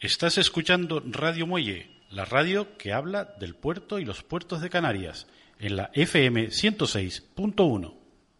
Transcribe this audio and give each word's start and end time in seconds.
Estás 0.00 0.38
escuchando 0.38 1.02
Radio 1.04 1.44
Muelle, 1.44 1.90
la 2.10 2.24
radio 2.24 2.78
que 2.78 2.92
habla 2.92 3.34
del 3.40 3.56
puerto 3.56 3.98
y 3.98 4.04
los 4.04 4.22
puertos 4.22 4.60
de 4.60 4.70
Canarias, 4.70 5.26
en 5.58 5.74
la 5.74 5.90
FM 5.92 6.50
106.1. 6.50 7.94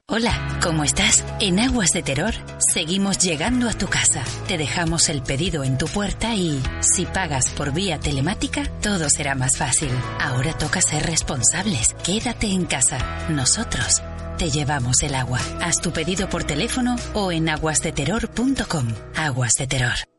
Hola, 0.07 0.61
¿cómo 0.63 0.85
estás? 0.85 1.25
En 1.41 1.59
Aguas 1.59 1.91
de 1.91 2.05
Terror 2.05 2.33
seguimos 2.73 3.19
llegando 3.19 3.69
a 3.69 3.73
tu 3.73 3.89
casa. 3.89 4.23
Te 4.47 4.57
dejamos 4.57 5.09
el 5.09 5.21
pedido 5.25 5.65
en 5.65 5.79
tu 5.79 5.87
puerta 5.87 6.33
y, 6.37 6.63
si 6.79 7.07
pagas 7.07 7.50
por 7.50 7.75
vía 7.75 7.98
telemática, 7.98 8.62
todo 8.80 9.11
será 9.11 9.34
más 9.34 9.59
fácil. 9.59 9.90
Ahora 10.20 10.56
toca 10.56 10.80
ser 10.80 11.02
responsables. 11.06 11.93
Quédate 12.04 12.46
en 12.46 12.66
casa. 12.66 13.29
Nosotros 13.30 14.00
te 14.38 14.50
llevamos 14.50 15.02
el 15.02 15.16
agua. 15.16 15.40
Haz 15.61 15.80
tu 15.80 15.93
pedido 15.93 16.29
por 16.29 16.45
teléfono 16.45 16.95
o 17.14 17.32
en 17.32 17.48
aguasdeterror.com. 17.48 18.95
Aguas 19.16 19.54
de 19.59 19.66
Terror. 19.66 20.18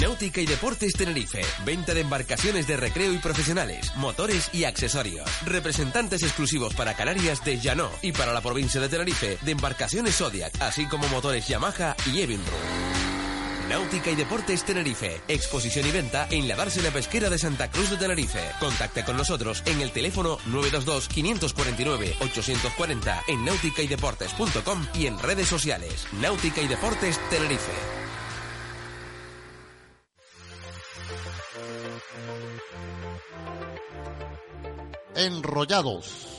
Náutica 0.00 0.40
y 0.40 0.46
Deportes 0.46 0.92
Tenerife. 0.92 1.40
Venta 1.64 1.94
de 1.94 2.02
embarcaciones 2.02 2.66
de 2.66 2.76
recreo 2.76 3.12
y 3.12 3.18
profesionales, 3.18 3.92
motores 3.96 4.50
y 4.52 4.64
accesorios. 4.64 5.28
Representantes 5.44 6.22
exclusivos 6.22 6.74
para 6.74 6.94
Canarias 6.94 7.44
de 7.44 7.58
Llano 7.58 7.90
y 8.02 8.12
para 8.12 8.32
la 8.32 8.40
provincia 8.40 8.80
de 8.80 8.88
Tenerife 8.88 9.38
de 9.42 9.52
embarcaciones 9.52 10.16
Zodiac, 10.16 10.52
así 10.60 10.86
como 10.86 11.08
motores 11.08 11.48
Yamaha 11.48 11.96
y 12.12 12.20
Evinrude. 12.20 12.98
Náutica 13.68 14.10
y 14.10 14.16
Deportes 14.16 14.64
Tenerife. 14.64 15.20
Exposición 15.28 15.86
y 15.86 15.90
venta 15.90 16.26
en 16.30 16.48
la 16.48 16.56
dársena 16.56 16.90
pesquera 16.90 17.28
de 17.28 17.38
Santa 17.38 17.70
Cruz 17.70 17.90
de 17.90 17.98
Tenerife. 17.98 18.40
Contacta 18.58 19.04
con 19.04 19.18
nosotros 19.18 19.62
en 19.66 19.82
el 19.82 19.92
teléfono 19.92 20.38
922-549-840 20.50 23.22
en 23.28 23.44
nauticaydeportes.com 23.44 24.86
y 24.94 25.06
en 25.06 25.18
redes 25.18 25.48
sociales. 25.48 26.06
Náutica 26.12 26.62
y 26.62 26.68
Deportes 26.68 27.20
Tenerife. 27.28 28.07
Enrollados. 35.18 36.37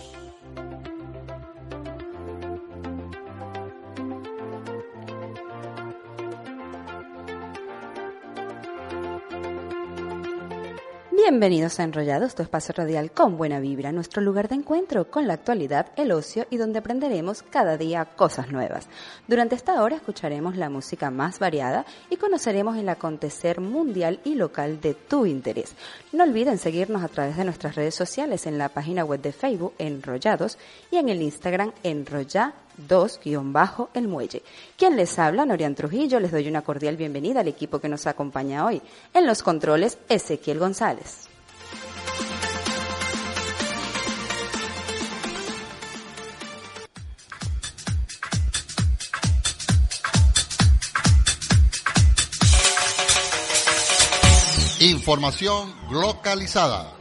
Bienvenidos 11.22 11.80
a 11.80 11.84
Enrollados, 11.84 12.34
tu 12.34 12.44
espacio 12.44 12.74
radial 12.78 13.12
con 13.12 13.38
buena 13.38 13.60
vibra, 13.60 13.92
nuestro 13.92 14.22
lugar 14.22 14.48
de 14.48 14.56
encuentro 14.56 15.12
con 15.12 15.28
la 15.28 15.34
actualidad, 15.34 15.88
el 15.98 16.14
ocio 16.14 16.48
y 16.50 16.56
donde 16.56 16.80
aprenderemos 16.80 17.44
cada 17.44 17.78
día 17.78 18.06
cosas 18.06 18.52
nuevas. 18.52 18.88
Durante 19.28 19.56
esta 19.56 19.84
hora 19.84 19.98
escucharemos 19.98 20.56
la 20.56 20.70
música 20.70 21.12
más 21.12 21.38
variada 21.38 21.86
y 22.10 22.16
conoceremos 22.16 22.78
el 22.78 22.88
acontecer 22.88 23.60
mundial 23.60 24.22
y 24.24 24.36
local 24.36 24.80
de 24.80 24.94
tu 24.94 25.26
interés. 25.26 25.76
No 26.14 26.24
olviden 26.24 26.58
seguirnos 26.58 27.04
a 27.04 27.10
través 27.10 27.36
de 27.36 27.44
nuestras 27.44 27.76
redes 27.76 27.96
sociales 27.96 28.48
en 28.48 28.58
la 28.58 28.70
página 28.70 29.04
web 29.04 29.22
de 29.22 29.34
Facebook 29.34 29.74
Enrollados 29.78 30.58
y 30.90 30.98
en 30.98 31.10
el 31.10 31.22
Instagram 31.22 31.74
Enrolla 31.84 32.54
2 32.88 33.20
el 33.94 34.08
muelle. 34.08 34.42
Quien 34.78 34.96
les 34.96 35.18
habla, 35.20 35.46
Norian 35.46 35.76
Trujillo, 35.76 36.20
les 36.20 36.32
doy 36.32 36.48
una 36.48 36.62
cordial 36.62 36.98
bienvenida 36.98 37.42
al 37.42 37.48
equipo 37.48 37.80
que 37.80 37.90
nos 37.90 38.08
acompaña 38.08 38.66
hoy. 38.66 38.82
En 39.14 39.28
los 39.28 39.44
controles, 39.44 39.98
Ezequiel 40.10 40.60
González. 40.60 41.30
Información 54.82 55.74
localizada. 55.92 56.99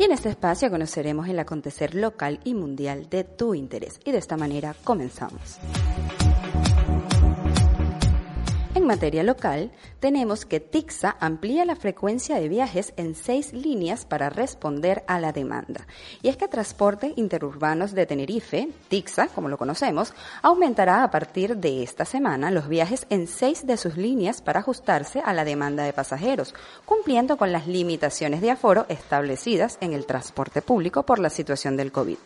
Y 0.00 0.04
en 0.04 0.12
este 0.12 0.30
espacio 0.30 0.70
conoceremos 0.70 1.28
el 1.28 1.38
acontecer 1.38 1.94
local 1.94 2.40
y 2.42 2.54
mundial 2.54 3.10
de 3.10 3.22
tu 3.22 3.54
interés. 3.54 4.00
Y 4.02 4.12
de 4.12 4.16
esta 4.16 4.38
manera 4.38 4.74
comenzamos. 4.82 5.60
Materia 8.90 9.22
local, 9.22 9.70
tenemos 10.00 10.44
que 10.44 10.58
TIXA 10.58 11.16
amplía 11.20 11.64
la 11.64 11.76
frecuencia 11.76 12.40
de 12.40 12.48
viajes 12.48 12.92
en 12.96 13.14
seis 13.14 13.52
líneas 13.52 14.04
para 14.04 14.30
responder 14.30 15.04
a 15.06 15.20
la 15.20 15.30
demanda. 15.30 15.86
Y 16.22 16.28
es 16.28 16.36
que 16.36 16.48
Transporte 16.48 17.12
Interurbanos 17.14 17.92
de 17.92 18.06
Tenerife, 18.06 18.68
TIXA, 18.88 19.28
como 19.28 19.48
lo 19.48 19.58
conocemos, 19.58 20.12
aumentará 20.42 21.04
a 21.04 21.10
partir 21.12 21.58
de 21.58 21.84
esta 21.84 22.04
semana 22.04 22.50
los 22.50 22.66
viajes 22.66 23.06
en 23.10 23.28
seis 23.28 23.64
de 23.64 23.76
sus 23.76 23.96
líneas 23.96 24.42
para 24.42 24.58
ajustarse 24.58 25.20
a 25.24 25.32
la 25.34 25.44
demanda 25.44 25.84
de 25.84 25.92
pasajeros, 25.92 26.52
cumpliendo 26.84 27.36
con 27.36 27.52
las 27.52 27.68
limitaciones 27.68 28.40
de 28.40 28.50
aforo 28.50 28.86
establecidas 28.88 29.78
en 29.80 29.92
el 29.92 30.04
transporte 30.04 30.62
público 30.62 31.04
por 31.04 31.20
la 31.20 31.30
situación 31.30 31.76
del 31.76 31.92
COVID. 31.92 32.18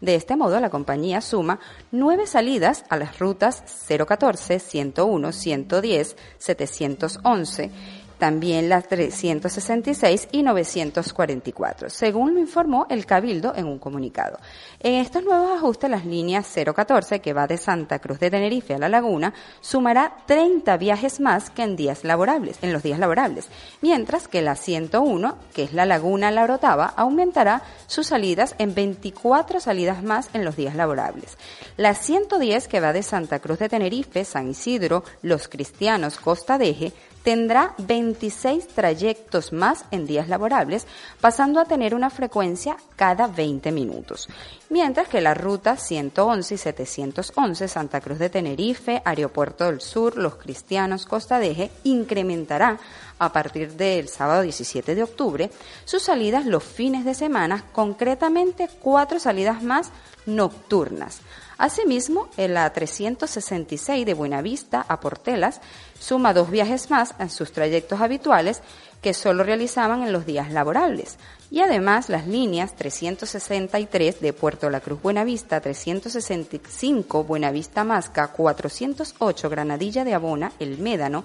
De 0.00 0.14
este 0.14 0.36
modo, 0.36 0.60
la 0.60 0.70
compañía 0.70 1.20
suma 1.20 1.58
nueve 1.90 2.26
salidas 2.26 2.84
a 2.88 2.96
las 2.96 3.18
rutas 3.18 3.64
014, 3.88 4.60
101, 4.60 5.32
110, 5.32 6.16
711 6.38 7.70
también 8.18 8.68
las 8.68 8.88
366 8.88 10.28
y 10.32 10.42
944, 10.42 11.88
según 11.88 12.34
lo 12.34 12.40
informó 12.40 12.86
el 12.90 13.06
Cabildo 13.06 13.54
en 13.56 13.66
un 13.66 13.78
comunicado. 13.78 14.38
En 14.80 14.94
estos 14.94 15.24
nuevos 15.24 15.50
ajustes, 15.56 15.90
las 15.90 16.04
líneas 16.04 16.46
014, 16.54 17.20
que 17.20 17.32
va 17.32 17.46
de 17.46 17.56
Santa 17.56 17.98
Cruz 17.98 18.18
de 18.20 18.30
Tenerife 18.30 18.74
a 18.74 18.78
La 18.78 18.88
Laguna, 18.88 19.32
sumará 19.60 20.16
30 20.26 20.76
viajes 20.76 21.20
más 21.20 21.50
que 21.50 21.62
en 21.62 21.76
días 21.76 22.04
laborables, 22.04 22.58
en 22.62 22.72
los 22.72 22.82
días 22.82 22.98
laborables, 22.98 23.48
mientras 23.80 24.28
que 24.28 24.42
la 24.42 24.56
101, 24.56 25.38
que 25.54 25.64
es 25.64 25.72
La 25.72 25.86
Laguna 25.86 26.30
La 26.30 26.44
Orotava, 26.44 26.86
aumentará 26.96 27.62
sus 27.86 28.08
salidas 28.08 28.54
en 28.58 28.74
24 28.74 29.60
salidas 29.60 30.02
más 30.02 30.30
en 30.32 30.44
los 30.44 30.56
días 30.56 30.74
laborables. 30.74 31.38
La 31.76 31.94
110, 31.94 32.68
que 32.68 32.80
va 32.80 32.92
de 32.92 33.02
Santa 33.02 33.38
Cruz 33.38 33.58
de 33.58 33.68
Tenerife, 33.68 34.24
San 34.24 34.48
Isidro, 34.50 35.04
Los 35.22 35.48
Cristianos, 35.48 36.18
Costa 36.18 36.58
Deje, 36.58 36.92
tendrá 37.22 37.74
26 37.78 38.68
trayectos 38.68 39.52
más 39.52 39.84
en 39.90 40.06
días 40.06 40.28
laborables, 40.28 40.86
pasando 41.20 41.60
a 41.60 41.64
tener 41.64 41.94
una 41.94 42.10
frecuencia 42.10 42.76
cada 42.96 43.26
20 43.26 43.72
minutos. 43.72 44.28
Mientras 44.70 45.08
que 45.08 45.20
la 45.20 45.34
ruta 45.34 45.76
111 45.76 46.54
y 46.54 46.58
711 46.58 47.68
Santa 47.68 48.00
Cruz 48.00 48.18
de 48.18 48.30
Tenerife, 48.30 49.02
Aeropuerto 49.04 49.64
del 49.64 49.80
Sur, 49.80 50.16
Los 50.16 50.36
Cristianos, 50.36 51.06
Costa 51.06 51.38
Deje 51.38 51.70
incrementará 51.84 52.78
a 53.18 53.32
partir 53.32 53.72
del 53.72 54.08
sábado 54.08 54.42
17 54.42 54.94
de 54.94 55.02
octubre 55.02 55.50
sus 55.84 56.02
salidas 56.02 56.46
los 56.46 56.62
fines 56.62 57.04
de 57.04 57.14
semana, 57.14 57.64
concretamente 57.72 58.68
cuatro 58.80 59.18
salidas 59.18 59.62
más 59.62 59.90
nocturnas. 60.26 61.20
Asimismo, 61.58 62.28
en 62.36 62.54
la 62.54 62.72
366 62.72 64.06
de 64.06 64.14
Buenavista 64.14 64.86
a 64.88 65.00
Portelas 65.00 65.60
suma 65.98 66.32
dos 66.32 66.50
viajes 66.50 66.88
más 66.88 67.16
en 67.18 67.30
sus 67.30 67.50
trayectos 67.50 68.00
habituales 68.00 68.62
que 69.02 69.12
solo 69.12 69.42
realizaban 69.42 70.04
en 70.04 70.12
los 70.12 70.24
días 70.24 70.52
laborables. 70.52 71.18
Y 71.50 71.60
además 71.60 72.08
las 72.08 72.28
líneas 72.28 72.76
363 72.76 74.20
de 74.20 74.32
Puerto 74.32 74.70
La 74.70 74.80
Cruz 74.80 75.02
Buenavista, 75.02 75.60
365 75.60 77.24
Buenavista 77.24 77.82
Masca, 77.82 78.28
408 78.28 79.50
Granadilla 79.50 80.04
de 80.04 80.14
Abona, 80.14 80.52
El 80.60 80.78
Médano, 80.78 81.24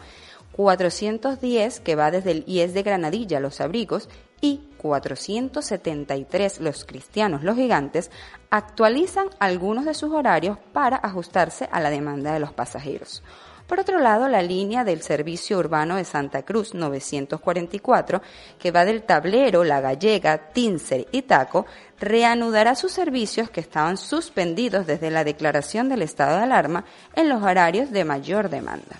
410 0.54 1.80
que 1.80 1.96
va 1.96 2.10
desde 2.10 2.32
el 2.32 2.44
IES 2.48 2.74
de 2.74 2.82
Granadilla 2.82 3.40
Los 3.40 3.62
Abrigos 3.62 4.10
y 4.44 4.60
473 4.78 6.60
Los 6.60 6.84
Cristianos 6.84 7.44
Los 7.44 7.56
Gigantes 7.56 8.12
actualizan 8.50 9.28
algunos 9.40 9.86
de 9.86 9.94
sus 9.94 10.12
horarios 10.12 10.58
para 10.74 10.98
ajustarse 10.98 11.70
a 11.72 11.80
la 11.80 11.90
demanda 11.90 12.34
de 12.34 12.42
los 12.42 12.52
pasajeros. 12.52 13.24
Por 13.68 13.80
otro 13.80 14.00
lado, 14.00 14.28
la 14.28 14.42
línea 14.42 14.84
del 14.84 15.02
Servicio 15.02 15.58
Urbano 15.58 15.96
de 15.96 16.04
Santa 16.04 16.44
Cruz 16.44 16.74
944, 16.74 18.22
que 18.60 18.72
va 18.72 18.84
del 18.84 19.04
Tablero, 19.04 19.64
La 19.64 19.80
Gallega, 19.80 20.50
Tincer 20.52 21.08
y 21.14 21.22
Taco, 21.22 21.66
reanudará 21.98 22.76
sus 22.76 22.92
servicios 22.92 23.50
que 23.50 23.62
estaban 23.62 23.96
suspendidos 23.96 24.86
desde 24.86 25.10
la 25.10 25.24
declaración 25.24 25.88
del 25.88 26.02
estado 26.02 26.36
de 26.36 26.44
alarma 26.44 26.84
en 27.16 27.30
los 27.30 27.42
horarios 27.42 27.92
de 27.92 28.04
mayor 28.04 28.50
demanda. 28.50 28.98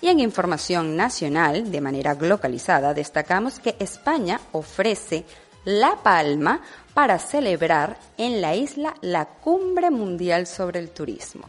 Y 0.00 0.08
en 0.08 0.20
información 0.20 0.96
nacional, 0.96 1.70
de 1.70 1.80
manera 1.80 2.14
localizada, 2.14 2.94
destacamos 2.94 3.58
que 3.58 3.74
España 3.80 4.40
ofrece 4.52 5.24
La 5.64 5.96
Palma 6.02 6.60
para 6.94 7.18
celebrar 7.18 7.98
en 8.16 8.40
la 8.40 8.54
isla 8.54 8.94
la 9.00 9.26
Cumbre 9.26 9.90
Mundial 9.90 10.46
sobre 10.46 10.78
el 10.78 10.90
Turismo. 10.90 11.48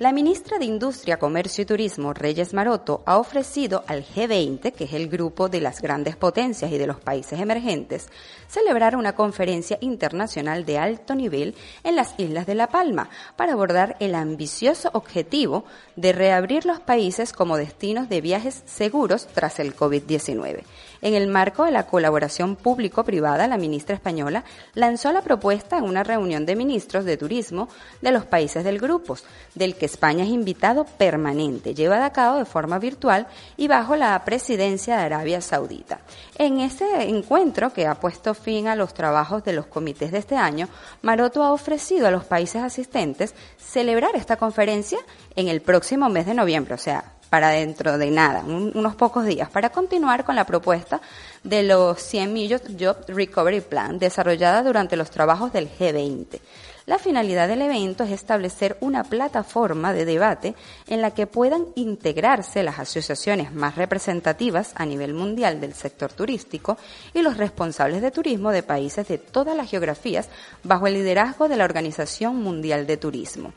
La 0.00 0.10
ministra 0.10 0.58
de 0.58 0.64
Industria, 0.64 1.20
Comercio 1.20 1.62
y 1.62 1.66
Turismo, 1.66 2.12
Reyes 2.14 2.52
Maroto, 2.52 3.04
ha 3.06 3.16
ofrecido 3.16 3.84
al 3.86 4.04
G20, 4.04 4.72
que 4.72 4.84
es 4.84 4.92
el 4.92 5.08
grupo 5.08 5.48
de 5.48 5.60
las 5.60 5.80
grandes 5.80 6.16
potencias 6.16 6.72
y 6.72 6.78
de 6.78 6.88
los 6.88 6.98
países 6.98 7.38
emergentes, 7.38 8.08
celebrar 8.48 8.96
una 8.96 9.14
conferencia 9.14 9.78
internacional 9.80 10.64
de 10.64 10.78
alto 10.78 11.14
nivel 11.14 11.54
en 11.84 11.94
las 11.94 12.18
Islas 12.18 12.44
de 12.44 12.56
La 12.56 12.70
Palma 12.70 13.08
para 13.36 13.52
abordar 13.52 13.96
el 14.00 14.16
ambicioso 14.16 14.90
objetivo 14.94 15.64
de 15.94 16.12
reabrir 16.12 16.66
los 16.66 16.80
países 16.80 17.32
como 17.32 17.56
destinos 17.56 18.08
de 18.08 18.20
viajes 18.20 18.64
seguros 18.66 19.28
tras 19.28 19.60
el 19.60 19.76
COVID-19. 19.76 20.64
En 21.04 21.12
el 21.12 21.26
marco 21.26 21.66
de 21.66 21.70
la 21.70 21.86
colaboración 21.86 22.56
público-privada, 22.56 23.46
la 23.46 23.58
ministra 23.58 23.94
española 23.94 24.42
lanzó 24.72 25.12
la 25.12 25.20
propuesta 25.20 25.76
en 25.76 25.84
una 25.84 26.02
reunión 26.02 26.46
de 26.46 26.56
ministros 26.56 27.04
de 27.04 27.18
turismo 27.18 27.68
de 28.00 28.10
los 28.10 28.24
países 28.24 28.64
del 28.64 28.78
grupo, 28.78 29.18
del 29.54 29.74
que 29.76 29.84
España 29.84 30.24
es 30.24 30.30
invitado 30.30 30.86
permanente, 30.86 31.74
llevada 31.74 32.06
a 32.06 32.12
cabo 32.14 32.38
de 32.38 32.46
forma 32.46 32.78
virtual 32.78 33.26
y 33.58 33.68
bajo 33.68 33.96
la 33.96 34.18
presidencia 34.24 34.96
de 34.96 35.02
Arabia 35.02 35.42
Saudita. 35.42 36.00
En 36.38 36.60
este 36.60 37.06
encuentro, 37.06 37.70
que 37.70 37.86
ha 37.86 37.96
puesto 37.96 38.32
fin 38.32 38.66
a 38.68 38.74
los 38.74 38.94
trabajos 38.94 39.44
de 39.44 39.52
los 39.52 39.66
comités 39.66 40.10
de 40.10 40.16
este 40.16 40.36
año, 40.36 40.70
Maroto 41.02 41.42
ha 41.42 41.52
ofrecido 41.52 42.08
a 42.08 42.12
los 42.12 42.24
países 42.24 42.62
asistentes 42.62 43.34
celebrar 43.58 44.16
esta 44.16 44.38
conferencia 44.38 45.00
en 45.36 45.48
el 45.48 45.60
próximo 45.60 46.08
mes 46.08 46.24
de 46.24 46.32
noviembre, 46.32 46.72
o 46.72 46.78
sea, 46.78 47.12
para 47.34 47.48
dentro 47.48 47.98
de 47.98 48.12
nada, 48.12 48.44
unos 48.44 48.94
pocos 48.94 49.26
días, 49.26 49.50
para 49.50 49.70
continuar 49.70 50.22
con 50.22 50.36
la 50.36 50.46
propuesta 50.46 51.00
de 51.42 51.64
los 51.64 52.00
100 52.00 52.32
Million 52.32 52.60
Job 52.78 52.98
Recovery 53.08 53.60
Plan 53.60 53.98
desarrollada 53.98 54.62
durante 54.62 54.94
los 54.94 55.10
trabajos 55.10 55.52
del 55.52 55.68
G20. 55.68 56.38
La 56.86 56.98
finalidad 56.98 57.48
del 57.48 57.62
evento 57.62 58.04
es 58.04 58.12
establecer 58.12 58.76
una 58.80 59.02
plataforma 59.02 59.92
de 59.92 60.04
debate 60.04 60.54
en 60.86 61.00
la 61.00 61.10
que 61.10 61.26
puedan 61.26 61.64
integrarse 61.74 62.62
las 62.62 62.78
asociaciones 62.78 63.52
más 63.52 63.74
representativas 63.74 64.72
a 64.76 64.86
nivel 64.86 65.12
mundial 65.12 65.60
del 65.60 65.74
sector 65.74 66.12
turístico 66.12 66.78
y 67.14 67.22
los 67.22 67.36
responsables 67.36 68.00
de 68.00 68.12
turismo 68.12 68.52
de 68.52 68.62
países 68.62 69.08
de 69.08 69.18
todas 69.18 69.56
las 69.56 69.68
geografías 69.68 70.28
bajo 70.62 70.86
el 70.86 70.94
liderazgo 70.94 71.48
de 71.48 71.56
la 71.56 71.64
Organización 71.64 72.36
Mundial 72.36 72.86
de 72.86 72.96
Turismo. 72.96 73.54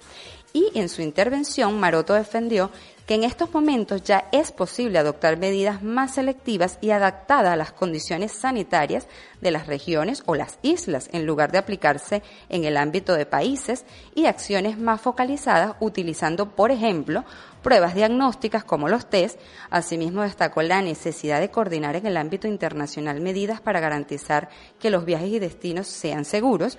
Y 0.54 0.72
en 0.74 0.90
su 0.90 1.02
intervención, 1.02 1.80
Maroto 1.80 2.14
defendió 2.14 2.72
que 3.08 3.16
en 3.16 3.24
estos 3.24 3.54
momentos 3.54 4.04
ya 4.04 4.28
es 4.34 4.52
posible 4.52 5.00
adoptar 5.00 5.38
medidas 5.38 5.82
más 5.82 6.16
selectivas 6.16 6.78
y 6.82 6.92
adaptadas 6.92 7.54
a 7.54 7.56
las 7.56 7.72
condiciones 7.72 8.34
sanitarias 8.34 9.08
de 9.40 9.52
las 9.52 9.68
regiones 9.68 10.24
o 10.26 10.36
las 10.36 10.60
islas, 10.62 11.10
en 11.14 11.26
lugar 11.26 11.54
de 11.54 11.58
aplicarse 11.58 12.22
en 12.50 12.66
el 12.66 12.76
ámbito 12.76 13.14
de 13.14 13.26
países 13.26 13.86
y 14.14 14.26
acciones 14.26 14.78
más 14.78 15.00
focalizadas 15.00 15.76
utilizando, 15.80 16.54
por 16.54 16.72
ejemplo, 16.72 17.24
pruebas 17.64 17.96
diagnósticas 17.96 18.66
como 18.66 18.90
los 18.90 19.10
test. 19.10 19.40
Asimismo, 19.70 20.24
destacó 20.24 20.62
la 20.62 20.82
necesidad 20.82 21.40
de 21.40 21.50
coordinar 21.50 21.96
en 21.96 22.08
el 22.08 22.18
ámbito 22.18 22.50
internacional 22.50 23.22
medidas 23.22 23.62
para 23.62 23.80
garantizar 23.80 24.50
que 24.80 24.90
los 24.90 25.06
viajes 25.06 25.30
y 25.30 25.40
destinos 25.40 25.88
sean 25.88 26.26
seguros 26.26 26.78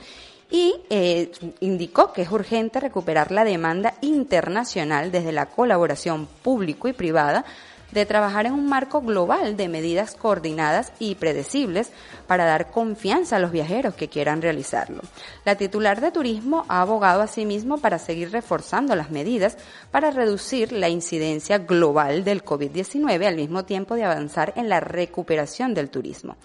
y 0.50 0.74
eh, 0.90 1.30
indicó 1.60 2.12
que 2.12 2.22
es 2.22 2.30
urgente 2.30 2.80
recuperar 2.80 3.30
la 3.30 3.44
demanda 3.44 3.94
internacional 4.00 5.12
desde 5.12 5.32
la 5.32 5.46
colaboración 5.46 6.26
público 6.42 6.88
y 6.88 6.92
privada 6.92 7.44
de 7.92 8.06
trabajar 8.06 8.46
en 8.46 8.52
un 8.52 8.68
marco 8.68 9.00
global 9.00 9.56
de 9.56 9.68
medidas 9.68 10.14
coordinadas 10.14 10.92
y 10.98 11.14
predecibles 11.14 11.90
para 12.26 12.44
dar 12.44 12.70
confianza 12.70 13.36
a 13.36 13.38
los 13.38 13.50
viajeros 13.50 13.94
que 13.94 14.08
quieran 14.08 14.42
realizarlo. 14.42 15.02
La 15.44 15.56
titular 15.56 16.00
de 16.00 16.10
turismo 16.10 16.64
ha 16.68 16.82
abogado 16.82 17.22
asimismo 17.22 17.78
para 17.78 17.98
seguir 17.98 18.30
reforzando 18.30 18.94
las 18.94 19.10
medidas 19.10 19.56
para 19.90 20.10
reducir 20.10 20.72
la 20.72 20.88
incidencia 20.88 21.58
global 21.58 22.24
del 22.24 22.44
COVID-19 22.44 23.26
al 23.26 23.36
mismo 23.36 23.64
tiempo 23.64 23.94
de 23.94 24.04
avanzar 24.04 24.52
en 24.56 24.68
la 24.68 24.80
recuperación 24.80 25.72
del 25.72 25.88
turismo. 25.88 26.36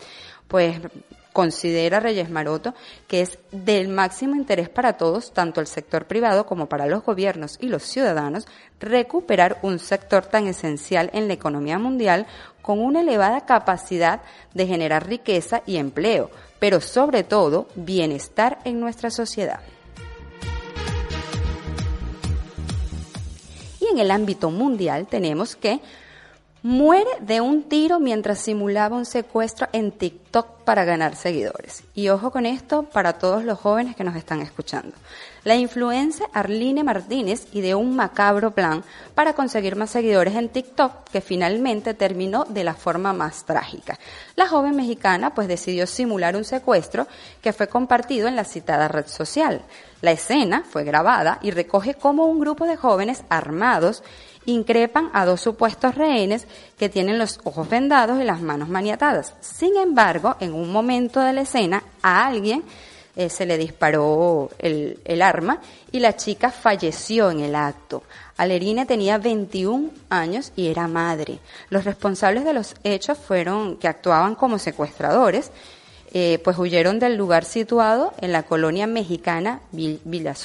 Pues 0.47 0.79
considera 1.33 1.99
Reyes 1.99 2.29
Maroto 2.29 2.73
que 3.07 3.21
es 3.21 3.39
del 3.51 3.89
máximo 3.89 4.35
interés 4.35 4.69
para 4.69 4.93
todos, 4.93 5.33
tanto 5.33 5.59
el 5.59 5.67
sector 5.67 6.05
privado 6.05 6.45
como 6.45 6.67
para 6.67 6.85
los 6.85 7.03
gobiernos 7.03 7.57
y 7.59 7.67
los 7.67 7.83
ciudadanos, 7.83 8.47
recuperar 8.79 9.57
un 9.63 9.79
sector 9.79 10.25
tan 10.25 10.47
esencial 10.47 11.09
en 11.13 11.27
la 11.27 11.33
economía 11.33 11.79
mundial 11.79 12.27
con 12.61 12.79
una 12.79 13.01
elevada 13.01 13.41
capacidad 13.45 14.21
de 14.53 14.67
generar 14.67 15.07
riqueza 15.07 15.63
y 15.65 15.77
empleo, 15.77 16.29
pero 16.59 16.79
sobre 16.79 17.23
todo 17.23 17.67
bienestar 17.75 18.59
en 18.63 18.79
nuestra 18.79 19.09
sociedad. 19.09 19.59
Y 23.81 23.87
en 23.91 23.99
el 23.99 24.11
ámbito 24.11 24.49
mundial 24.49 25.07
tenemos 25.07 25.57
que 25.57 25.81
muere 26.63 27.09
de 27.19 27.41
un 27.41 27.63
tiro 27.63 27.99
mientras 27.99 28.39
simulaba 28.39 28.95
un 28.95 29.05
secuestro 29.05 29.67
en 29.73 29.91
TikTok 29.91 30.63
para 30.63 30.85
ganar 30.85 31.17
seguidores. 31.17 31.83
Y 31.93 32.07
ojo 32.07 32.31
con 32.31 32.45
esto 32.45 32.83
para 32.83 33.19
todos 33.19 33.43
los 33.43 33.59
jóvenes 33.59 33.97
que 33.97 34.05
nos 34.05 34.15
están 34.15 34.41
escuchando. 34.41 34.95
La 35.43 35.55
influencia 35.55 36.25
Arline 36.31 36.85
Martínez 36.85 37.47
ideó 37.51 37.79
un 37.79 37.97
macabro 37.97 38.51
plan 38.51 38.81
para 39.13 39.33
conseguir 39.33 39.75
más 39.75 39.89
seguidores 39.89 40.35
en 40.35 40.47
TikTok 40.47 41.09
que 41.11 41.19
finalmente 41.19 41.93
terminó 41.93 42.45
de 42.45 42.63
la 42.63 42.75
forma 42.75 43.11
más 43.11 43.43
trágica. 43.43 43.99
La 44.37 44.47
joven 44.47 44.77
mexicana 44.77 45.33
pues 45.33 45.49
decidió 45.49 45.85
simular 45.85 46.37
un 46.37 46.45
secuestro 46.45 47.07
que 47.41 47.51
fue 47.51 47.67
compartido 47.67 48.29
en 48.29 48.37
la 48.37 48.45
citada 48.45 48.87
red 48.87 49.07
social. 49.07 49.61
La 49.99 50.11
escena 50.11 50.63
fue 50.69 50.85
grabada 50.85 51.39
y 51.41 51.51
recoge 51.51 51.95
cómo 51.95 52.25
un 52.25 52.39
grupo 52.39 52.65
de 52.65 52.77
jóvenes 52.77 53.23
armados 53.27 54.01
increpan 54.45 55.09
a 55.13 55.25
dos 55.25 55.41
supuestos 55.41 55.95
rehenes 55.95 56.47
que 56.77 56.89
tienen 56.89 57.17
los 57.17 57.39
ojos 57.43 57.69
vendados 57.69 58.21
y 58.21 58.25
las 58.25 58.41
manos 58.41 58.69
maniatadas. 58.69 59.33
Sin 59.41 59.77
embargo, 59.77 60.35
en 60.39 60.53
un 60.53 60.71
momento 60.71 61.19
de 61.19 61.33
la 61.33 61.41
escena, 61.41 61.83
a 62.01 62.27
alguien 62.27 62.63
eh, 63.15 63.29
se 63.29 63.45
le 63.45 63.57
disparó 63.57 64.49
el, 64.57 64.99
el, 65.05 65.21
arma 65.21 65.59
y 65.91 65.99
la 65.99 66.15
chica 66.15 66.49
falleció 66.49 67.29
en 67.29 67.41
el 67.41 67.55
acto. 67.55 68.03
Alerine 68.37 68.87
tenía 68.87 69.19
21 69.19 69.91
años 70.09 70.51
y 70.55 70.67
era 70.67 70.87
madre. 70.87 71.37
Los 71.69 71.85
responsables 71.85 72.43
de 72.43 72.53
los 72.53 72.75
hechos 72.83 73.19
fueron 73.19 73.77
que 73.77 73.87
actuaban 73.87 74.33
como 74.33 74.57
secuestradores 74.57 75.51
eh, 76.15 76.39
pues 76.43 76.59
huyeron 76.59 76.99
del 76.99 77.15
lugar 77.15 77.43
situado 77.43 78.13
en 78.21 78.31
la 78.31 78.43
colonia 78.43 78.85
mexicana 78.85 79.61
Villa, 79.71 80.35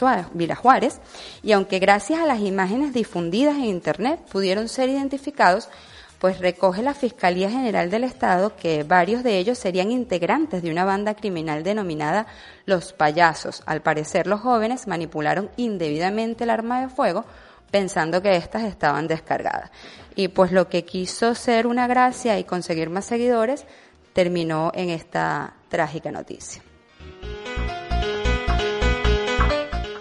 Juárez 0.57 0.99
y 1.43 1.53
aunque 1.53 1.79
gracias 1.79 2.21
a 2.21 2.27
las 2.27 2.41
imágenes 2.41 2.95
difundidas 2.95 3.57
en 3.57 3.67
Internet 3.67 4.19
pudieron 4.33 4.69
ser 4.69 4.89
identificados, 4.89 5.69
pues 6.19 6.39
recoge 6.39 6.83
la 6.83 6.95
Fiscalía 6.95 7.51
General 7.51 7.91
del 7.91 8.05
Estado 8.05 8.57
que 8.57 8.83
varios 8.83 9.23
de 9.23 9.37
ellos 9.37 9.59
serían 9.59 9.91
integrantes 9.91 10.63
de 10.63 10.71
una 10.71 10.87
banda 10.87 11.15
criminal 11.15 11.63
denominada 11.63 12.27
Los 12.65 12.95
Payasos. 12.95 13.63
Al 13.67 13.83
parecer 13.83 14.27
los 14.27 14.41
jóvenes 14.41 14.87
manipularon 14.87 15.51
indebidamente 15.59 16.45
el 16.45 16.51
arma 16.51 16.81
de 16.81 16.89
fuego 16.89 17.27
pensando 17.71 18.23
que 18.23 18.37
éstas 18.37 18.63
estaban 18.63 19.07
descargadas. 19.07 19.71
Y 20.17 20.29
pues 20.29 20.51
lo 20.51 20.71
que 20.71 20.87
quiso 20.87 21.35
ser 21.35 21.67
una 21.67 21.87
gracia 21.87 22.39
y 22.39 22.45
conseguir 22.45 22.89
más 22.89 23.05
seguidores 23.05 23.67
terminó 24.15 24.73
en 24.75 24.89
esta 24.91 25.58
trágica 25.69 26.11
noticia. 26.11 26.63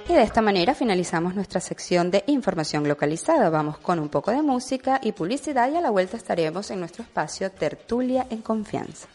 Y 0.09 0.13
de 0.13 0.21
esta 0.21 0.41
manera 0.41 0.73
finalizamos 0.73 1.35
nuestra 1.35 1.59
sección 1.59 2.11
de 2.11 2.23
información 2.27 2.87
localizada. 2.87 3.49
Vamos 3.49 3.77
con 3.77 3.99
un 3.99 4.07
poco 4.07 4.31
de 4.31 4.41
música 4.41 4.99
y 5.03 5.11
publicidad 5.11 5.69
y 5.69 5.75
a 5.75 5.81
la 5.81 5.89
vuelta 5.89 6.15
estaremos 6.15 6.71
en 6.71 6.79
nuestro 6.79 7.03
espacio 7.03 7.51
Tertulia 7.51 8.25
en 8.29 8.41
Confianza. 8.41 9.09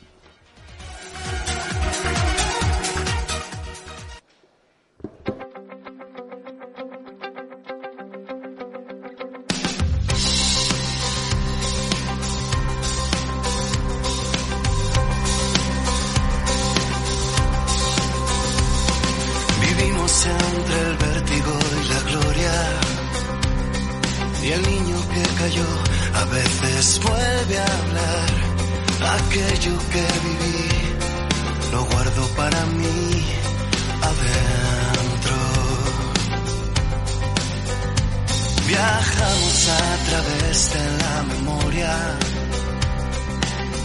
A 39.72 39.96
través 40.08 40.72
de 40.74 40.84
la 41.02 41.22
memoria, 41.34 41.92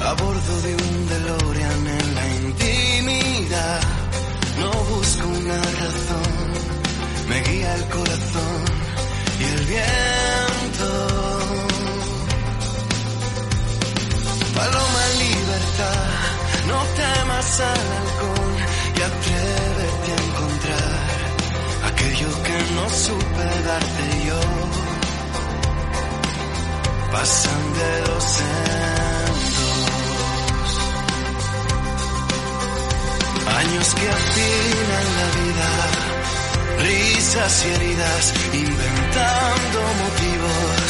a 0.09 0.13
bordo 0.13 0.61
de 0.61 0.71
un 0.75 1.07
DeLorean 1.09 1.87
en 1.99 2.15
la 2.15 2.27
intimidad. 2.45 3.81
No 4.61 4.71
busco 4.91 5.27
una 5.27 5.61
razón, 5.83 6.47
me 7.29 7.41
guía 7.47 7.75
el 7.75 7.85
corazón 7.95 8.59
y 9.39 9.43
el 9.55 9.65
viento. 9.73 10.89
Paloma 14.55 15.03
libertad, 15.25 16.05
no 16.69 16.79
temas 17.01 17.59
al 17.71 17.87
halcón 17.97 18.51
y 18.97 19.01
atrévete 19.09 20.09
a 20.15 20.19
encontrar 20.27 21.07
aquello 21.89 22.29
que 22.43 22.57
no 22.75 22.89
supe 22.89 23.45
darte 23.67 24.25
yo. 24.27 24.86
Pasan 27.17 27.63
de 27.73 27.91
dos 28.07 28.27
en 28.39 28.53
dos. 29.57 29.89
Años 33.57 33.87
que 33.97 34.05
afinan 34.19 35.07
la 35.19 35.27
vida, 35.39 35.69
risas 36.85 37.53
y 37.65 37.67
heridas, 37.73 38.23
inventando 38.53 39.79
motivos. 40.03 40.89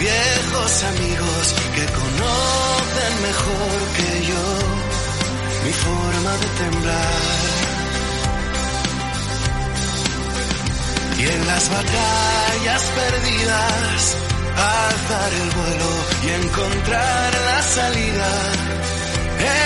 Viejos 0.00 0.72
amigos 0.92 1.44
que 1.76 1.84
conocen 2.00 3.14
mejor 3.28 3.76
que 3.96 4.10
yo 4.30 4.46
mi 5.64 5.72
forma 5.86 6.32
de 6.42 6.48
temblar. 6.62 7.22
Y 11.16 11.22
en 11.28 11.46
las 11.46 11.64
batallas 11.70 12.82
perdidas, 12.98 14.16
alzar 14.56 15.32
el 15.32 15.50
vuelo 15.50 15.90
y 16.22 16.28
encontrar 16.44 17.32
la 17.48 17.62
salida. 17.62 18.30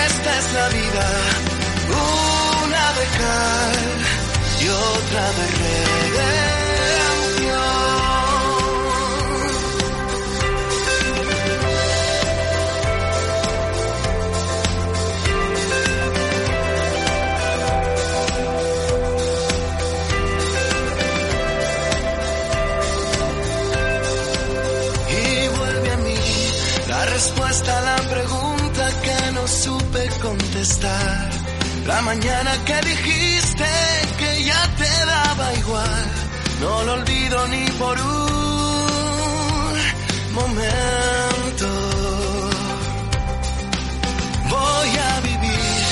Esta 0.05 0.39
es 0.39 0.53
la 0.53 0.69
vida, 0.69 1.07
una 2.67 2.85
de 2.97 3.05
cal 3.19 3.77
y 4.61 4.67
otra 4.67 5.25
de 5.37 5.47
redención. 5.57 6.68
Respuesta 27.39 27.81
la 27.81 27.95
pregunta 28.09 28.89
que 29.01 29.31
no 29.31 29.47
supe 29.47 30.09
contestar. 30.21 31.29
La 31.87 32.01
mañana 32.01 32.51
que 32.65 32.81
dijiste 32.81 33.65
que 34.17 34.43
ya 34.43 34.63
te 34.77 35.05
daba 35.05 35.53
igual, 35.53 36.05
no 36.61 36.83
lo 36.83 36.93
olvido 36.93 37.47
ni 37.47 37.65
por 37.71 37.99
un 38.01 39.77
momento. 40.33 41.67
Voy 44.49 44.91
a 45.09 45.19
vivir, 45.21 45.83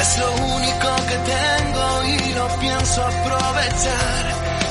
es 0.00 0.18
lo 0.18 0.30
único 0.56 0.96
que 1.08 1.18
tengo 1.34 2.04
y 2.04 2.34
lo 2.34 2.48
pienso 2.60 3.02
aprovechar. 3.02 4.22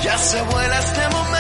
Ya 0.04 0.18
se 0.18 0.42
vuela 0.44 0.80
este 0.80 1.10
momento 1.10 1.39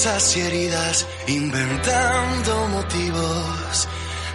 risas 0.00 0.34
y 0.34 0.40
heridas, 0.40 1.06
inventando 1.26 2.68
motivos. 2.68 3.88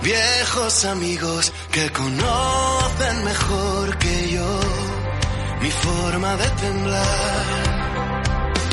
Viejos 0.03 0.86
amigos 0.86 1.51
que 1.72 1.91
conocen 1.91 3.24
mejor 3.24 3.98
que 3.98 4.29
yo 4.29 4.60
mi 5.62 5.72
forma 5.72 6.36
de 6.38 6.48
temblar. 6.62 7.45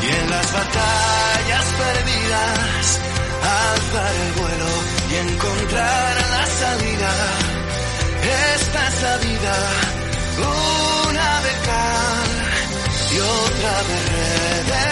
Y 0.03 0.07
en 0.07 0.31
las 0.31 0.53
batallas 0.53 1.65
perdidas, 1.83 3.01
alzar 3.71 4.15
el 4.25 4.33
vuelo 4.41 4.71
y 5.13 5.15
encontrar 5.33 6.15
la 6.35 6.47
salida. 6.61 7.13
Esta 8.55 8.89
es 8.89 9.03
la 9.03 9.17
vida, 9.17 9.57
una 11.17 11.41
de 11.41 11.53
cal 11.69 12.33
y 13.15 13.19
otra 13.19 13.75
de 13.89 13.97
redención. 14.13 14.83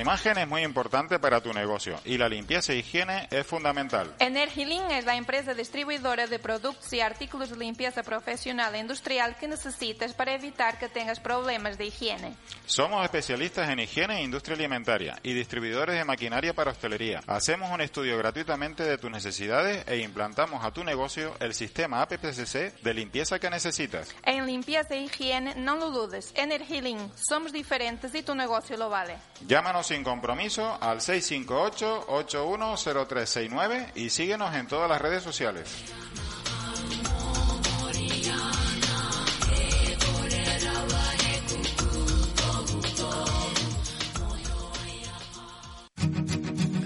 La 0.00 0.04
imagen 0.04 0.38
es 0.38 0.48
muy 0.48 0.62
importante 0.62 1.18
para 1.18 1.42
tu 1.42 1.52
negocio 1.52 2.00
y 2.06 2.16
la 2.16 2.26
limpieza 2.26 2.72
e 2.72 2.76
higiene 2.76 3.28
es 3.30 3.46
fundamental. 3.46 4.14
Energilin 4.18 4.90
es 4.90 5.04
la 5.04 5.14
empresa 5.14 5.52
distribuidora 5.52 6.26
de 6.26 6.38
productos 6.38 6.90
y 6.94 7.02
artículos 7.02 7.50
de 7.50 7.58
limpieza 7.58 8.02
profesional 8.02 8.74
e 8.74 8.78
industrial 8.78 9.36
que 9.36 9.46
necesitas 9.46 10.14
para 10.14 10.32
evitar 10.32 10.78
que 10.78 10.88
tengas 10.88 11.20
problemas 11.20 11.76
de 11.76 11.84
higiene. 11.84 12.34
Somos 12.64 13.04
especialistas 13.04 13.68
en 13.68 13.80
higiene 13.80 14.20
e 14.20 14.22
industria 14.22 14.56
alimentaria 14.56 15.18
y 15.22 15.34
distribuidores 15.34 15.96
de 15.96 16.04
maquinaria 16.06 16.54
para 16.54 16.70
hostelería. 16.70 17.20
Hacemos 17.26 17.70
un 17.70 17.82
estudio 17.82 18.16
gratuitamente 18.16 18.84
de 18.84 18.96
tus 18.96 19.10
necesidades 19.10 19.86
e 19.86 19.98
implantamos 19.98 20.64
a 20.64 20.70
tu 20.70 20.82
negocio 20.82 21.34
el 21.40 21.52
sistema 21.52 22.00
APPCC 22.00 22.80
de 22.80 22.94
limpieza 22.94 23.38
que 23.38 23.50
necesitas. 23.50 24.14
En 24.24 24.46
limpieza 24.46 24.94
e 24.94 25.02
higiene 25.02 25.56
no 25.56 25.76
lo 25.76 25.90
dudes. 25.90 26.32
Energilin, 26.36 27.12
somos 27.16 27.52
diferentes 27.52 28.14
y 28.14 28.22
tu 28.22 28.34
negocio 28.34 28.78
lo 28.78 28.88
vale. 28.88 29.18
Llámanos 29.46 29.89
sin 29.90 30.04
compromiso 30.04 30.78
al 30.80 31.00
658-810369 31.00 33.90
y 33.96 34.10
síguenos 34.10 34.54
en 34.54 34.68
todas 34.68 34.88
las 34.88 35.02
redes 35.02 35.24
sociales. 35.24 35.82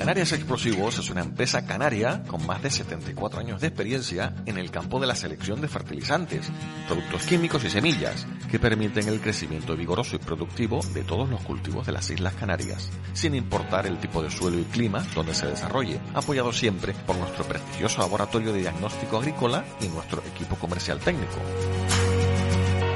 Canarias 0.04 0.32
Explosivos 0.32 0.99
es 0.99 1.08
una 1.08 1.23
empresa 1.23 1.64
canaria 1.64 2.25
con 2.25 2.46
más 2.46 2.62
de 2.62 2.70
74 2.70 3.40
años 3.40 3.62
de 3.62 3.68
experiencia 3.68 4.34
en 4.44 4.58
el 4.58 4.70
campo 4.70 5.00
de 5.00 5.06
la 5.06 5.14
selección 5.14 5.62
de 5.62 5.68
fertilizantes, 5.68 6.52
productos 6.87 7.25
químicos 7.25 7.64
y 7.64 7.70
semillas 7.70 8.26
que 8.50 8.58
permiten 8.58 9.08
el 9.08 9.23
crecimiento 9.23 9.75
vigoroso 9.75 10.16
y 10.16 10.18
productivo 10.18 10.80
de 10.92 11.04
todos 11.04 11.30
los 11.30 11.40
cultivos 11.40 11.87
de 11.87 11.92
las 11.92 12.11
Islas 12.11 12.34
Canarias, 12.34 12.90
sin 13.14 13.34
importar 13.34 13.87
el 13.87 13.99
tipo 13.99 14.23
de 14.23 14.30
suelo 14.30 14.58
y 14.58 14.64
clima 14.64 15.02
donde 15.14 15.32
se 15.32 15.46
desarrolle, 15.46 15.99
apoyado 16.12 16.52
siempre 16.52 16.92
por 17.06 17.16
nuestro 17.16 17.44
prestigioso 17.44 18.02
laboratorio 18.02 18.52
de 18.52 18.61
diagnóstico 18.61 19.16
agrícola 19.16 19.64
y 19.80 19.88
nuestro 19.88 20.23
equipo 20.26 20.56
comercial 20.56 20.99
técnico. 20.99 21.40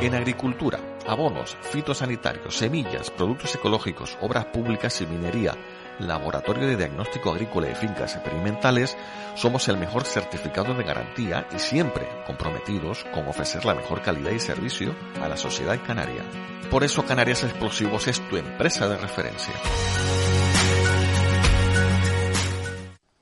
En 0.03 0.15
agricultura, 0.15 0.79
abonos, 1.09 1.57
fitosanitarios, 1.61 2.55
semillas, 2.55 3.11
productos 3.11 3.55
ecológicos, 3.55 4.17
obras 4.21 4.45
públicas 4.45 5.01
y 5.01 5.07
minería, 5.07 5.57
Laboratorio 5.99 6.67
de 6.67 6.77
Diagnóstico 6.77 7.31
Agrícola 7.31 7.71
y 7.71 7.75
Fincas 7.75 8.15
Experimentales, 8.15 8.97
somos 9.35 9.69
el 9.69 9.77
mejor 9.77 10.05
certificado 10.05 10.75
de 10.75 10.85
garantía 10.85 11.47
y 11.55 11.59
siempre 11.59 12.07
comprometidos 12.27 13.05
con 13.13 13.27
ofrecer 13.29 13.65
la 13.65 13.75
mejor 13.75 14.03
calidad 14.03 14.31
y 14.31 14.41
servicio 14.41 14.95
a 15.21 15.29
la 15.29 15.37
sociedad 15.37 15.79
canaria. 15.87 16.23
Por 16.71 16.85
eso 16.85 17.05
Canarias 17.05 17.45
Explosivos 17.45 18.09
es 18.09 18.21
tu 18.29 18.37
empresa 18.37 18.89
de 18.89 18.97
referencia. 18.97 19.55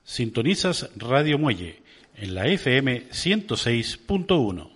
Sintonizas 0.04 0.88
Radio 0.96 1.38
Muelle 1.38 1.82
en 2.16 2.34
la 2.34 2.46
FM 2.46 3.10
106.1. 3.10 4.70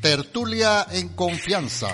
Tertulia 0.00 0.86
en 0.92 1.08
confianza. 1.10 1.88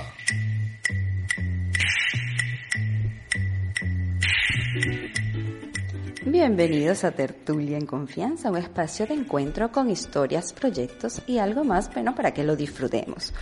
Bienvenidos 6.24 7.04
a 7.04 7.12
Tertulia 7.12 7.78
en 7.78 7.86
Confianza, 7.86 8.50
un 8.50 8.58
espacio 8.58 9.06
de 9.06 9.14
encuentro 9.14 9.72
con 9.72 9.88
historias, 9.88 10.52
proyectos 10.52 11.22
y 11.26 11.38
algo 11.38 11.64
más, 11.64 11.92
bueno, 11.94 12.14
para 12.14 12.34
que 12.34 12.44
lo 12.44 12.56
disfrutemos. 12.56 13.32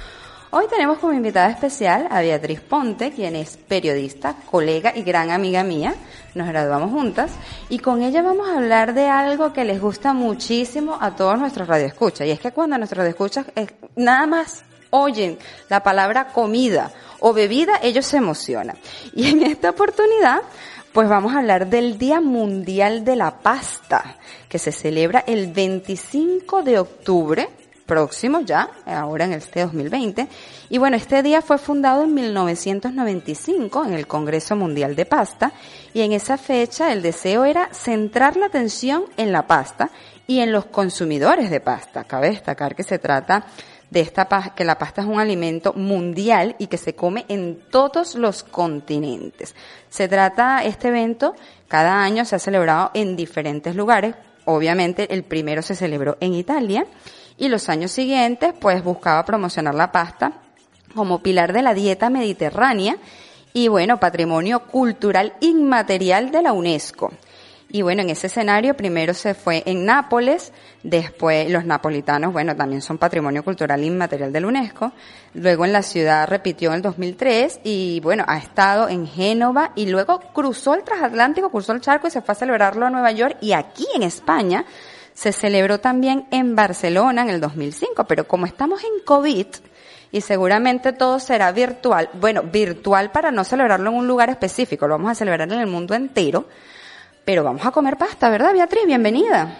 Hoy 0.50 0.67
tenemos 0.69 0.99
como 0.99 1.12
invitada 1.12 1.50
especial 1.50 2.07
a 2.11 2.21
Beatriz 2.21 2.61
Ponte, 2.61 3.11
quien 3.11 3.35
es 3.35 3.57
periodista, 3.57 4.37
colega 4.49 4.93
y 4.95 5.03
gran 5.03 5.31
amiga 5.31 5.64
mía. 5.64 5.95
Nos 6.37 6.47
graduamos 6.47 6.93
juntas 6.93 7.33
y 7.69 7.81
con 7.81 8.03
ella 8.03 8.23
vamos 8.23 8.49
a 8.49 8.59
hablar 8.59 8.95
de 8.95 9.09
algo 9.09 9.53
que 9.53 9.64
les 9.64 9.81
gusta 9.81 10.12
muchísimo 10.12 10.97
a 11.00 11.17
todos 11.17 11.37
nuestros 11.38 11.67
radioescuchas. 11.67 12.29
Y 12.29 12.31
es 12.31 12.38
que 12.38 12.53
cuando 12.53 12.79
nuestros 12.79 12.99
radioescuchas 12.99 13.47
eh, 13.57 13.67
nada 13.97 14.26
más 14.29 14.62
oyen 14.91 15.38
la 15.69 15.83
palabra 15.83 16.29
comida 16.29 16.93
o 17.19 17.33
bebida, 17.33 17.81
ellos 17.83 18.07
se 18.07 18.19
emocionan. 18.19 18.76
Y 19.14 19.31
en 19.31 19.43
esta 19.43 19.71
oportunidad 19.71 20.43
pues 20.95 21.09
vamos 21.09 21.35
a 21.35 21.41
hablar 21.41 21.69
del 21.69 21.99
Día 21.99 22.21
Mundial 22.21 23.05
de 23.05 23.17
la 23.17 23.41
Pasta, 23.41 24.17
que 24.49 24.61
se 24.61 24.71
celebra 24.71 25.25
el 25.27 25.53
25 25.53 26.63
de 26.63 26.79
octubre 26.79 27.49
próximo 27.85 28.43
ya, 28.43 28.71
ahora 28.87 29.25
en 29.25 29.33
este 29.33 29.63
2020. 29.63 30.29
Y 30.71 30.79
bueno, 30.79 30.97
este 30.97 31.25
día 31.25 31.43
fue 31.43 31.59
fundado 31.59 32.05
en 32.05 32.15
1995 32.15 33.87
en 33.87 33.95
el 33.95 34.07
Congreso 34.07 34.55
Mundial 34.55 34.95
de 34.95 35.05
Pasta 35.05 35.53
y 35.93 36.03
en 36.03 36.13
esa 36.13 36.39
fecha 36.39 36.93
el 36.93 37.03
deseo 37.03 37.45
era 37.45 37.69
centrar 37.73 38.37
la 38.37 38.47
atención 38.47 39.07
en 39.17 39.33
la 39.33 39.49
pasta 39.49 39.91
y 40.29 40.39
en 40.39 40.53
los 40.53 40.67
consumidores 40.67 41.51
de 41.51 41.59
pasta. 41.59 42.05
Cabe 42.05 42.31
destacar 42.31 42.77
que 42.77 42.85
se 42.85 43.01
trata 43.01 43.47
de 43.95 44.01
esta 44.01 44.29
que 44.55 44.65
la 44.65 44.77
pasta 44.77 45.01
es 45.01 45.07
un 45.07 45.21
alimento 45.21 45.73
mundial 45.73 46.57
y 46.59 46.67
que 46.67 46.77
se 46.77 46.95
come 46.95 47.25
en 47.29 47.61
todos 47.71 48.17
los 48.17 48.43
continentes. 48.43 49.55
Se 49.89 50.09
trata 50.09 50.65
este 50.65 50.89
evento 50.89 51.35
cada 51.69 52.03
año 52.03 52.25
se 52.25 52.37
ha 52.37 52.39
celebrado 52.39 52.91
en 52.95 53.17
diferentes 53.17 53.75
lugares. 53.77 54.17
Obviamente 54.45 55.15
el 55.15 55.23
primero 55.23 55.63
se 55.63 55.77
celebró 55.77 56.17
en 56.21 56.35
Italia 56.35 56.87
y 57.39 57.49
los 57.49 57.69
años 57.69 57.93
siguientes 57.93 58.53
pues 58.61 58.83
buscaba 58.85 59.25
promocionar 59.25 59.75
la 59.75 59.93
pasta 59.93 60.33
como 60.95 61.23
pilar 61.23 61.53
de 61.53 61.63
la 61.63 61.73
dieta 61.73 62.11
mediterránea 62.11 62.97
y 63.53 63.69
bueno, 63.69 64.01
patrimonio 64.01 64.67
cultural 64.67 65.35
inmaterial 65.41 66.33
de 66.33 66.43
la 66.43 66.53
UNESCO. 66.53 67.13
Y 67.71 67.83
bueno, 67.83 68.02
en 68.02 68.11
ese 68.11 68.28
escenario 68.28 68.76
primero 68.76 69.14
se 69.14 69.35
fue 69.35 69.62
en 69.66 69.85
Nápoles, 69.85 70.52
después 70.83 71.50
los 71.50 71.64
napolitanos, 71.64 72.33
bueno, 72.33 72.54
también 72.54 72.83
son 72.83 72.99
patrimonio 72.99 73.42
cultural 73.42 73.83
inmaterial 73.83 74.33
de 74.33 74.40
la 74.40 74.47
UNESCO. 74.47 74.92
Luego 75.35 75.64
en 75.64 75.73
la 75.73 75.83
ciudad 75.83 76.28
repitió 76.28 76.71
en 76.71 76.76
el 76.76 76.83
2003 76.83 77.61
y 77.64 78.00
bueno, 78.00 78.25
ha 78.28 78.38
estado 78.38 78.88
en 78.88 79.06
Génova 79.06 79.73
y 79.75 79.87
luego 79.87 80.21
cruzó 80.33 80.75
el 80.75 80.85
transatlántico, 80.85 81.50
cruzó 81.50 81.73
el 81.73 81.80
charco 81.80 82.06
y 82.06 82.11
se 82.11 82.23
fue 82.23 82.33
a 82.33 82.37
celebrarlo 82.37 82.87
a 82.87 82.90
Nueva 82.90 83.11
York 83.11 83.38
y 83.40 83.52
aquí 83.52 83.87
en 83.94 84.04
España 84.04 84.64
se 85.14 85.33
celebró 85.33 85.80
también 85.80 86.26
en 86.30 86.54
Barcelona 86.54 87.23
en 87.23 87.30
el 87.30 87.40
2005, 87.40 88.04
pero 88.04 88.28
como 88.28 88.47
estamos 88.47 88.83
en 88.83 89.04
COVID, 89.04 89.47
y 90.14 90.21
seguramente 90.21 90.92
todo 90.92 91.18
será 91.18 91.50
virtual. 91.50 92.09
Bueno, 92.14 92.42
virtual 92.42 93.11
para 93.11 93.33
no 93.33 93.42
celebrarlo 93.42 93.90
en 93.90 93.97
un 93.97 94.06
lugar 94.06 94.30
específico, 94.30 94.87
lo 94.87 94.94
vamos 94.94 95.11
a 95.11 95.14
celebrar 95.16 95.50
en 95.50 95.59
el 95.59 95.66
mundo 95.66 95.94
entero. 95.94 96.47
Pero 97.25 97.43
vamos 97.43 97.64
a 97.64 97.71
comer 97.71 97.97
pasta, 97.97 98.28
¿verdad, 98.28 98.52
Beatriz? 98.52 98.85
Bienvenida. 98.87 99.57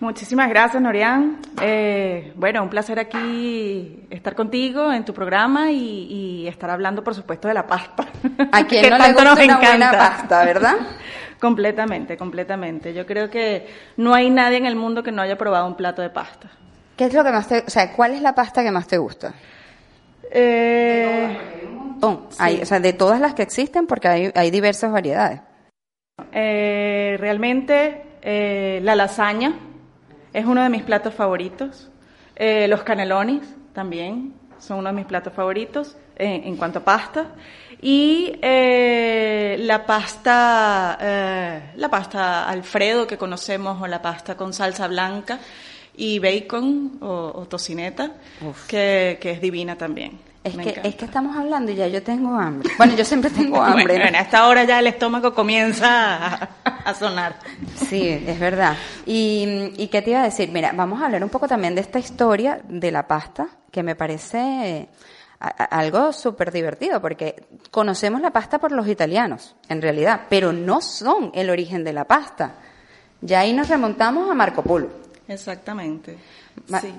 Muchísimas 0.00 0.50
gracias, 0.50 0.82
Norian. 0.82 1.38
Eh, 1.62 2.32
bueno, 2.36 2.62
un 2.62 2.68
placer 2.68 2.98
aquí 2.98 4.06
estar 4.10 4.34
contigo 4.34 4.92
en 4.92 5.06
tu 5.06 5.14
programa 5.14 5.70
y, 5.70 6.46
estar 6.46 6.68
hablando, 6.68 7.02
por 7.02 7.14
supuesto, 7.14 7.48
de 7.48 7.54
la 7.54 7.66
pasta. 7.66 8.06
A 8.52 8.64
quien 8.66 8.82
no 8.90 8.98
le 8.98 9.12
gusta 9.12 9.24
nos 9.24 9.38
una 9.42 9.58
buena 9.58 9.90
pasta, 9.92 10.44
¿verdad? 10.44 10.76
completamente, 11.40 12.18
completamente. 12.18 12.92
Yo 12.92 13.06
creo 13.06 13.30
que 13.30 13.66
no 13.96 14.14
hay 14.14 14.28
nadie 14.28 14.58
en 14.58 14.66
el 14.66 14.76
mundo 14.76 15.02
que 15.02 15.12
no 15.12 15.22
haya 15.22 15.38
probado 15.38 15.66
un 15.66 15.76
plato 15.76 16.02
de 16.02 16.10
pasta. 16.10 16.50
¿Qué 16.96 17.06
es 17.06 17.14
lo 17.14 17.24
que 17.24 17.30
más 17.30 17.48
te, 17.48 17.60
o 17.66 17.70
sea, 17.70 17.92
cuál 17.92 18.12
es 18.12 18.20
la 18.20 18.34
pasta 18.34 18.62
que 18.62 18.70
más 18.70 18.86
te 18.86 18.98
gusta? 18.98 19.32
Eh, 20.30 21.38
hay, 22.38 22.60
o 22.60 22.66
sea, 22.66 22.80
de 22.80 22.92
todas 22.92 23.20
las 23.20 23.32
que 23.32 23.42
existen, 23.42 23.86
porque 23.86 24.08
hay, 24.08 24.32
hay 24.34 24.50
diversas 24.50 24.92
variedades. 24.92 25.40
Eh, 26.32 27.16
realmente 27.20 28.02
eh, 28.22 28.80
la 28.82 28.94
lasaña 28.94 29.54
es 30.32 30.46
uno 30.46 30.62
de 30.62 30.70
mis 30.70 30.82
platos 30.82 31.14
favoritos. 31.14 31.90
Eh, 32.34 32.66
los 32.68 32.82
canelones 32.82 33.42
también 33.74 34.34
son 34.58 34.78
uno 34.78 34.88
de 34.88 34.94
mis 34.94 35.04
platos 35.04 35.34
favoritos 35.34 35.96
en 36.18 36.56
cuanto 36.56 36.78
a 36.78 36.84
pasta. 36.84 37.34
Y 37.82 38.32
la 38.40 39.84
pasta, 39.84 40.98
la 41.76 41.88
pasta 41.90 42.48
Alfredo 42.48 43.06
que 43.06 43.18
conocemos 43.18 43.82
o 43.82 43.86
la 43.86 44.00
pasta 44.00 44.34
con 44.34 44.54
salsa 44.54 44.88
blanca 44.88 45.38
y 45.94 46.18
bacon 46.18 46.98
o, 47.02 47.46
tocineta, 47.50 48.14
que, 48.66 49.18
que 49.20 49.32
es 49.32 49.40
divina 49.42 49.76
también. 49.76 50.18
Es 50.46 50.56
que, 50.56 50.80
es 50.84 50.94
que 50.94 51.04
estamos 51.04 51.36
hablando 51.36 51.72
y 51.72 51.74
ya 51.74 51.88
yo 51.88 52.04
tengo 52.04 52.38
hambre. 52.38 52.70
Bueno, 52.78 52.94
yo 52.94 53.04
siempre 53.04 53.30
tengo 53.30 53.60
hambre. 53.62 53.98
bueno, 53.98 54.16
a 54.16 54.20
esta 54.20 54.46
hora 54.46 54.62
ya 54.62 54.78
el 54.78 54.86
estómago 54.86 55.34
comienza 55.34 56.50
a, 56.64 56.94
sonar. 56.94 57.36
Sí, 57.74 58.08
es 58.08 58.38
verdad. 58.38 58.76
Y, 59.06 59.72
y, 59.76 59.88
qué 59.88 60.02
te 60.02 60.10
iba 60.10 60.20
a 60.20 60.24
decir? 60.24 60.50
Mira, 60.52 60.70
vamos 60.72 61.02
a 61.02 61.06
hablar 61.06 61.24
un 61.24 61.30
poco 61.30 61.48
también 61.48 61.74
de 61.74 61.80
esta 61.80 61.98
historia 61.98 62.60
de 62.68 62.92
la 62.92 63.08
pasta, 63.08 63.48
que 63.72 63.82
me 63.82 63.96
parece 63.96 64.88
algo 65.40 66.12
súper 66.12 66.52
divertido, 66.52 67.00
porque 67.00 67.44
conocemos 67.72 68.20
la 68.20 68.30
pasta 68.30 68.58
por 68.58 68.70
los 68.70 68.86
italianos, 68.86 69.56
en 69.68 69.82
realidad, 69.82 70.22
pero 70.30 70.52
no 70.52 70.80
son 70.80 71.32
el 71.34 71.50
origen 71.50 71.82
de 71.82 71.92
la 71.92 72.04
pasta. 72.04 72.54
Ya 73.20 73.40
ahí 73.40 73.52
nos 73.52 73.68
remontamos 73.68 74.30
a 74.30 74.34
Marco 74.34 74.62
Polo. 74.62 74.90
Exactamente. 75.26 76.16
sí. 76.80 76.94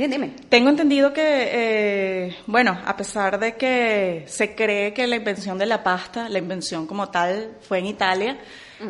Sí, 0.00 0.06
dime. 0.06 0.30
Tengo 0.48 0.70
entendido 0.70 1.12
que, 1.12 1.22
eh, 1.22 2.36
bueno, 2.46 2.78
a 2.86 2.96
pesar 2.96 3.38
de 3.38 3.56
que 3.56 4.24
se 4.26 4.54
cree 4.54 4.94
que 4.94 5.06
la 5.06 5.16
invención 5.16 5.58
de 5.58 5.66
la 5.66 5.82
pasta, 5.82 6.28
la 6.28 6.38
invención 6.38 6.86
como 6.86 7.10
tal, 7.10 7.56
fue 7.60 7.80
en 7.80 7.86
Italia, 7.86 8.38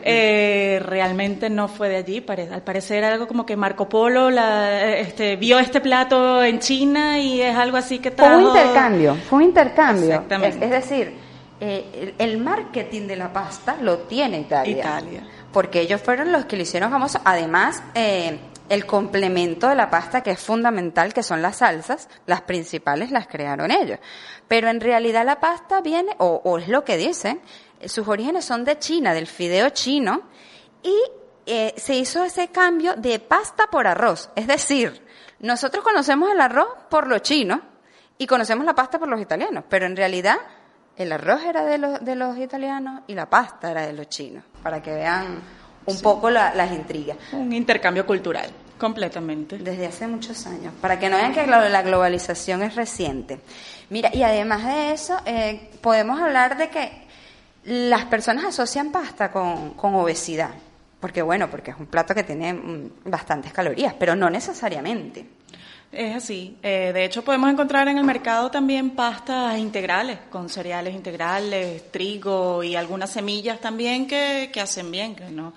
eh, 0.05 0.81
realmente 0.85 1.51
no 1.51 1.67
fue 1.67 1.89
de 1.89 1.97
allí. 1.97 2.25
Al 2.53 2.63
parecer 2.63 2.99
era 2.99 3.13
algo 3.13 3.27
como 3.27 3.45
que 3.45 3.57
Marco 3.57 3.89
Polo 3.89 4.31
la, 4.31 4.97
este, 4.99 5.37
vio 5.37 5.59
este 5.59 5.81
plato 5.81 6.45
en 6.45 6.61
China 6.61 7.19
y 7.19 7.43
es 7.43 7.57
algo 7.57 7.77
así 7.77 7.99
que 7.99 8.13
trajo... 8.13 8.35
Fue 8.35 8.43
un 8.43 8.57
intercambio, 8.57 9.15
fue 9.29 9.39
un 9.39 9.45
intercambio. 9.45 10.05
Exactamente. 10.05 10.65
Es, 10.65 10.71
decir, 10.71 11.15
eh, 11.61 12.15
el, 12.19 12.39
marketing 12.39 13.09
de 13.09 13.17
la 13.17 13.33
pasta 13.33 13.77
lo 13.81 13.99
tiene 13.99 14.41
Italia. 14.41 14.79
Italia. 14.79 15.23
Porque 15.53 15.81
ellos 15.81 16.01
fueron 16.01 16.31
los 16.31 16.45
que 16.45 16.57
lo 16.57 16.63
hicieron 16.63 16.93
famoso. 16.93 17.21
Además, 17.25 17.83
eh, 17.95 18.39
el 18.71 18.87
complemento 18.87 19.69
de 19.69 19.75
la 19.75 19.91
pasta 19.91 20.23
que 20.23 20.31
es 20.31 20.41
fundamental, 20.41 21.13
que 21.13 21.25
son 21.25 21.43
las 21.43 21.57
salsas, 21.57 22.09
las 22.27 22.43
principales 22.43 23.11
las 23.11 23.27
crearon 23.27 23.73
ellos. 23.73 23.99
Pero 24.47 24.69
en 24.69 24.81
realidad 24.81 25.27
la 25.27 25.41
pasta 25.41 25.81
viene, 25.81 26.15
o, 26.19 26.57
es 26.57 26.69
lo 26.69 26.85
que 26.85 26.97
dicen, 26.97 27.41
sus 27.85 28.07
orígenes 28.07 28.45
son 28.45 28.65
de 28.65 28.79
China, 28.79 29.13
del 29.13 29.27
fideo 29.27 29.71
chino, 29.71 30.23
y 30.85 30.95
eh, 31.47 31.75
se 31.77 31.97
hizo 31.97 32.23
ese 32.23 32.49
cambio 32.49 32.95
de 32.95 33.19
pasta 33.19 33.67
por 33.67 33.89
arroz. 33.89 34.31
Es 34.37 34.47
decir, 34.47 35.05
nosotros 35.41 35.83
conocemos 35.83 36.31
el 36.31 36.41
arroz 36.41 36.69
por 36.89 37.09
los 37.09 37.23
chinos 37.23 37.59
y 38.19 38.27
conocemos 38.29 38.65
la 38.65 38.75
pasta 38.77 39.01
por 39.01 39.09
los 39.09 39.21
italianos, 39.21 39.65
pero 39.69 39.87
en 39.87 39.97
realidad 39.97 40.37
el 40.97 41.11
arroz 41.11 41.43
era 41.43 41.65
de 41.65 41.79
los, 41.79 42.05
de 42.05 42.15
los 42.15 42.39
italianos 42.39 43.03
y 43.09 43.15
la 43.15 43.29
pasta 43.29 43.73
era 43.73 43.85
de 43.85 43.95
los 43.95 44.09
chinos, 44.09 44.45
para 44.63 44.81
que 44.81 44.93
vean 44.93 45.43
un 45.91 46.01
poco 46.01 46.31
las 46.31 46.73
intrigas. 46.73 47.17
Un 47.33 47.53
intercambio 47.53 48.07
cultural, 48.07 48.51
completamente. 48.79 49.59
Desde 49.59 49.87
hace 49.87 50.07
muchos 50.07 50.47
años, 50.47 50.73
para 50.81 50.99
que 50.99 51.09
no 51.09 51.17
vean 51.17 51.33
que 51.33 51.47
la 51.47 51.83
globalización 51.83 52.63
es 52.63 52.75
reciente. 52.75 53.41
Mira, 53.91 54.11
y 54.13 54.23
además 54.23 54.65
de 54.65 54.93
eso, 54.93 55.19
eh, 55.27 55.71
podemos 55.81 56.21
hablar 56.21 56.57
de 56.57 56.69
que 56.71 56.91
las 57.65 58.05
personas 58.07 58.45
asocian 58.45 58.93
pasta 58.93 59.31
con, 59.31 59.71
con 59.71 59.95
obesidad, 59.97 60.51
porque 61.01 61.23
bueno, 61.23 61.51
porque 61.51 61.73
es 61.73 61.77
un 61.79 61.87
plato 61.87 62.15
que 62.15 62.23
tiene 62.23 62.53
mm, 62.53 62.91
bastantes 63.07 63.53
calorías, 63.53 63.95
pero 63.99 64.15
no 64.15 64.31
necesariamente. 64.31 65.27
Es 65.93 66.15
así. 66.15 66.57
Eh, 66.63 66.93
de 66.93 67.05
hecho, 67.05 67.25
podemos 67.25 67.51
encontrar 67.51 67.89
en 67.89 67.99
el 67.99 68.05
mercado 68.05 68.51
también 68.51 68.91
pastas 68.91 69.59
integrales, 69.59 70.19
con 70.31 70.49
cereales 70.49 70.95
integrales, 70.95 71.91
trigo 71.91 72.63
y 72.63 72.77
algunas 72.77 73.11
semillas 73.11 73.61
también 73.61 74.07
que, 74.07 74.51
que 74.53 74.61
hacen 74.61 74.91
bien. 74.91 75.17
Que 75.17 75.31
no. 75.31 75.53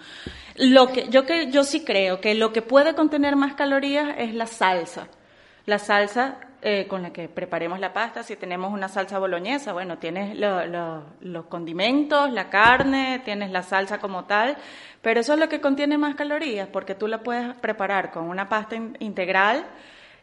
Lo 0.56 0.88
que 0.88 1.08
yo 1.10 1.26
que 1.26 1.52
yo 1.52 1.64
sí 1.64 1.84
creo 1.84 2.20
que 2.20 2.34
lo 2.34 2.52
que 2.52 2.64
puede 2.64 2.96
contener 2.96 3.36
más 3.36 3.54
calorías 3.54 4.16
es 4.18 4.34
la 4.34 4.48
salsa. 4.48 5.08
La 5.66 5.78
salsa 5.78 6.40
eh, 6.64 6.88
con 6.88 7.04
la 7.04 7.12
que 7.12 7.28
preparemos 7.30 7.80
la 7.80 7.94
pasta. 7.94 8.24
Si 8.24 8.36
tenemos 8.36 8.74
una 8.74 8.88
salsa 8.88 9.20
boloñesa, 9.20 9.74
bueno, 9.74 9.98
tienes 9.98 10.38
los 10.38 11.46
condimentos, 11.46 12.32
la 12.32 12.50
carne, 12.50 13.22
tienes 13.24 13.52
la 13.52 13.64
salsa 13.64 14.00
como 14.00 14.26
tal, 14.26 14.58
pero 15.02 15.20
eso 15.20 15.34
es 15.34 15.40
lo 15.40 15.50
que 15.50 15.62
contiene 15.62 15.98
más 15.98 16.16
calorías, 16.16 16.68
porque 16.70 16.96
tú 16.96 17.08
la 17.08 17.22
puedes 17.22 17.54
preparar 17.56 18.12
con 18.12 18.24
una 18.24 18.50
pasta 18.50 18.78
integral 19.00 19.66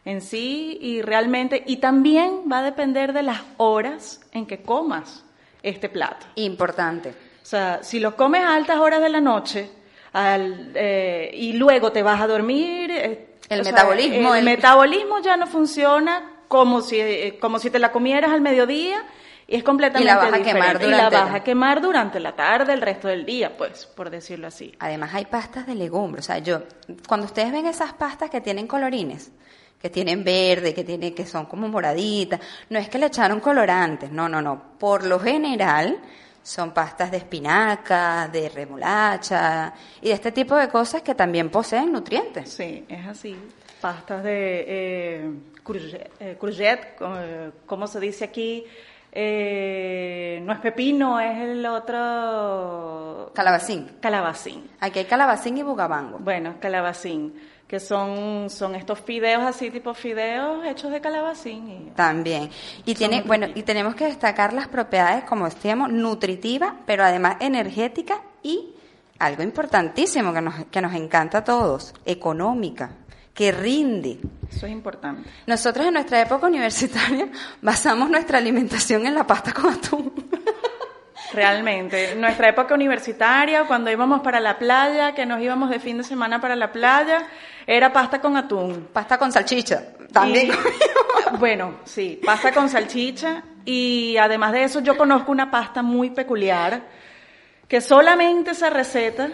en 0.05 0.21
sí 0.21 0.77
y 0.81 1.01
realmente, 1.01 1.63
y 1.65 1.77
también 1.77 2.43
va 2.51 2.59
a 2.59 2.63
depender 2.63 3.13
de 3.13 3.23
las 3.23 3.41
horas 3.57 4.21
en 4.31 4.45
que 4.45 4.61
comas 4.61 5.23
este 5.63 5.89
plato. 5.89 6.25
Importante. 6.35 7.09
O 7.09 7.45
sea, 7.45 7.83
si 7.83 7.99
lo 7.99 8.15
comes 8.15 8.41
a 8.43 8.55
altas 8.55 8.79
horas 8.79 9.01
de 9.01 9.09
la 9.09 9.21
noche 9.21 9.69
al, 10.13 10.71
eh, 10.75 11.31
y 11.33 11.53
luego 11.53 11.91
te 11.91 12.03
vas 12.03 12.21
a 12.21 12.27
dormir... 12.27 12.91
Eh, 12.91 13.27
el 13.49 13.63
metabolismo. 13.63 14.33
el, 14.33 14.45
metabolismo 14.45 15.19
ya 15.19 15.35
no 15.35 15.45
funciona 15.45 16.37
como 16.47 16.81
si, 16.81 16.99
eh, 16.99 17.37
como 17.41 17.59
si 17.59 17.69
te 17.69 17.79
la 17.79 17.91
comieras 17.91 18.31
al 18.31 18.39
mediodía 18.39 19.03
y 19.45 19.55
es 19.57 19.63
completamente 19.63 20.09
Y 20.09 20.15
la 20.15 20.21
vas 20.21 20.33
a 20.33 20.41
quemar 20.41 20.81
Y 20.81 20.87
la 20.87 20.95
durante 20.95 21.15
vas 21.17 21.29
el- 21.29 21.35
a 21.35 21.43
quemar 21.43 21.81
durante 21.81 22.19
la 22.21 22.33
tarde, 22.33 22.71
el 22.71 22.81
resto 22.81 23.09
del 23.09 23.25
día, 23.25 23.57
pues, 23.57 23.85
por 23.85 24.09
decirlo 24.09 24.47
así. 24.47 24.73
Además 24.79 25.13
hay 25.13 25.25
pastas 25.25 25.67
de 25.67 25.75
legumbres. 25.75 26.25
O 26.25 26.27
sea, 26.27 26.37
yo, 26.39 26.61
cuando 27.07 27.25
ustedes 27.25 27.51
ven 27.51 27.65
esas 27.65 27.91
pastas 27.93 28.29
que 28.29 28.39
tienen 28.39 28.67
colorines, 28.67 29.31
que 29.81 29.89
tienen 29.89 30.23
verde, 30.23 30.73
que 30.73 30.83
tienen, 30.83 31.13
que 31.15 31.25
son 31.25 31.45
como 31.47 31.67
moraditas, 31.67 32.39
no 32.69 32.77
es 32.79 32.87
que 32.89 32.99
le 32.99 33.07
echaron 33.07 33.39
colorantes, 33.39 34.11
no, 34.11 34.29
no, 34.29 34.41
no. 34.41 34.61
Por 34.77 35.05
lo 35.05 35.19
general 35.19 35.97
son 36.43 36.71
pastas 36.71 37.11
de 37.11 37.17
espinaca, 37.17 38.27
de 38.31 38.49
remolacha 38.49 39.73
y 40.01 40.07
de 40.09 40.13
este 40.13 40.31
tipo 40.31 40.55
de 40.55 40.67
cosas 40.69 41.01
que 41.01 41.15
también 41.15 41.49
poseen 41.49 41.91
nutrientes. 41.91 42.49
Sí, 42.51 42.85
es 42.87 43.07
así. 43.07 43.35
Pastas 43.79 44.23
de 44.23 44.65
eh, 44.67 45.31
courgette, 45.63 46.11
eh, 46.19 46.35
courgette, 46.39 46.95
co- 46.97 47.13
eh, 47.17 47.51
¿cómo 47.65 47.87
se 47.87 47.99
dice 47.99 48.25
aquí? 48.25 48.63
Eh, 49.13 50.39
no 50.43 50.53
es 50.53 50.59
pepino, 50.59 51.19
es 51.19 51.37
el 51.39 51.65
otro... 51.65 53.31
Calabacín. 53.33 53.97
Calabacín. 53.99 54.69
Aquí 54.79 54.99
hay 54.99 55.05
calabacín 55.05 55.57
y 55.57 55.63
bugabango. 55.63 56.17
Bueno, 56.19 56.55
calabacín, 56.59 57.33
que 57.71 57.79
son, 57.79 58.49
son 58.49 58.75
estos 58.75 58.99
fideos 58.99 59.43
así, 59.43 59.71
tipo 59.71 59.93
fideos 59.93 60.65
hechos 60.65 60.91
de 60.91 60.99
calabacín. 60.99 61.69
Y... 61.69 61.91
También. 61.95 62.49
Y 62.83 62.95
tiene, 62.95 63.21
bueno, 63.21 63.47
y 63.55 63.63
tenemos 63.63 63.95
que 63.95 64.07
destacar 64.07 64.51
las 64.51 64.67
propiedades, 64.67 65.23
como 65.23 65.45
decíamos, 65.45 65.89
nutritiva, 65.89 66.75
pero 66.85 67.05
además 67.05 67.37
energética 67.39 68.23
y 68.43 68.75
algo 69.19 69.41
importantísimo 69.41 70.33
que 70.33 70.41
nos, 70.41 70.65
que 70.65 70.81
nos 70.81 70.93
encanta 70.93 71.37
a 71.37 71.43
todos, 71.45 71.93
económica, 72.05 72.91
que 73.33 73.53
rinde. 73.53 74.19
Eso 74.49 74.65
es 74.65 74.71
importante. 74.73 75.29
Nosotros 75.47 75.85
en 75.85 75.93
nuestra 75.93 76.19
época 76.19 76.47
universitaria 76.47 77.29
basamos 77.61 78.09
nuestra 78.09 78.37
alimentación 78.37 79.05
en 79.05 79.15
la 79.15 79.25
pasta 79.25 79.53
con 79.53 79.71
atún. 79.71 80.11
Realmente, 81.33 82.15
nuestra 82.15 82.49
época 82.49 82.75
universitaria, 82.75 83.65
cuando 83.65 83.89
íbamos 83.89 84.19
para 84.19 84.41
la 84.41 84.59
playa, 84.59 85.13
que 85.13 85.25
nos 85.25 85.41
íbamos 85.41 85.69
de 85.69 85.79
fin 85.79 85.97
de 85.97 86.03
semana 86.03 86.41
para 86.41 86.57
la 86.57 86.73
playa, 86.73 87.25
era 87.67 87.91
pasta 87.91 88.19
con 88.21 88.35
atún. 88.37 88.87
Pasta 88.91 89.17
con 89.17 89.31
salchicha, 89.31 89.83
también. 90.11 90.49
Y- 90.51 91.37
bueno, 91.37 91.75
sí, 91.85 92.19
pasta 92.23 92.51
con 92.51 92.69
salchicha. 92.69 93.43
Y 93.65 94.17
además 94.17 94.53
de 94.53 94.63
eso, 94.63 94.79
yo 94.79 94.97
conozco 94.97 95.31
una 95.31 95.51
pasta 95.51 95.81
muy 95.83 96.09
peculiar, 96.09 96.81
que 97.67 97.79
solamente 97.81 98.51
esa 98.51 98.69
receta 98.69 99.29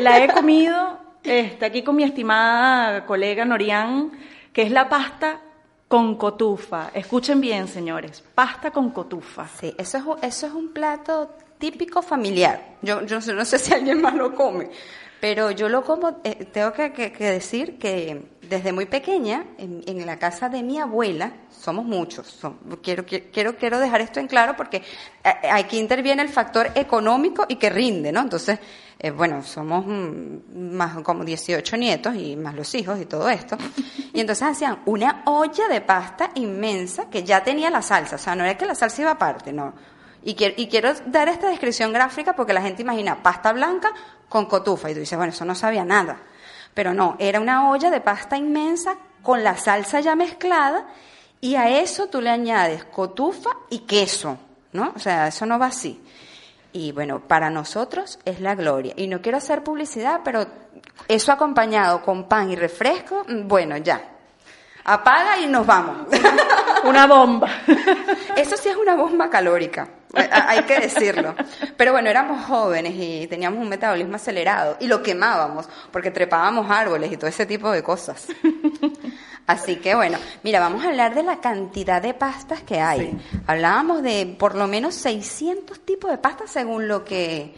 la 0.00 0.22
he 0.22 0.28
comido 0.28 0.98
este, 1.24 1.64
aquí 1.64 1.82
con 1.82 1.96
mi 1.96 2.04
estimada 2.04 3.06
colega 3.06 3.44
Norian, 3.44 4.12
que 4.52 4.62
es 4.62 4.70
la 4.70 4.88
pasta 4.88 5.40
con 5.88 6.16
cotufa. 6.16 6.90
Escuchen 6.92 7.40
bien, 7.40 7.66
señores, 7.66 8.22
pasta 8.34 8.70
con 8.70 8.90
cotufa. 8.90 9.46
Sí, 9.58 9.74
eso 9.78 9.98
es, 9.98 10.04
un- 10.04 10.18
eso 10.22 10.46
es 10.46 10.52
un 10.52 10.72
plato 10.72 11.30
típico 11.58 12.02
familiar. 12.02 12.60
Yo, 12.82 13.02
yo 13.06 13.18
no 13.32 13.44
sé 13.44 13.58
si 13.58 13.72
alguien 13.72 14.02
más 14.02 14.14
lo 14.14 14.34
come, 14.34 14.68
pero 15.20 15.50
yo 15.50 15.68
lo 15.68 15.82
como, 15.82 16.20
eh, 16.24 16.46
tengo 16.52 16.72
que, 16.72 17.10
decir 17.18 17.78
que 17.78 18.30
desde 18.42 18.72
muy 18.72 18.86
pequeña, 18.86 19.44
en, 19.58 20.06
la 20.06 20.18
casa 20.18 20.48
de 20.48 20.62
mi 20.62 20.78
abuela, 20.78 21.32
somos 21.50 21.84
muchos. 21.84 22.38
quiero, 22.82 23.04
quiero, 23.06 23.56
quiero, 23.56 23.80
dejar 23.80 24.02
esto 24.02 24.20
en 24.20 24.28
claro 24.28 24.54
porque 24.56 24.82
eh, 25.24 25.48
aquí 25.50 25.78
interviene 25.78 26.22
el 26.22 26.28
factor 26.28 26.70
económico 26.74 27.44
y 27.48 27.56
que 27.56 27.70
rinde, 27.70 28.12
¿no? 28.12 28.20
Entonces, 28.20 28.58
eh, 28.98 29.10
bueno, 29.10 29.42
somos 29.42 29.84
mm, 29.86 30.74
más 30.74 30.98
como 31.02 31.24
18 31.24 31.76
nietos 31.76 32.14
y 32.14 32.36
más 32.36 32.54
los 32.54 32.74
hijos 32.74 33.00
y 33.00 33.06
todo 33.06 33.28
esto. 33.28 33.56
Y 34.12 34.20
entonces 34.20 34.48
hacían 34.48 34.80
una 34.86 35.22
olla 35.26 35.68
de 35.68 35.80
pasta 35.80 36.30
inmensa 36.34 37.10
que 37.10 37.22
ya 37.24 37.42
tenía 37.42 37.70
la 37.70 37.82
salsa. 37.82 38.16
O 38.16 38.18
sea, 38.18 38.34
no 38.34 38.44
era 38.44 38.56
que 38.56 38.66
la 38.66 38.74
salsa 38.74 39.02
iba 39.02 39.12
aparte, 39.12 39.52
no. 39.52 39.74
Y 40.26 40.34
quiero, 40.34 40.54
y 40.58 40.66
quiero 40.66 40.92
dar 41.06 41.28
esta 41.28 41.48
descripción 41.48 41.92
gráfica 41.92 42.34
porque 42.34 42.52
la 42.52 42.60
gente 42.60 42.82
imagina 42.82 43.22
pasta 43.22 43.52
blanca 43.52 43.92
con 44.28 44.46
cotufa. 44.46 44.90
Y 44.90 44.94
tú 44.94 44.98
dices, 44.98 45.16
bueno, 45.16 45.32
eso 45.32 45.44
no 45.44 45.54
sabía 45.54 45.84
nada. 45.84 46.18
Pero 46.74 46.92
no, 46.92 47.14
era 47.20 47.38
una 47.38 47.70
olla 47.70 47.90
de 47.90 48.00
pasta 48.00 48.36
inmensa 48.36 48.96
con 49.22 49.44
la 49.44 49.56
salsa 49.56 50.00
ya 50.00 50.16
mezclada 50.16 50.84
y 51.40 51.54
a 51.54 51.78
eso 51.78 52.08
tú 52.08 52.20
le 52.20 52.30
añades 52.30 52.82
cotufa 52.86 53.50
y 53.70 53.80
queso, 53.80 54.36
¿no? 54.72 54.92
O 54.96 54.98
sea, 54.98 55.28
eso 55.28 55.46
no 55.46 55.60
va 55.60 55.66
así. 55.66 56.02
Y 56.72 56.90
bueno, 56.90 57.20
para 57.20 57.48
nosotros 57.48 58.18
es 58.24 58.40
la 58.40 58.56
gloria. 58.56 58.94
Y 58.96 59.06
no 59.06 59.22
quiero 59.22 59.38
hacer 59.38 59.62
publicidad, 59.62 60.22
pero 60.24 60.44
eso 61.06 61.30
acompañado 61.30 62.02
con 62.02 62.24
pan 62.24 62.50
y 62.50 62.56
refresco, 62.56 63.24
mm, 63.28 63.46
bueno, 63.46 63.76
ya. 63.76 64.02
Apaga 64.84 65.38
y 65.38 65.46
nos 65.46 65.64
vamos. 65.64 66.08
Una 66.84 67.06
bomba. 67.06 67.48
Eso 68.36 68.56
sí 68.56 68.68
es 68.68 68.76
una 68.76 68.94
bomba 68.94 69.28
calórica, 69.28 69.88
hay 70.14 70.62
que 70.62 70.80
decirlo. 70.80 71.34
Pero 71.76 71.92
bueno, 71.92 72.08
éramos 72.10 72.44
jóvenes 72.46 72.94
y 72.96 73.26
teníamos 73.26 73.60
un 73.60 73.68
metabolismo 73.68 74.16
acelerado 74.16 74.76
y 74.80 74.86
lo 74.86 75.02
quemábamos 75.02 75.68
porque 75.90 76.10
trepábamos 76.10 76.70
árboles 76.70 77.12
y 77.12 77.16
todo 77.16 77.28
ese 77.28 77.46
tipo 77.46 77.70
de 77.70 77.82
cosas. 77.82 78.28
Así 79.46 79.76
que 79.76 79.94
bueno, 79.94 80.18
mira, 80.42 80.58
vamos 80.58 80.84
a 80.84 80.88
hablar 80.88 81.14
de 81.14 81.22
la 81.22 81.40
cantidad 81.40 82.02
de 82.02 82.14
pastas 82.14 82.62
que 82.62 82.80
hay. 82.80 83.16
Hablábamos 83.46 84.02
de 84.02 84.34
por 84.38 84.56
lo 84.56 84.66
menos 84.66 84.94
600 84.96 85.80
tipos 85.80 86.10
de 86.10 86.18
pastas 86.18 86.50
según 86.50 86.88
lo 86.88 87.04
que, 87.04 87.54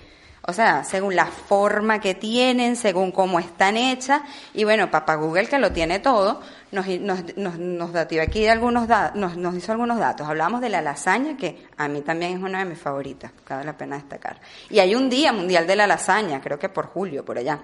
o 0.49 0.53
sea, 0.55 0.83
según 0.83 1.15
la 1.15 1.27
forma 1.27 2.01
que 2.01 2.15
tienen, 2.15 2.75
según 2.75 3.13
cómo 3.13 3.39
están 3.39 3.77
hechas. 3.77 4.23
Y 4.55 4.65
bueno, 4.65 4.91
Papá 4.91 5.17
Google, 5.17 5.47
que 5.47 5.59
lo 5.59 5.73
tiene 5.73 5.99
todo, 5.99 6.41
nos, 6.73 6.87
nos, 6.89 7.37
nos, 7.37 7.59
nos 7.59 7.95
aquí 7.95 8.47
algunos 8.47 8.89
da- 8.89 9.13
nos, 9.15 9.37
nos 9.37 9.55
hizo 9.55 9.73
algunos 9.73 9.99
datos. 9.99 10.27
Hablamos 10.27 10.63
de 10.63 10.71
la 10.71 10.81
lasaña, 10.81 11.37
que 11.37 11.67
a 11.77 11.87
mí 11.87 12.01
también 12.01 12.39
es 12.39 12.43
una 12.43 12.61
de 12.61 12.65
mis 12.65 12.79
favoritas, 12.79 13.31
vale 13.47 13.67
la 13.67 13.77
pena 13.77 13.97
destacar. 13.97 14.41
Y 14.71 14.79
hay 14.79 14.95
un 14.95 15.11
día 15.11 15.35
mundial 15.35 15.67
de 15.67 15.77
la 15.77 15.87
lasaña, 15.87 16.41
creo 16.41 16.59
que 16.59 16.71
por 16.71 16.87
julio, 16.87 17.27
por 17.27 17.37
allá. 17.37 17.61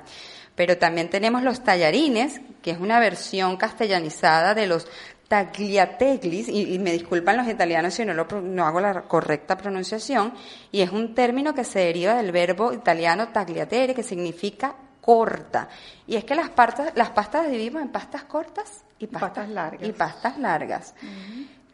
Pero 0.54 0.76
también 0.76 1.08
tenemos 1.08 1.42
los 1.42 1.64
tallarines, 1.64 2.40
que 2.62 2.70
es 2.72 2.78
una 2.78 3.00
versión 3.00 3.56
castellanizada 3.56 4.54
de 4.54 4.66
los 4.66 4.86
tagliateglis, 5.34 6.48
y, 6.48 6.74
y 6.74 6.78
me 6.78 6.92
disculpan 6.92 7.36
los 7.36 7.48
italianos 7.48 7.94
si 7.94 8.04
no, 8.04 8.14
lo, 8.14 8.26
no 8.40 8.66
hago 8.66 8.80
la 8.80 9.02
correcta 9.02 9.56
pronunciación, 9.56 10.32
y 10.70 10.82
es 10.82 10.90
un 10.90 11.14
término 11.14 11.54
que 11.54 11.64
se 11.64 11.80
deriva 11.80 12.14
del 12.14 12.30
verbo 12.30 12.72
italiano 12.72 13.28
tagliatere, 13.28 13.94
que 13.94 14.04
significa 14.04 14.76
corta. 15.00 15.68
Y 16.06 16.16
es 16.16 16.24
que 16.24 16.34
las, 16.34 16.50
partas, 16.50 16.92
las 16.94 17.10
pastas 17.10 17.42
las 17.42 17.50
dividimos 17.50 17.82
en 17.82 17.88
pastas 17.88 18.24
cortas 18.24 18.84
y 18.98 19.06
pastas, 19.06 19.30
Pastas 19.30 19.48
largas. 19.48 19.88
Y 19.88 19.92
pastas 19.92 20.38
largas. 20.38 20.94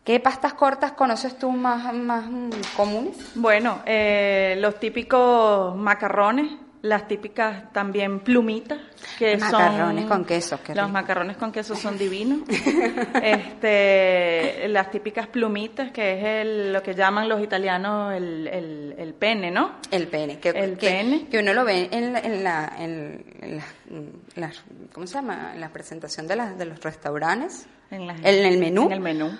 ¿Qué 0.05 0.19
pastas 0.19 0.55
cortas 0.55 0.93
conoces 0.93 1.39
tú 1.39 1.53
más, 1.53 1.93
más 1.93 2.25
mm, 2.27 2.51
comunes? 2.77 3.17
Bueno, 3.35 3.83
eh, 3.85 4.57
los 4.59 4.81
típicos 4.81 5.77
macarrones, 5.77 6.51
las 6.83 7.07
típicas 7.07 7.73
también 7.73 8.21
plumitas, 8.21 8.79
que 9.19 9.37
Macarrones 9.37 10.03
son... 10.05 10.09
con 10.09 10.25
queso, 10.25 10.61
qué 10.65 10.75
Los 10.75 10.87
rico. 10.87 10.93
macarrones 10.93 11.37
con 11.37 11.53
queso 11.53 11.75
son 11.75 11.99
divinos. 11.99 12.41
este, 13.23 14.69
las 14.69 14.91
típicas 14.91 15.27
plumitas, 15.27 15.91
que 15.93 16.15
es 16.19 16.25
el- 16.47 16.73
lo 16.73 16.83
que 16.83 16.95
llaman 16.95 17.29
los 17.29 17.43
italianos 17.43 18.15
el, 18.15 18.47
el, 18.49 18.95
el 18.99 19.15
pene, 19.15 19.51
¿no? 19.51 19.77
El 19.91 20.09
pene, 20.09 20.39
que, 20.39 20.51
El 20.51 20.77
que, 20.79 20.89
pene. 20.89 21.27
que 21.29 21.39
uno 21.39 21.53
lo 21.53 21.65
ve 21.65 21.89
en 21.91 22.13
la, 22.13 22.21
en 22.21 22.45
la, 22.45 22.73
en, 22.79 23.25
en 24.37 24.51
¿cómo 24.93 25.07
se 25.07 25.15
llama? 25.15 25.53
En 25.55 25.61
la 25.61 25.69
presentación 25.71 26.27
de, 26.27 26.37
las 26.37 26.57
de 26.59 26.65
los 26.65 26.81
restaurantes, 26.81 27.67
En, 27.91 28.03
en 28.09 28.25
el 28.47 28.59
menú. 28.59 28.87
En 28.87 28.93
el 28.93 29.01
menú. 29.01 29.31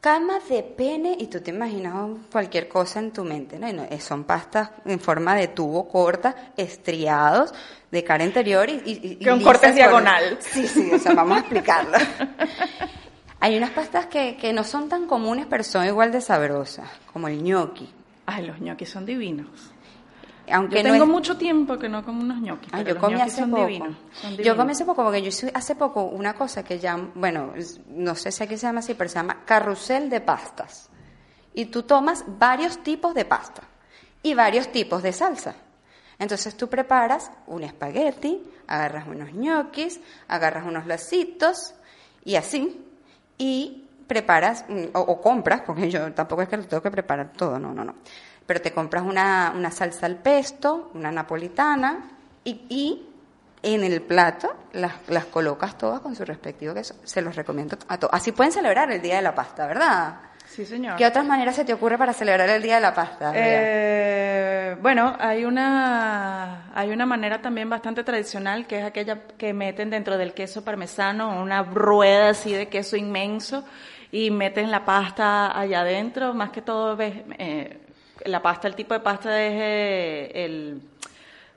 Cama 0.00 0.38
de 0.48 0.62
pene 0.62 1.14
y 1.18 1.26
tú 1.26 1.40
te 1.42 1.50
imaginas 1.50 1.94
cualquier 2.32 2.68
cosa 2.68 3.00
en 3.00 3.12
tu 3.12 3.22
mente, 3.22 3.58
¿no? 3.58 3.70
No, 3.70 3.82
eh, 3.84 4.00
son 4.00 4.24
pastas 4.24 4.70
en 4.86 4.98
forma 4.98 5.34
de 5.34 5.48
tubo 5.48 5.86
corta, 5.88 6.52
estriados, 6.56 7.52
de 7.90 8.02
cara 8.02 8.24
interior 8.24 8.70
y, 8.70 8.80
y, 8.86 9.18
y 9.20 9.24
Con 9.24 9.42
cortes 9.42 9.74
diagonal. 9.74 10.38
Sí, 10.40 10.66
sí, 10.66 10.90
o 10.90 10.98
sea, 10.98 11.12
vamos 11.12 11.36
a 11.36 11.40
explicarlo. 11.40 11.98
Hay 13.40 13.56
unas 13.56 13.70
pastas 13.70 14.06
que, 14.06 14.36
que 14.36 14.54
no 14.54 14.64
son 14.64 14.88
tan 14.88 15.06
comunes, 15.06 15.46
pero 15.48 15.64
son 15.64 15.86
igual 15.86 16.12
de 16.12 16.22
sabrosas, 16.22 16.88
como 17.12 17.28
el 17.28 17.42
gnocchi. 17.42 17.88
Ay, 18.24 18.46
los 18.46 18.60
ñoquis 18.60 18.88
son 18.88 19.04
divinos. 19.04 19.69
Aunque 20.52 20.76
Yo 20.76 20.82
no 20.84 20.90
tengo 20.92 21.04
es- 21.04 21.10
mucho 21.10 21.36
tiempo 21.36 21.78
que 21.78 21.88
no 21.88 22.04
como 22.04 22.20
unos 22.22 22.38
ñoquis. 22.40 22.72
Ah, 22.72 22.82
yo 22.82 22.98
comí 22.98 23.20
hace 23.20 23.40
son 23.40 23.50
poco. 23.50 23.66
divinos, 23.66 23.96
son 24.20 24.36
Yo 24.38 24.56
comí 24.56 24.72
hace 24.72 24.84
poco 24.84 25.02
porque 25.04 25.22
yo 25.22 25.28
hice 25.28 25.50
hace 25.54 25.74
poco 25.74 26.04
una 26.04 26.34
cosa 26.34 26.62
que 26.64 26.78
ya, 26.78 26.96
bueno, 27.14 27.52
no 27.88 28.14
sé 28.14 28.32
si 28.32 28.42
aquí 28.42 28.56
se 28.56 28.66
llama 28.66 28.80
así, 28.80 28.94
pero 28.94 29.08
se 29.08 29.16
llama 29.16 29.44
carrusel 29.44 30.10
de 30.10 30.20
pastas. 30.20 30.88
Y 31.54 31.66
tú 31.66 31.82
tomas 31.82 32.24
varios 32.26 32.78
tipos 32.82 33.14
de 33.14 33.24
pasta 33.24 33.62
y 34.22 34.34
varios 34.34 34.70
tipos 34.72 35.02
de 35.02 35.12
salsa. 35.12 35.54
Entonces 36.18 36.56
tú 36.56 36.68
preparas 36.68 37.30
un 37.46 37.62
espagueti, 37.64 38.42
agarras 38.66 39.06
unos 39.08 39.32
ñoquis, 39.32 40.00
agarras 40.28 40.66
unos 40.66 40.86
lacitos 40.86 41.74
y 42.24 42.36
así. 42.36 42.86
Y 43.38 43.88
preparas, 44.06 44.64
mm, 44.68 44.86
o, 44.94 45.00
o 45.00 45.20
compras, 45.20 45.62
porque 45.64 45.88
yo 45.90 46.12
tampoco 46.12 46.42
es 46.42 46.48
que 46.48 46.56
lo 46.58 46.64
tengo 46.66 46.82
que 46.82 46.90
preparar 46.90 47.32
todo, 47.32 47.58
no, 47.58 47.72
no, 47.72 47.84
no. 47.84 47.94
Pero 48.46 48.60
te 48.60 48.72
compras 48.72 49.04
una, 49.04 49.52
una 49.56 49.70
salsa 49.70 50.06
al 50.06 50.16
pesto, 50.16 50.90
una 50.94 51.12
napolitana 51.12 52.10
y, 52.44 52.62
y 52.68 53.06
en 53.62 53.84
el 53.84 54.02
plato, 54.02 54.54
las, 54.72 54.94
las 55.08 55.26
colocas 55.26 55.76
todas 55.76 56.00
con 56.00 56.16
su 56.16 56.24
respectivo 56.24 56.74
queso. 56.74 56.94
Se 57.04 57.22
los 57.22 57.36
recomiendo 57.36 57.76
a 57.88 57.98
todos. 57.98 58.12
Así 58.14 58.32
pueden 58.32 58.52
celebrar 58.52 58.90
el 58.90 59.02
Día 59.02 59.16
de 59.16 59.22
la 59.22 59.34
Pasta, 59.34 59.66
¿verdad? 59.66 60.16
Sí, 60.46 60.64
señor. 60.66 60.96
¿Qué 60.96 61.06
otras 61.06 61.24
maneras 61.24 61.54
se 61.54 61.64
te 61.64 61.72
ocurre 61.72 61.96
para 61.96 62.12
celebrar 62.12 62.48
el 62.48 62.60
Día 62.60 62.76
de 62.76 62.80
la 62.80 62.92
Pasta? 62.92 63.32
Eh, 63.36 64.76
bueno, 64.82 65.14
hay 65.20 65.44
una, 65.44 66.72
hay 66.74 66.90
una 66.90 67.06
manera 67.06 67.40
también 67.40 67.70
bastante 67.70 68.02
tradicional 68.02 68.66
que 68.66 68.80
es 68.80 68.84
aquella 68.84 69.22
que 69.38 69.52
meten 69.52 69.90
dentro 69.90 70.18
del 70.18 70.34
queso 70.34 70.64
parmesano 70.64 71.40
una 71.40 71.62
rueda 71.62 72.30
así 72.30 72.52
de 72.52 72.68
queso 72.68 72.96
inmenso 72.96 73.64
y 74.10 74.32
meten 74.32 74.72
la 74.72 74.84
pasta 74.84 75.56
allá 75.56 75.82
adentro. 75.82 76.34
Más 76.34 76.50
que 76.50 76.62
todo, 76.62 76.96
ves, 76.96 77.14
eh, 77.38 77.78
la 78.24 78.42
pasta, 78.42 78.68
el 78.68 78.74
tipo 78.74 78.94
de 78.94 79.00
pasta 79.00 79.42
es 79.42 79.52
eh, 79.54 80.32
el 80.34 80.82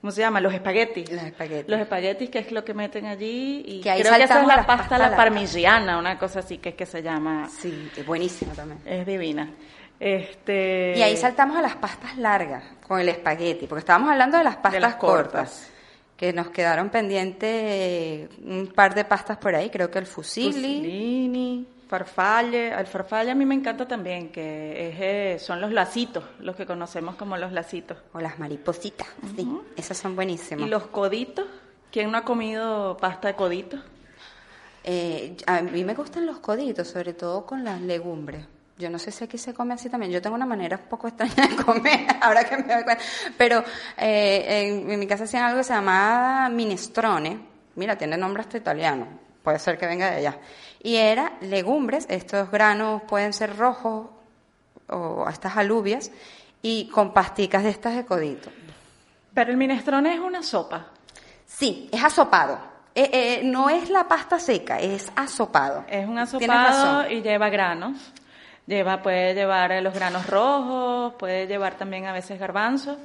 ¿cómo 0.00 0.10
se 0.12 0.20
llama? 0.20 0.40
Los 0.40 0.52
espaguetis. 0.52 1.10
Los 1.10 1.22
espaguetis. 1.22 1.68
Los 1.68 1.80
espaguetis, 1.80 2.28
que 2.28 2.38
es 2.40 2.52
lo 2.52 2.64
que 2.64 2.74
meten 2.74 3.06
allí. 3.06 3.62
Y 3.66 3.80
Que 3.80 3.90
ahí 3.90 4.00
creo 4.02 4.12
que 4.12 4.16
esa 4.16 4.24
es 4.24 4.28
saltamos 4.28 4.56
la 4.56 4.66
pasta, 4.66 4.98
la 4.98 5.16
parmigiana, 5.16 5.98
una 5.98 6.18
cosa 6.18 6.40
así 6.40 6.58
que 6.58 6.70
es 6.70 6.74
que 6.74 6.84
se 6.84 7.02
llama. 7.02 7.48
Sí, 7.48 7.90
es 7.96 8.04
buenísima 8.04 8.52
también. 8.52 8.80
Es 8.84 9.06
divina. 9.06 9.50
Este, 9.98 10.94
Y 10.96 11.02
ahí 11.02 11.16
saltamos 11.16 11.56
a 11.56 11.62
las 11.62 11.76
pastas 11.76 12.18
largas 12.18 12.64
con 12.86 13.00
el 13.00 13.08
espagueti, 13.08 13.66
porque 13.66 13.80
estábamos 13.80 14.10
hablando 14.10 14.36
de 14.36 14.44
las 14.44 14.56
pastas 14.56 14.82
las 14.82 14.96
cortas, 14.96 15.30
cortas. 15.32 15.70
que 16.16 16.32
nos 16.34 16.48
quedaron 16.50 16.90
pendientes 16.90 18.28
un 18.44 18.72
par 18.74 18.94
de 18.94 19.04
pastas 19.06 19.38
por 19.38 19.54
ahí, 19.54 19.70
creo 19.70 19.90
que 19.90 20.00
el 20.00 20.06
fusilli. 20.06 20.50
Fusilini, 20.52 21.66
farfalle. 21.94 22.72
El 22.72 22.86
farfalle 22.86 23.30
a 23.30 23.34
mí 23.34 23.44
me 23.46 23.54
encanta 23.54 23.86
también, 23.86 24.30
que 24.32 24.88
es, 24.88 24.96
eh, 25.00 25.38
son 25.38 25.60
los 25.60 25.72
lacitos, 25.72 26.24
los 26.40 26.56
que 26.56 26.66
conocemos 26.66 27.14
como 27.14 27.36
los 27.36 27.52
lacitos. 27.52 27.98
O 28.12 28.20
las 28.20 28.38
maripositas, 28.38 29.08
sí, 29.36 29.48
esas 29.76 29.96
son 29.96 30.16
buenísimas. 30.16 30.66
Y 30.66 30.70
los 30.70 30.86
coditos. 30.88 31.46
¿Quién 31.92 32.10
no 32.10 32.18
ha 32.18 32.24
comido 32.24 32.96
pasta 32.96 33.28
de 33.28 33.36
codito? 33.36 33.78
Eh, 34.82 35.36
a 35.46 35.62
mí 35.62 35.84
me 35.84 35.94
gustan 35.94 36.26
los 36.26 36.40
coditos, 36.40 36.88
sobre 36.88 37.14
todo 37.14 37.46
con 37.46 37.62
las 37.62 37.80
legumbres. 37.80 38.44
Yo 38.76 38.90
no 38.90 38.98
sé 38.98 39.12
si 39.12 39.22
aquí 39.22 39.38
se 39.38 39.54
come 39.54 39.74
así 39.74 39.88
también. 39.88 40.10
Yo 40.10 40.20
tengo 40.20 40.34
una 40.34 40.46
manera 40.46 40.76
un 40.76 40.88
poco 40.88 41.06
extraña 41.06 41.46
de 41.46 41.62
comer, 41.62 42.06
ahora 42.20 42.42
que 42.42 42.56
me 42.56 42.74
doy 42.74 42.82
cuenta. 42.82 43.04
Pero 43.38 43.62
eh, 43.96 44.44
en, 44.48 44.90
en 44.90 44.98
mi 44.98 45.06
casa 45.06 45.24
hacían 45.24 45.44
algo 45.44 45.58
que 45.58 45.64
se 45.64 45.72
llamaba 45.72 46.48
minestrone. 46.48 47.38
Mira, 47.76 47.96
tiene 47.96 48.16
nombre 48.16 48.42
hasta 48.42 48.56
italiano. 48.58 49.06
Puede 49.44 49.60
ser 49.60 49.78
que 49.78 49.86
venga 49.86 50.10
de 50.10 50.16
allá. 50.16 50.38
Y 50.84 50.96
era 50.96 51.32
legumbres, 51.40 52.06
estos 52.10 52.50
granos 52.50 53.02
pueden 53.08 53.32
ser 53.32 53.56
rojos 53.56 54.08
o 54.90 55.26
estas 55.30 55.56
alubias, 55.56 56.12
y 56.60 56.88
con 56.90 57.14
pasticas 57.14 57.64
de 57.64 57.70
estas 57.70 57.96
de 57.96 58.04
codito. 58.04 58.50
Pero 59.32 59.50
el 59.50 59.56
minestrone 59.56 60.12
es 60.12 60.20
una 60.20 60.42
sopa. 60.42 60.88
Sí, 61.46 61.88
es 61.90 62.04
asopado. 62.04 62.58
Eh, 62.94 63.08
eh, 63.12 63.40
no 63.44 63.70
es 63.70 63.88
la 63.88 64.06
pasta 64.06 64.38
seca, 64.38 64.78
es 64.78 65.10
asopado. 65.16 65.86
Es 65.88 66.06
un 66.06 66.18
asopado 66.18 67.10
y 67.10 67.22
lleva 67.22 67.48
granos. 67.48 68.12
Lleva, 68.66 69.00
puede 69.00 69.32
llevar 69.32 69.82
los 69.82 69.94
granos 69.94 70.26
rojos, 70.26 71.14
puede 71.14 71.46
llevar 71.46 71.78
también 71.78 72.04
a 72.04 72.12
veces 72.12 72.38
garbanzos 72.38 72.98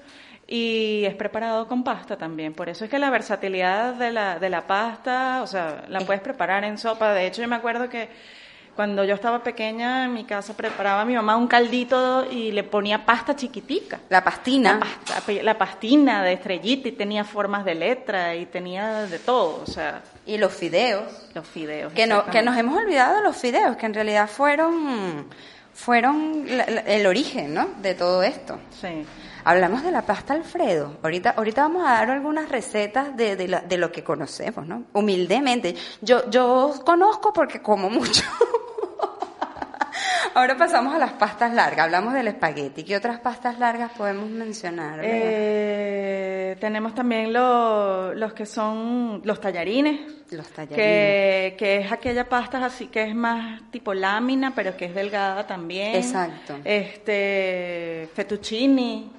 y 0.51 1.05
es 1.05 1.13
preparado 1.13 1.67
con 1.67 1.83
pasta 1.83 2.17
también. 2.17 2.53
Por 2.55 2.69
eso 2.69 2.83
es 2.85 2.89
que 2.89 2.97
la 2.97 3.11
versatilidad 3.11 3.93
de 3.93 4.11
la, 4.11 4.39
de 4.39 4.49
la 4.49 4.65
pasta, 4.65 5.41
o 5.43 5.47
sea, 5.47 5.83
la 5.89 5.99
puedes 6.01 6.21
preparar 6.23 6.63
en 6.63 6.77
sopa. 6.79 7.13
De 7.13 7.27
hecho, 7.27 7.43
yo 7.43 7.47
me 7.47 7.55
acuerdo 7.55 7.87
que 7.87 8.09
cuando 8.75 9.03
yo 9.03 9.13
estaba 9.13 9.43
pequeña 9.43 10.05
en 10.05 10.13
mi 10.13 10.23
casa 10.23 10.55
preparaba 10.55 11.03
mi 11.05 11.13
mamá 11.13 11.35
un 11.35 11.47
caldito 11.47 12.25
y 12.31 12.51
le 12.53 12.63
ponía 12.63 13.05
pasta 13.05 13.35
chiquitica. 13.35 13.99
La 14.09 14.23
pastina. 14.23 14.73
La, 14.79 14.79
pasta- 14.79 15.43
la 15.43 15.57
pastina 15.57 16.23
de 16.23 16.33
estrellita 16.33 16.87
y 16.87 16.93
tenía 16.93 17.23
formas 17.25 17.63
de 17.65 17.75
letra 17.75 18.33
y 18.35 18.45
tenía 18.47 19.01
de 19.03 19.19
todo, 19.19 19.61
o 19.61 19.67
sea, 19.67 20.01
Y 20.25 20.37
los 20.39 20.51
fideos. 20.53 21.03
los 21.35 21.45
fideos. 21.45 21.93
Que, 21.93 22.07
no, 22.07 22.25
que 22.25 22.41
nos 22.41 22.57
hemos 22.57 22.75
olvidado 22.75 23.17
de 23.17 23.21
los 23.23 23.35
fideos, 23.37 23.75
que 23.75 23.85
en 23.85 23.93
realidad 23.93 24.27
fueron, 24.29 25.27
fueron 25.73 26.45
el 26.87 27.05
origen 27.05 27.53
¿no? 27.53 27.67
de 27.81 27.93
todo 27.95 28.23
esto. 28.23 28.57
Sí. 28.79 29.05
Hablamos 29.43 29.83
de 29.83 29.91
la 29.91 30.01
pasta 30.03 30.33
Alfredo. 30.33 30.97
Ahorita, 31.03 31.31
ahorita 31.31 31.61
vamos 31.63 31.87
a 31.87 31.93
dar 31.93 32.11
algunas 32.11 32.49
recetas 32.49 33.15
de, 33.15 33.35
de, 33.35 33.47
la- 33.47 33.61
de 33.61 33.77
lo 33.77 33.91
que 33.91 34.03
conocemos, 34.03 34.67
¿no? 34.67 34.83
Humildemente. 34.93 35.75
Yo, 36.01 36.29
yo 36.29 36.73
conozco 36.85 37.31
porque 37.33 37.61
como 37.61 37.89
mucho. 37.89 38.23
Ahora 40.35 40.55
pasamos 40.57 40.93
a 40.93 40.99
las 40.99 41.13
pastas 41.13 41.53
largas. 41.53 41.85
Hablamos 41.85 42.13
del 42.13 42.27
espagueti. 42.27 42.83
¿Qué 42.83 42.95
otras 42.95 43.19
pastas 43.19 43.57
largas 43.59 43.91
podemos 43.97 44.29
mencionar? 44.29 44.99
Eh, 45.03 46.55
tenemos 46.61 46.93
también 46.93 47.33
lo- 47.33 48.13
los 48.13 48.33
que 48.33 48.45
son 48.45 49.21
los 49.23 49.41
tallarines, 49.41 49.99
Los 50.31 50.47
tallarines. 50.49 50.75
que, 50.77 51.55
que 51.57 51.77
es 51.79 51.91
aquella 51.91 52.29
pasta 52.29 52.63
así 52.63 52.87
que 52.87 53.03
es 53.03 53.15
más 53.15 53.61
tipo 53.71 53.93
lámina, 53.93 54.53
pero 54.55 54.77
que 54.77 54.85
es 54.85 54.95
delgada 54.95 55.47
también. 55.47 55.95
Exacto. 55.95 56.57
Este, 56.63 58.07
fettuccini, 58.13 59.11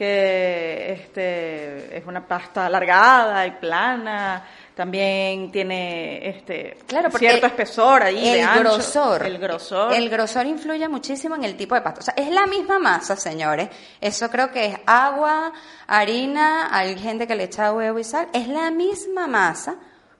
que 0.00 0.92
este, 0.94 1.98
es 1.98 2.06
una 2.06 2.26
pasta 2.26 2.64
alargada 2.64 3.46
y 3.46 3.50
plana. 3.50 4.42
También 4.74 5.52
tiene 5.52 6.26
este 6.26 6.78
Claro, 6.86 7.10
cierto 7.10 7.44
espesor 7.44 8.02
ahí 8.04 8.26
el 8.28 8.34
de 8.36 8.42
ancho. 8.42 8.60
grosor. 8.60 9.26
El 9.26 9.36
grosor. 9.36 9.92
El 9.92 10.08
grosor 10.08 10.46
influye 10.46 10.88
muchísimo 10.88 11.34
en 11.34 11.44
el 11.44 11.54
tipo 11.54 11.74
de 11.74 11.82
pasta. 11.82 12.00
O 12.00 12.02
sea, 12.02 12.14
es 12.16 12.30
la 12.30 12.46
misma 12.46 12.78
masa, 12.78 13.14
señores. 13.14 13.68
Eso 14.00 14.30
creo 14.30 14.50
que 14.50 14.64
es 14.64 14.76
agua, 14.86 15.52
harina, 15.86 16.74
hay 16.74 16.98
gente 16.98 17.26
que 17.26 17.34
le 17.34 17.44
echa 17.44 17.70
huevo 17.74 17.98
y 17.98 18.04
sal. 18.04 18.28
Es 18.32 18.48
la 18.48 18.70
misma 18.70 19.26
masa, 19.26 19.74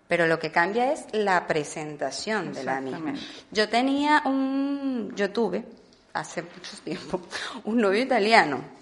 pero 0.07 0.27
lo 0.27 0.39
que 0.39 0.51
cambia 0.53 0.93
es 0.93 1.07
la 1.13 1.47
presentación 1.47 2.53
de 2.53 2.65
la 2.65 2.83
misma. 2.83 3.15
Yo 3.51 3.67
tenía 3.71 4.21
un, 4.27 5.11
yo 5.17 5.31
tuve 5.31 5.65
hace 6.13 6.43
mucho 6.43 6.77
tiempo 6.85 7.23
un 7.65 7.79
novio 7.79 8.03
italiano. 8.03 8.79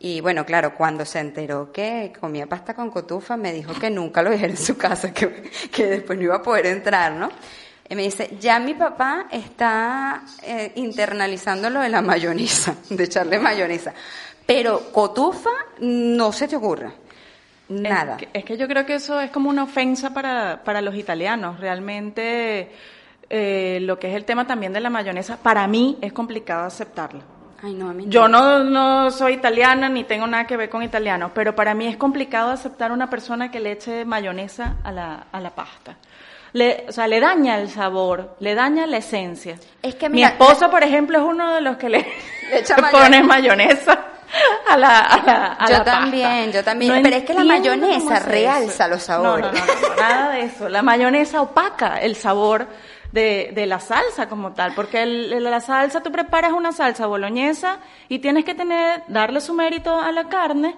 Y 0.00 0.20
bueno, 0.20 0.46
claro, 0.46 0.74
cuando 0.74 1.04
se 1.04 1.18
enteró 1.18 1.72
que 1.72 2.12
comía 2.20 2.46
pasta 2.46 2.74
con 2.74 2.90
cotufa, 2.90 3.36
me 3.36 3.52
dijo 3.52 3.74
que 3.74 3.90
nunca 3.90 4.22
lo 4.22 4.30
dijera 4.30 4.52
en 4.52 4.56
su 4.56 4.76
casa, 4.76 5.12
que, 5.14 5.50
que 5.72 5.86
después 5.86 6.18
no 6.18 6.24
iba 6.24 6.36
a 6.36 6.42
poder 6.42 6.66
entrar, 6.66 7.12
¿no? 7.12 7.30
Y 7.88 7.94
me 7.94 8.02
dice, 8.02 8.36
ya 8.38 8.58
mi 8.58 8.74
papá 8.74 9.26
está 9.30 10.22
eh, 10.42 10.72
internalizando 10.76 11.70
lo 11.70 11.80
de 11.80 11.88
la 11.88 12.02
mayonesa, 12.02 12.76
de 12.90 13.04
echarle 13.04 13.38
mayonesa. 13.38 13.94
Pero 14.46 14.92
cotufa 14.92 15.50
no 15.80 16.32
se 16.32 16.48
te 16.48 16.56
ocurra. 16.56 16.92
Nada. 17.70 18.16
Es 18.18 18.18
que, 18.18 18.38
es 18.38 18.44
que 18.44 18.56
yo 18.56 18.68
creo 18.68 18.86
que 18.86 18.94
eso 18.94 19.20
es 19.20 19.30
como 19.30 19.50
una 19.50 19.64
ofensa 19.64 20.14
para, 20.14 20.62
para 20.64 20.80
los 20.80 20.94
italianos. 20.94 21.60
Realmente 21.60 22.70
eh, 23.30 23.78
lo 23.82 23.98
que 23.98 24.08
es 24.08 24.16
el 24.16 24.24
tema 24.24 24.46
también 24.46 24.72
de 24.72 24.80
la 24.80 24.90
mayonesa, 24.90 25.36
para 25.36 25.66
mí 25.66 25.98
es 26.00 26.12
complicado 26.12 26.64
aceptarla. 26.64 27.37
Ay, 27.62 27.74
no, 27.74 27.90
a 27.90 27.92
mí 27.92 28.04
Yo 28.06 28.28
no, 28.28 28.62
no 28.62 29.10
soy 29.10 29.34
italiana 29.34 29.88
ni 29.88 30.04
tengo 30.04 30.26
nada 30.26 30.46
que 30.46 30.56
ver 30.56 30.68
con 30.70 30.82
italianos, 30.82 31.32
pero 31.34 31.56
para 31.56 31.74
mí 31.74 31.86
es 31.88 31.96
complicado 31.96 32.50
aceptar 32.50 32.92
una 32.92 33.10
persona 33.10 33.50
que 33.50 33.58
le 33.58 33.72
eche 33.72 34.04
mayonesa 34.04 34.76
a 34.84 34.92
la, 34.92 35.26
a 35.32 35.40
la 35.40 35.50
pasta. 35.50 35.96
Le, 36.52 36.86
o 36.88 36.92
sea, 36.92 37.06
le 37.08 37.20
daña 37.20 37.58
el 37.58 37.68
sabor, 37.68 38.36
le 38.40 38.54
daña 38.54 38.86
la 38.86 38.98
esencia. 38.98 39.58
Es 39.82 39.96
que 39.96 40.08
Mi 40.08 40.22
esposo, 40.24 40.70
por 40.70 40.82
ejemplo, 40.82 41.18
es 41.18 41.24
uno 41.24 41.52
de 41.54 41.60
los 41.60 41.76
que 41.76 41.88
le, 41.88 42.06
Le 42.50 42.60
echa 42.60 42.76
pone 42.90 43.22
mayonesa 43.22 43.98
a 44.70 44.76
la, 44.76 44.98
a 45.00 45.22
la, 45.24 45.46
a 45.54 45.66
Yo 45.66 45.72
la 45.72 45.84
pasta. 45.84 45.84
también, 45.84 46.52
yo 46.52 46.62
también. 46.64 47.02
Pero 47.02 47.16
es 47.16 47.24
que 47.24 47.34
la 47.34 47.44
mayonesa 47.44 48.20
realza 48.20 48.84
eso. 48.84 48.88
los 48.94 49.02
sabores. 49.02 49.46
No, 49.46 49.52
no, 49.52 49.66
no, 49.66 49.88
no, 49.88 49.96
nada 49.96 50.30
de 50.32 50.42
eso. 50.42 50.68
La 50.68 50.82
mayonesa 50.82 51.42
opaca 51.42 52.00
el 52.00 52.14
sabor 52.16 52.66
de, 53.12 53.50
de 53.54 53.66
la 53.66 53.80
salsa 53.80 54.28
como 54.28 54.52
tal, 54.52 54.74
porque 54.74 55.02
el- 55.02 55.42
la 55.42 55.60
salsa, 55.60 56.02
tú 56.02 56.12
preparas 56.12 56.52
una 56.52 56.72
salsa 56.72 57.06
boloñesa 57.06 57.78
y 58.08 58.18
tienes 58.18 58.44
que 58.44 58.54
tener, 58.54 59.02
darle 59.08 59.40
su 59.40 59.54
mérito 59.54 59.98
a 60.00 60.12
la 60.12 60.28
carne. 60.28 60.76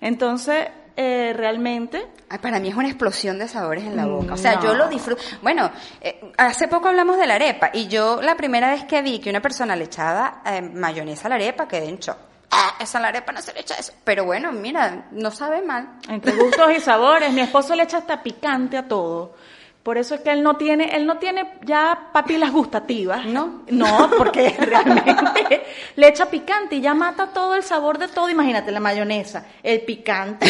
Entonces, 0.00 0.68
eh, 0.96 1.32
realmente, 1.36 2.06
Ay, 2.28 2.38
para 2.38 2.58
mí 2.60 2.68
es 2.68 2.74
una 2.74 2.88
explosión 2.88 3.38
de 3.38 3.48
sabores 3.48 3.84
en 3.84 3.96
la 3.96 4.06
boca. 4.06 4.34
O 4.34 4.36
sea, 4.36 4.56
No. 4.56 4.62
yo 4.64 4.74
lo 4.74 4.88
disfruto. 4.88 5.22
Bueno, 5.42 5.70
eh, 6.00 6.32
hace 6.36 6.68
poco 6.68 6.88
hablamos 6.88 7.16
de 7.16 7.26
la 7.26 7.34
arepa 7.34 7.70
y 7.72 7.86
yo 7.88 8.20
la 8.22 8.34
primera 8.36 8.70
vez 8.70 8.84
que 8.84 9.02
vi 9.02 9.18
que 9.20 9.30
una 9.30 9.40
persona 9.40 9.76
le 9.76 9.84
echaba 9.84 10.42
eh, 10.46 10.60
mayonesa 10.62 11.26
a 11.26 11.30
la 11.30 11.34
arepa 11.36 11.66
quedé 11.68 11.88
en 11.88 11.98
shock. 11.98 12.16
Ah, 12.50 12.74
esa 12.80 13.00
la 13.00 13.08
arepa 13.08 13.32
no 13.32 13.40
se 13.42 13.52
le 13.52 13.60
echa 13.60 13.74
eso. 13.74 13.92
Pero 14.04 14.24
bueno, 14.24 14.52
mira, 14.52 15.06
no 15.10 15.30
sabe 15.32 15.62
mal. 15.62 15.96
entre 16.08 16.32
gustos 16.36 16.70
y 16.76 16.80
sabores, 16.80 17.32
mi 17.32 17.40
esposo 17.40 17.74
le 17.74 17.82
echa 17.82 17.98
hasta 17.98 18.22
picante 18.22 18.76
a 18.76 18.86
todo. 18.86 19.34
Por 19.84 19.98
eso 19.98 20.14
es 20.14 20.22
que 20.22 20.30
él 20.30 20.42
no 20.42 20.56
tiene, 20.56 20.96
él 20.96 21.04
no 21.04 21.18
tiene 21.18 21.58
ya 21.62 22.08
papilas 22.10 22.50
gustativas. 22.52 23.26
¿No? 23.26 23.64
No, 23.68 24.10
porque 24.16 24.48
realmente 24.58 25.62
le 25.96 26.08
echa 26.08 26.24
picante 26.24 26.76
y 26.76 26.80
ya 26.80 26.94
mata 26.94 27.26
todo 27.26 27.54
el 27.54 27.62
sabor 27.62 27.98
de 27.98 28.08
todo. 28.08 28.30
Imagínate 28.30 28.72
la 28.72 28.80
mayonesa, 28.80 29.44
el 29.62 29.82
picante. 29.82 30.46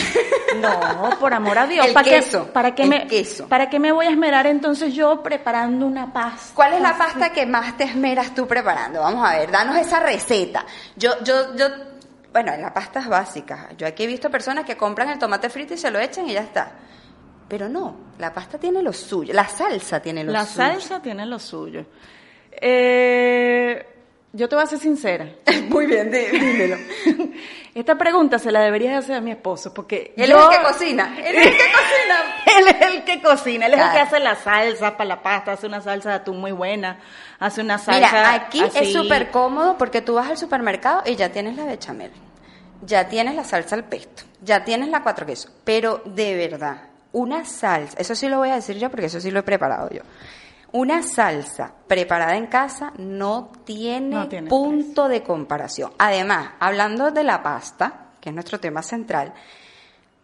No, 0.61 1.19
por 1.19 1.35
amor 1.35 1.59
a 1.59 1.67
Dios. 1.67 1.85
El 1.85 1.93
¿Para 1.93 2.09
queso, 2.09 2.47
Qué, 2.47 2.53
¿Para 2.53 2.75
qué 2.77 2.83
el 2.85 2.89
me, 2.89 3.07
queso. 3.09 3.49
¿Para 3.49 3.69
qué 3.69 3.81
me 3.81 3.91
voy 3.91 4.07
a 4.07 4.11
esmerar 4.11 4.47
entonces 4.47 4.95
yo 4.95 5.21
preparando 5.21 5.85
una 5.85 6.13
pasta? 6.13 6.55
¿Cuál 6.55 6.75
es 6.75 6.81
la 6.81 6.97
pasta 6.97 7.33
que 7.33 7.45
más 7.45 7.77
te 7.77 7.83
esmeras 7.83 8.37
tú 8.37 8.47
preparando? 8.47 9.01
Vamos 9.01 9.29
a 9.29 9.37
ver, 9.37 9.51
danos 9.51 9.77
esa 9.77 9.99
receta. 9.99 10.65
Yo, 10.95 11.11
yo, 11.25 11.57
yo, 11.57 11.67
bueno, 12.33 12.53
en 12.53 12.63
las 12.63 12.71
pastas 12.71 13.09
básicas. 13.09 13.77
Yo 13.77 13.89
aquí 13.89 14.05
he 14.05 14.07
visto 14.07 14.31
personas 14.31 14.65
que 14.65 14.77
compran 14.77 15.09
el 15.09 15.19
tomate 15.19 15.51
frito 15.51 15.75
y 15.75 15.77
se 15.77 15.91
lo 15.91 15.99
echan 15.99 16.29
y 16.29 16.35
ya 16.35 16.43
está. 16.43 16.71
Pero 17.57 17.69
no, 17.69 17.95
la 18.19 18.35
pasta 18.35 18.59
tiene 18.59 18.83
lo 18.83 18.93
suyo, 18.93 19.33
la 19.33 19.47
salsa 19.47 20.01
tiene 20.03 20.25
lo 20.25 20.33
La 20.33 20.45
suyo. 20.45 20.57
salsa 20.57 21.01
tiene 21.01 21.25
lo 21.25 21.39
suyo. 21.39 21.87
Eh, 22.61 23.87
yo 24.33 24.49
te 24.49 24.57
voy 24.57 24.65
a 24.65 24.67
ser 24.67 24.81
sincera. 24.81 25.29
Muy 25.69 25.87
bien, 25.87 26.11
dí- 26.11 26.27
dímelo. 26.33 26.77
Esta 27.77 27.97
pregunta 27.97 28.41
se 28.41 28.51
la 28.51 28.61
deberías 28.61 29.05
hacer 29.05 29.15
a 29.15 29.21
mi 29.21 29.31
esposo 29.31 29.73
porque 29.73 30.13
Él 30.17 30.31
yo- 30.31 30.37
es 30.39 30.45
el 30.45 30.51
que 30.63 30.67
cocina, 30.67 31.17
él 31.25 31.37
es 31.37 31.47
el 31.47 31.53
que 31.53 31.73
cocina. 31.73 32.59
él 32.59 32.67
es 32.69 32.87
el 32.97 33.05
que 33.05 33.23
cocina, 33.23 33.67
él 33.67 33.75
es 33.75 33.81
el 33.81 33.93
que 33.93 33.99
hace 34.01 34.19
la 34.19 34.35
salsa 34.35 34.97
para 34.97 35.05
la 35.05 35.23
pasta, 35.23 35.53
hace 35.53 35.69
una 35.69 35.81
salsa 35.81 36.09
de 36.09 36.15
atún 36.17 36.41
muy 36.41 36.51
buena, 36.51 36.99
hace 37.39 37.61
una 37.61 37.79
salsa 37.79 37.95
Mira, 38.09 38.35
aquí 38.35 38.61
es 38.75 38.93
súper 38.93 39.31
cómodo 39.31 39.79
porque 39.79 40.01
tú 40.03 40.15
vas 40.15 40.29
al 40.29 40.37
supermercado 40.39 41.03
y 41.07 41.15
ya 41.15 41.31
tienes 41.31 41.55
la 41.57 41.67
bechamel, 41.67 42.11
ya 42.83 43.09
tienes 43.09 43.37
la 43.37 43.45
salsa 43.45 43.77
al 43.77 43.85
pesto, 43.85 44.25
ya 44.43 44.65
tienes 44.65 44.89
la 44.89 45.05
cuatro 45.05 45.25
quesos, 45.27 45.53
pero 45.65 46.03
de 46.05 46.35
verdad, 46.49 46.83
una 47.15 47.45
salsa, 47.45 47.97
eso 47.99 48.15
sí 48.15 48.29
lo 48.29 48.39
voy 48.39 48.51
a 48.51 48.57
decir 48.57 48.77
yo 48.79 48.91
porque 48.91 49.07
eso 49.07 49.21
sí 49.21 49.31
lo 49.31 49.41
he 49.41 49.43
preparado 49.43 49.89
yo. 49.91 50.03
Una 50.73 51.03
salsa 51.03 51.73
preparada 51.87 52.37
en 52.37 52.49
casa 52.49 52.93
no 52.99 53.53
tiene, 53.65 54.17
No 54.17 54.29
tiene 54.29 54.51
punto 54.51 55.09
de 55.09 55.23
comparación. 55.23 55.93
Además, 55.99 56.51
hablando 56.59 57.13
de 57.13 57.23
la 57.23 57.43
pasta, 57.43 58.11
que 58.21 58.31
es 58.31 58.35
nuestro 58.35 58.59
tema 58.59 58.83
central, 58.83 59.33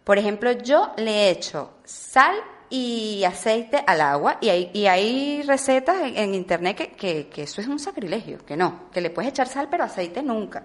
por 0.03 0.17
ejemplo, 0.17 0.51
yo 0.51 0.91
le 0.97 1.29
echo 1.29 1.75
sal 1.85 2.35
y 2.69 3.23
aceite 3.23 3.81
al 3.85 4.01
agua 4.01 4.37
y 4.41 4.49
hay, 4.49 4.71
y 4.73 4.87
hay 4.87 5.41
recetas 5.43 6.01
en, 6.01 6.17
en 6.17 6.35
internet 6.35 6.75
que, 6.75 6.91
que, 6.91 7.27
que 7.27 7.43
eso 7.43 7.61
es 7.61 7.67
un 7.67 7.79
sacrilegio, 7.79 8.45
que 8.45 8.57
no, 8.57 8.89
que 8.91 8.99
le 8.99 9.09
puedes 9.09 9.29
echar 9.29 9.47
sal 9.47 9.67
pero 9.69 9.85
aceite 9.85 10.21
nunca. 10.21 10.63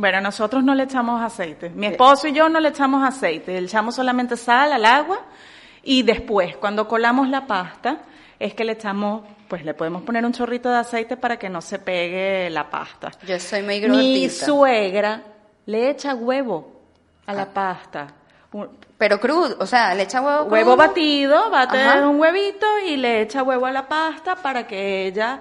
Bueno, 0.00 0.20
nosotros 0.20 0.62
no 0.62 0.76
le 0.76 0.84
echamos 0.84 1.20
aceite. 1.20 1.70
Mi 1.70 1.88
esposo 1.88 2.28
y 2.28 2.32
yo 2.32 2.48
no 2.48 2.60
le 2.60 2.68
echamos 2.68 3.02
aceite, 3.02 3.60
le 3.60 3.66
echamos 3.66 3.96
solamente 3.96 4.36
sal 4.36 4.72
al 4.72 4.84
agua 4.84 5.18
y 5.82 6.04
después, 6.04 6.56
cuando 6.56 6.86
colamos 6.86 7.28
la 7.28 7.48
pasta, 7.48 7.98
es 8.38 8.54
que 8.54 8.64
le 8.64 8.72
echamos, 8.74 9.24
pues 9.48 9.64
le 9.64 9.74
podemos 9.74 10.02
poner 10.02 10.24
un 10.24 10.32
chorrito 10.32 10.70
de 10.70 10.76
aceite 10.76 11.16
para 11.16 11.36
que 11.36 11.48
no 11.48 11.60
se 11.60 11.80
pegue 11.80 12.48
la 12.50 12.70
pasta. 12.70 13.10
Yo 13.26 13.40
soy 13.40 13.62
muy 13.64 13.80
Mi 13.80 13.88
gordita. 13.88 14.46
suegra 14.46 15.22
le 15.66 15.90
echa 15.90 16.14
huevo 16.14 16.80
a 17.26 17.32
la 17.34 17.46
pasta. 17.46 18.06
Un- 18.52 18.68
Pero 18.96 19.18
crudo, 19.18 19.56
o 19.58 19.66
sea, 19.66 19.96
le 19.96 20.04
echa 20.04 20.20
huevo 20.20 20.44
huevo 20.44 20.76
batido, 20.76 21.50
bate 21.50 21.76
Ajá. 21.82 22.08
un 22.08 22.20
huevito 22.20 22.66
y 22.86 22.96
le 22.96 23.22
echa 23.22 23.42
huevo 23.42 23.66
a 23.66 23.72
la 23.72 23.88
pasta 23.88 24.36
para 24.36 24.64
que 24.64 25.06
ella 25.08 25.40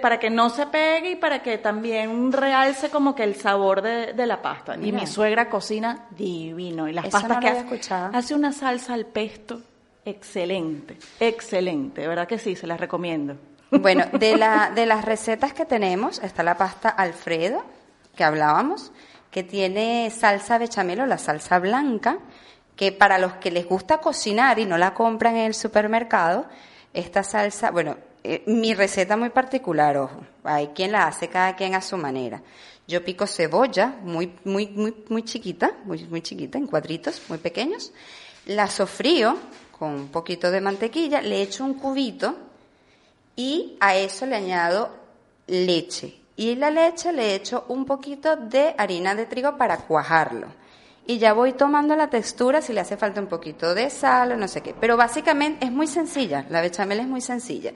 para 0.00 0.18
que 0.18 0.30
no 0.30 0.50
se 0.50 0.66
pegue 0.66 1.12
y 1.12 1.16
para 1.16 1.42
que 1.42 1.58
también 1.58 2.32
realce 2.32 2.90
como 2.90 3.14
que 3.14 3.24
el 3.24 3.34
sabor 3.34 3.82
de, 3.82 4.12
de 4.12 4.26
la 4.26 4.40
pasta. 4.42 4.76
Y 4.80 4.92
mi 4.92 5.06
suegra 5.06 5.48
cocina 5.48 6.06
divino 6.10 6.88
y 6.88 6.92
las 6.92 7.06
Eso 7.06 7.12
pastas 7.12 7.36
no 7.36 7.40
que 7.40 7.48
hace, 7.48 7.60
escuchado. 7.60 8.10
hace 8.12 8.34
una 8.34 8.52
salsa 8.52 8.94
al 8.94 9.06
pesto 9.06 9.60
excelente, 10.04 10.96
excelente, 11.20 12.02
de 12.02 12.08
verdad 12.08 12.26
que 12.28 12.38
sí, 12.38 12.56
se 12.56 12.66
las 12.66 12.80
recomiendo. 12.80 13.36
Bueno, 13.70 14.04
de, 14.12 14.36
la, 14.36 14.70
de 14.72 14.86
las 14.86 15.04
recetas 15.04 15.52
que 15.52 15.64
tenemos 15.64 16.20
está 16.22 16.44
la 16.44 16.56
pasta 16.56 16.88
Alfredo, 16.88 17.64
que 18.14 18.22
hablábamos, 18.22 18.92
que 19.32 19.42
tiene 19.42 20.08
salsa 20.16 20.56
bechamel 20.58 21.00
o 21.00 21.06
la 21.06 21.18
salsa 21.18 21.58
blanca, 21.58 22.18
que 22.76 22.92
para 22.92 23.18
los 23.18 23.34
que 23.34 23.50
les 23.50 23.66
gusta 23.66 23.98
cocinar 23.98 24.60
y 24.60 24.66
no 24.66 24.78
la 24.78 24.94
compran 24.94 25.34
en 25.36 25.46
el 25.46 25.54
supermercado, 25.54 26.46
esta 26.94 27.24
salsa, 27.24 27.72
bueno, 27.72 27.96
eh, 28.34 28.42
mi 28.46 28.74
receta 28.74 29.16
muy 29.16 29.30
particular, 29.30 29.96
ojo, 29.96 30.20
hay 30.42 30.68
quien 30.68 30.92
la 30.92 31.06
hace 31.06 31.28
cada 31.28 31.54
quien 31.54 31.74
a 31.74 31.80
su 31.80 31.96
manera. 31.96 32.42
Yo 32.88 33.04
pico 33.04 33.26
cebolla 33.26 33.94
muy, 34.02 34.32
muy, 34.44 34.66
muy, 34.68 34.94
muy 35.08 35.22
chiquita, 35.24 35.74
muy, 35.84 36.04
muy 36.04 36.22
chiquita, 36.22 36.58
en 36.58 36.66
cuadritos 36.66 37.22
muy 37.28 37.38
pequeños, 37.38 37.92
la 38.46 38.68
sofrío 38.68 39.36
con 39.78 39.90
un 39.90 40.08
poquito 40.08 40.50
de 40.50 40.60
mantequilla, 40.60 41.20
le 41.20 41.42
echo 41.42 41.64
un 41.64 41.74
cubito 41.74 42.36
y 43.36 43.76
a 43.80 43.96
eso 43.96 44.26
le 44.26 44.36
añado 44.36 44.90
leche. 45.46 46.16
Y 46.36 46.54
la 46.54 46.70
leche 46.70 47.12
le 47.12 47.34
echo 47.34 47.64
un 47.68 47.84
poquito 47.84 48.36
de 48.36 48.74
harina 48.76 49.14
de 49.14 49.26
trigo 49.26 49.56
para 49.56 49.78
cuajarlo. 49.78 50.48
Y 51.08 51.18
ya 51.18 51.32
voy 51.32 51.52
tomando 51.52 51.94
la 51.94 52.10
textura 52.10 52.60
si 52.60 52.72
le 52.72 52.80
hace 52.80 52.96
falta 52.96 53.20
un 53.20 53.28
poquito 53.28 53.74
de 53.74 53.90
sal 53.90 54.32
o 54.32 54.36
no 54.36 54.48
sé 54.48 54.60
qué. 54.60 54.74
Pero 54.78 54.96
básicamente 54.96 55.64
es 55.64 55.70
muy 55.70 55.86
sencilla, 55.86 56.44
la 56.50 56.60
bechamel 56.60 57.00
es 57.00 57.06
muy 57.06 57.20
sencilla. 57.20 57.72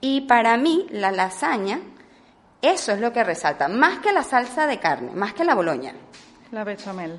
Y 0.00 0.22
para 0.22 0.56
mí 0.56 0.86
la 0.90 1.10
lasaña, 1.10 1.80
eso 2.62 2.92
es 2.92 3.00
lo 3.00 3.12
que 3.12 3.24
resalta, 3.24 3.68
más 3.68 3.98
que 4.00 4.12
la 4.12 4.22
salsa 4.22 4.66
de 4.66 4.78
carne, 4.78 5.12
más 5.14 5.32
que 5.34 5.44
la 5.44 5.54
boloña. 5.54 5.94
La 6.52 6.64
bechamel. 6.64 7.18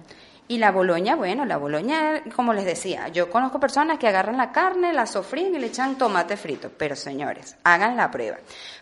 Y 0.49 0.59
la 0.59 0.71
boloña, 0.71 1.15
bueno, 1.15 1.43
la 1.43 1.57
boloña, 1.57 2.23
como 2.35 2.53
les 2.53 2.63
decía, 2.63 3.09
yo 3.09 3.29
conozco 3.29 3.59
personas 3.59 3.99
que 3.99 4.07
agarran 4.07 4.37
la 4.37 4.51
carne, 4.53 4.93
la 4.93 5.05
sofríen 5.05 5.53
y 5.55 5.59
le 5.59 5.67
echan 5.67 5.97
tomate 5.97 6.37
frito. 6.37 6.71
Pero 6.77 6.95
señores, 6.95 7.57
hagan 7.65 7.97
la 7.97 8.09
prueba. 8.09 8.37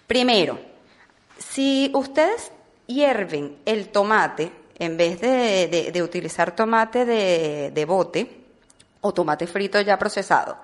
Primero, 0.05 0.60
si 1.39 1.89
ustedes 1.95 2.51
hierven 2.86 3.58
el 3.65 3.89
tomate, 3.89 4.51
en 4.77 4.95
vez 4.97 5.19
de, 5.21 5.67
de- 5.67 5.91
de 5.91 6.03
utilizar 6.03 6.55
tomate 6.55 7.03
de, 7.05 7.71
de 7.73 7.86
bote 7.86 8.45
o 9.01 9.12
tomate 9.13 9.47
frito 9.47 9.81
ya 9.81 9.97
procesado, 9.97 10.58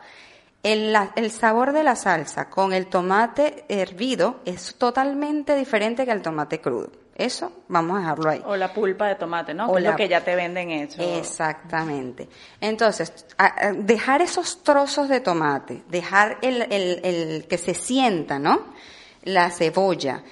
el, 0.63 0.91
la- 0.93 1.11
el 1.15 1.31
sabor 1.31 1.71
de 1.73 1.83
la 1.83 1.95
salsa 1.95 2.49
con 2.49 2.73
el 2.73 2.87
tomate 2.87 3.65
hervido 3.69 4.41
es 4.45 4.75
totalmente 4.75 5.55
diferente 5.55 6.05
que 6.05 6.11
el 6.11 6.21
tomate 6.21 6.61
crudo. 6.61 6.91
Eso 7.15 7.51
vamos 7.67 7.97
a 7.97 7.99
dejarlo 7.99 8.29
ahí. 8.29 8.41
O 8.45 8.55
la 8.55 8.73
pulpa 8.73 9.07
de 9.07 9.15
tomate, 9.15 9.53
¿no? 9.53 9.67
O 9.67 9.73
Que 9.73 9.79
es 9.79 9.83
la- 9.83 9.91
lo 9.91 9.97
que 9.97 10.07
ya 10.07 10.23
te 10.23 10.35
venden 10.35 10.71
hecho. 10.71 11.01
Exactamente. 11.01 12.27
Entonces, 12.59 13.13
dejar 13.75 14.21
esos 14.21 14.63
trozos 14.63 15.09
de 15.09 15.19
tomate, 15.19 15.83
dejar 15.89 16.37
el, 16.41 16.61
el- 16.71 17.01
el 17.03 17.47
que 17.47 17.57
se 17.57 17.73
sienta, 17.73 18.39
¿no? 18.39 18.73
La 19.23 19.51
cebolla. 19.51 20.23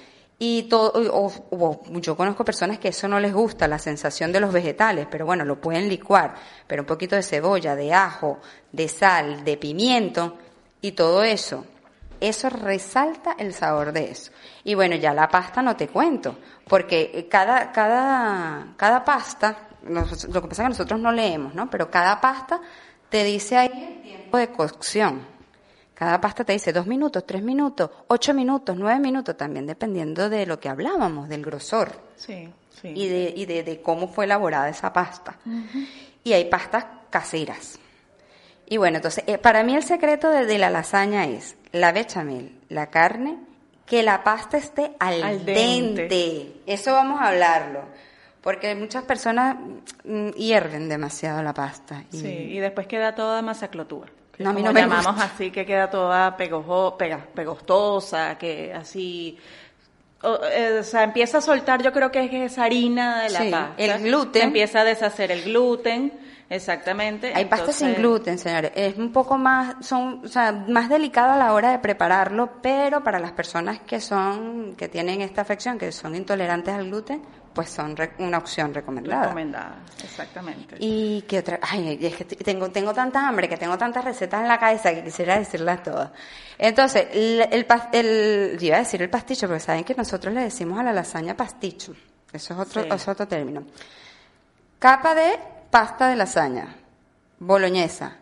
Y 0.42 0.62
todo, 0.64 0.92
o, 1.12 1.30
o- 1.50 1.82
yo 2.00 2.16
conozco 2.16 2.46
personas 2.46 2.78
que 2.78 2.88
eso 2.88 3.06
no 3.06 3.20
les 3.20 3.32
gusta, 3.34 3.68
la 3.68 3.78
sensación 3.78 4.32
de 4.32 4.40
los 4.40 4.50
vegetales, 4.54 5.06
pero 5.10 5.26
bueno, 5.26 5.44
lo 5.44 5.60
pueden 5.60 5.86
licuar, 5.86 6.34
pero 6.66 6.82
un 6.82 6.86
poquito 6.86 7.14
de 7.14 7.22
cebolla, 7.22 7.76
de 7.76 7.92
ajo, 7.92 8.38
de 8.72 8.88
sal, 8.88 9.44
de 9.44 9.58
pimiento 9.58 10.38
y 10.80 10.92
todo 10.92 11.22
eso. 11.22 11.66
Eso 12.20 12.48
resalta 12.48 13.34
el 13.38 13.52
sabor 13.52 13.92
de 13.92 14.10
eso. 14.12 14.32
Y 14.64 14.74
bueno, 14.74 14.96
ya 14.96 15.12
la 15.12 15.28
pasta 15.28 15.60
no 15.60 15.76
te 15.76 15.88
cuento, 15.88 16.38
porque 16.66 17.26
cada, 17.30 17.70
cada, 17.70 18.74
cada 18.78 19.04
pasta, 19.04 19.68
lo 19.82 20.04
que 20.06 20.08
pasa 20.48 20.48
es 20.48 20.56
que 20.56 20.68
nosotros 20.70 21.00
no 21.00 21.12
leemos, 21.12 21.54
¿no? 21.54 21.68
Pero 21.68 21.90
cada 21.90 22.18
pasta 22.18 22.60
te 23.10 23.24
dice 23.24 23.58
ahí 23.58 23.70
el 23.96 24.02
tiempo 24.02 24.38
de 24.38 24.48
cocción. 24.48 25.20
Cada 26.00 26.18
pasta 26.18 26.44
te 26.44 26.54
dice 26.54 26.72
dos 26.72 26.86
minutos, 26.86 27.26
tres 27.26 27.42
minutos, 27.42 27.90
ocho 28.06 28.32
minutos, 28.32 28.74
nueve 28.74 28.98
minutos, 28.98 29.36
también 29.36 29.66
dependiendo 29.66 30.30
de 30.30 30.46
lo 30.46 30.58
que 30.58 30.70
hablábamos, 30.70 31.28
del 31.28 31.44
grosor 31.44 31.92
Sí, 32.16 32.48
sí. 32.80 32.88
y, 32.96 33.06
de, 33.08 33.34
y 33.36 33.44
de, 33.44 33.62
de 33.62 33.82
cómo 33.82 34.08
fue 34.08 34.24
elaborada 34.24 34.70
esa 34.70 34.94
pasta. 34.94 35.36
Y 36.24 36.32
hay 36.32 36.46
pastas 36.46 36.86
caseras. 37.10 37.78
Y 38.66 38.78
bueno, 38.78 38.96
entonces, 38.96 39.24
eh, 39.26 39.36
para 39.36 39.62
mí 39.62 39.76
el 39.76 39.82
secreto 39.82 40.30
de, 40.30 40.46
de 40.46 40.56
la 40.56 40.70
lasaña 40.70 41.26
es 41.26 41.56
la 41.72 41.92
bechamel, 41.92 42.56
la 42.70 42.86
carne, 42.88 43.36
que 43.84 44.02
la 44.02 44.24
pasta 44.24 44.56
esté 44.56 44.92
al, 45.00 45.22
Al 45.22 45.44
dente. 45.44 46.08
dente. 46.08 46.62
Eso 46.64 46.94
vamos 46.94 47.20
a 47.20 47.28
hablarlo. 47.28 47.82
Porque 48.40 48.74
muchas 48.74 49.04
personas 49.04 49.56
mm, 50.04 50.30
hierven 50.30 50.88
demasiado 50.88 51.42
la 51.42 51.52
pasta. 51.52 52.04
Y 52.10 52.16
Sí, 52.20 52.26
y 52.28 52.58
después 52.58 52.86
queda 52.86 53.14
toda 53.14 53.42
masaclotúa. 53.42 54.06
No, 54.44 54.50
a 54.50 54.52
mí 54.52 54.60
como 54.60 54.68
no 54.68 54.72
me 54.74 54.80
llamamos 54.80 55.06
gusta. 55.14 55.24
así, 55.34 55.50
que 55.50 55.64
queda 55.66 55.88
toda 55.90 56.36
pegojo, 56.36 56.96
pega- 56.98 57.24
pegostosa, 57.34 58.36
que 58.38 58.72
así... 58.74 59.38
O, 60.22 60.38
eh, 60.52 60.78
o 60.80 60.82
sea, 60.82 61.02
empieza 61.04 61.38
a 61.38 61.40
soltar, 61.40 61.82
yo 61.82 61.92
creo 61.92 62.10
que 62.12 62.24
es 62.24 62.52
esa 62.52 62.64
harina 62.64 63.22
de 63.22 63.30
la 63.30 63.40
Sí, 63.40 63.50
pasta. 63.50 63.74
el 63.78 64.02
gluten. 64.02 64.42
Empieza 64.42 64.80
a 64.80 64.84
deshacer 64.84 65.32
el 65.32 65.42
gluten, 65.44 66.12
exactamente. 66.50 67.32
Hay 67.34 67.46
pastas 67.46 67.76
sin 67.76 67.88
Entonces, 67.88 68.02
gluten, 68.02 68.38
señores. 68.38 68.72
Es 68.74 68.98
un 68.98 69.12
poco 69.12 69.38
más, 69.38 69.76
son, 69.86 70.20
o 70.24 70.28
sea, 70.28 70.52
más 70.52 70.88
delicado 70.90 71.32
a 71.32 71.36
la 71.36 71.54
hora 71.54 71.70
de 71.70 71.78
prepararlo, 71.78 72.60
pero 72.60 73.02
para 73.02 73.18
las 73.18 73.32
personas 73.32 73.80
que 73.80 74.00
son, 74.00 74.74
que 74.76 74.88
tienen 74.88 75.22
esta 75.22 75.40
afección, 75.40 75.78
que 75.78 75.90
son 75.92 76.14
intolerantes 76.14 76.74
al 76.74 76.86
gluten, 76.86 77.22
pues 77.54 77.70
son 77.70 77.96
re- 77.96 78.12
una 78.18 78.38
opción 78.38 78.72
recomendada. 78.74 79.22
Recomendada, 79.24 79.76
exactamente. 80.04 80.76
Y 80.78 81.22
qué 81.22 81.38
otra, 81.40 81.58
ay, 81.62 81.98
es 82.00 82.14
que 82.16 82.24
tengo, 82.24 82.70
tengo 82.70 82.92
tanta 82.92 83.26
hambre, 83.26 83.48
que 83.48 83.56
tengo 83.56 83.76
tantas 83.78 84.04
recetas 84.04 84.42
en 84.42 84.48
la 84.48 84.58
cabeza 84.58 84.92
que 84.94 85.02
quisiera 85.02 85.38
decirlas 85.38 85.82
todas. 85.82 86.10
Entonces, 86.58 87.06
el, 87.12 87.40
el, 87.50 87.66
el- 87.92 88.58
yo 88.58 88.66
iba 88.66 88.76
a 88.76 88.80
decir 88.80 89.02
el 89.02 89.10
pasticho, 89.10 89.46
porque 89.48 89.60
saben 89.60 89.82
que 89.84 89.94
nosotros 89.94 90.32
le 90.34 90.42
decimos 90.42 90.78
a 90.78 90.82
la 90.84 90.92
lasaña 90.92 91.36
pasticho. 91.36 91.92
Eso 92.32 92.54
es 92.54 92.60
otro, 92.60 92.82
Sí. 92.84 92.88
es 92.92 93.08
otro 93.08 93.26
término. 93.26 93.64
Capa 94.78 95.14
de 95.14 95.32
pasta 95.70 96.08
de 96.08 96.16
lasaña, 96.16 96.76
boloñesa. 97.38 98.16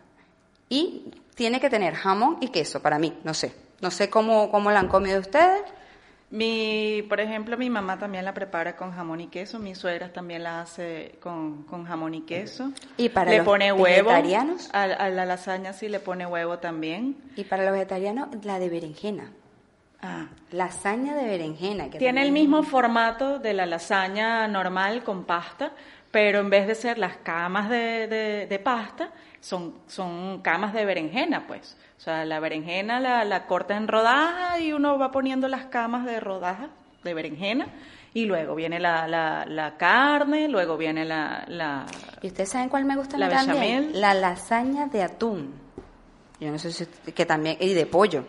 Y 0.69 1.11
tiene 1.35 1.59
que 1.59 1.69
tener 1.69 1.95
jamón 1.95 2.37
y 2.41 2.49
queso 2.49 2.81
para 2.81 2.99
mí, 2.99 3.17
no 3.23 3.33
sé. 3.33 3.53
No 3.81 3.91
sé 3.91 4.09
cómo, 4.09 4.51
cómo 4.51 4.71
la 4.71 4.79
han 4.81 4.87
comido 4.89 5.19
ustedes, 5.21 5.61
Mi, 6.31 7.01
por 7.09 7.19
ejemplo, 7.19 7.57
mi 7.57 7.69
mamá 7.71 7.97
también 7.97 8.23
la 8.23 8.33
prepara 8.35 8.75
con 8.75 8.91
jamón 8.91 9.19
y 9.21 9.27
queso, 9.29 9.57
mi 9.57 9.73
suegra 9.73 10.13
también 10.13 10.43
la 10.43 10.61
hace 10.61 11.15
con, 11.23 11.63
con 11.63 11.85
jamón 11.85 12.13
y 12.13 12.21
queso. 12.21 12.71
¿Y 12.97 13.09
para 13.09 13.31
le 13.31 13.37
los 13.37 13.45
pone 13.47 13.71
huevo. 13.73 14.09
vegetarianos? 14.09 14.69
A, 14.73 14.83
a 14.83 15.09
la 15.09 15.25
lasaña 15.25 15.73
sí 15.73 15.89
le 15.89 15.99
pone 15.99 16.27
huevo 16.27 16.59
también. 16.59 17.15
Y 17.35 17.45
para 17.45 17.63
los 17.63 17.71
vegetarianos, 17.71 18.27
la 18.45 18.59
de 18.59 18.69
berenjena. 18.69 19.31
Ah. 20.03 20.27
Lasaña 20.51 21.15
de 21.15 21.25
berenjena. 21.25 21.89
Que 21.89 21.97
Tiene 21.97 22.21
el 22.21 22.27
también- 22.27 22.43
mismo 22.49 22.61
formato 22.63 23.39
de 23.39 23.53
la 23.55 23.65
lasaña 23.65 24.47
normal 24.47 25.03
con 25.03 25.23
pasta, 25.23 25.71
pero 26.11 26.39
en 26.39 26.49
vez 26.49 26.67
de 26.67 26.75
ser 26.75 26.97
las 26.97 27.17
camas 27.17 27.69
de, 27.69 28.07
de- 28.07 28.47
de 28.47 28.59
pasta, 28.59 29.11
son, 29.39 29.75
son 29.87 30.41
camas 30.41 30.73
de 30.73 30.85
berenjena, 30.85 31.45
pues. 31.47 31.77
O 31.97 32.01
sea, 32.01 32.25
la 32.25 32.39
berenjena 32.39 32.99
la, 32.99 33.25
la 33.25 33.45
corta 33.45 33.75
en 33.75 33.87
rodajas 33.87 34.59
y 34.61 34.73
uno 34.73 34.97
va 34.97 35.11
poniendo 35.11 35.47
las 35.47 35.65
camas 35.65 36.05
de 36.05 36.19
rodajas 36.19 36.69
de 37.03 37.13
berenjena 37.13 37.67
y 38.13 38.25
luego 38.25 38.55
viene 38.55 38.79
la, 38.79 39.07
la, 39.07 39.45
la 39.45 39.77
carne, 39.77 40.47
luego 40.47 40.77
viene 40.77 41.05
la... 41.05 41.43
la 41.47 41.85
¿Y 42.21 42.27
ustedes 42.27 42.49
saben 42.49 42.69
cuál 42.69 42.85
me 42.85 42.95
gusta 42.95 43.17
La 43.17 43.29
también? 43.29 43.91
La 44.01 44.13
lasaña 44.13 44.87
de 44.87 45.03
atún. 45.03 45.53
Yo 46.39 46.51
no 46.51 46.57
sé 46.57 46.71
si 46.71 46.85
que 46.85 47.25
también 47.25 47.57
y 47.59 47.73
de 47.73 47.85
pollo. 47.85 48.23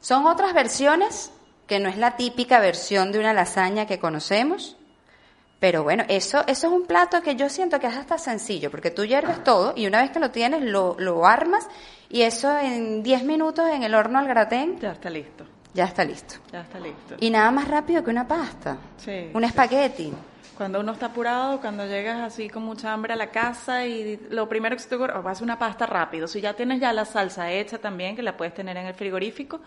Son 0.00 0.26
otras 0.26 0.52
versiones 0.54 1.32
que 1.66 1.78
no 1.80 1.88
es 1.88 1.96
la 1.98 2.16
típica 2.16 2.58
versión 2.60 3.12
de 3.12 3.18
una 3.20 3.32
lasaña 3.32 3.86
que 3.86 3.98
conocemos. 3.98 4.76
Pero 5.60 5.82
bueno, 5.82 6.04
eso, 6.08 6.44
eso 6.46 6.66
es 6.68 6.72
un 6.72 6.86
plato 6.86 7.20
que 7.20 7.34
yo 7.34 7.48
siento 7.48 7.80
que 7.80 7.88
es 7.88 7.96
hasta 7.96 8.16
sencillo, 8.16 8.70
porque 8.70 8.90
tú 8.90 9.04
hierves 9.04 9.42
todo 9.42 9.72
y 9.76 9.86
una 9.86 10.02
vez 10.02 10.10
que 10.12 10.20
lo 10.20 10.30
tienes 10.30 10.62
lo, 10.62 10.94
lo 10.98 11.26
armas 11.26 11.66
y 12.08 12.22
eso 12.22 12.56
en 12.56 13.02
10 13.02 13.24
minutos 13.24 13.68
en 13.68 13.82
el 13.82 13.94
horno 13.94 14.20
al 14.20 14.28
gratén 14.28 14.78
ya 14.78 14.92
está 14.92 15.10
listo, 15.10 15.44
ya 15.74 15.84
está 15.84 16.04
listo. 16.04 16.36
ya 16.52 16.60
está 16.60 16.78
listo. 16.78 17.16
Y 17.18 17.30
nada 17.30 17.50
más 17.50 17.66
rápido 17.66 18.04
que 18.04 18.10
una 18.10 18.26
pasta, 18.26 18.78
Sí, 18.98 19.30
un 19.34 19.42
espagueti. 19.42 20.12
Cuando 20.56 20.80
uno 20.80 20.92
está 20.92 21.06
apurado, 21.06 21.60
cuando 21.60 21.86
llegas 21.86 22.18
así 22.20 22.48
con 22.48 22.64
mucha 22.64 22.92
hambre 22.92 23.12
a 23.12 23.16
la 23.16 23.30
casa 23.30 23.86
y 23.86 24.18
lo 24.30 24.48
primero 24.48 24.74
que 24.74 24.82
se 24.82 24.88
te 24.88 24.96
ocurre, 24.96 25.12
oh, 25.16 25.22
vas 25.22 25.40
a 25.40 25.44
una 25.44 25.56
pasta 25.56 25.86
rápido. 25.86 26.26
Si 26.26 26.40
ya 26.40 26.54
tienes 26.54 26.80
ya 26.80 26.92
la 26.92 27.04
salsa 27.04 27.52
hecha 27.52 27.78
también, 27.78 28.16
que 28.16 28.22
la 28.22 28.36
puedes 28.36 28.54
tener 28.54 28.76
en 28.76 28.86
el 28.86 28.94
frigorífico, 28.94 29.60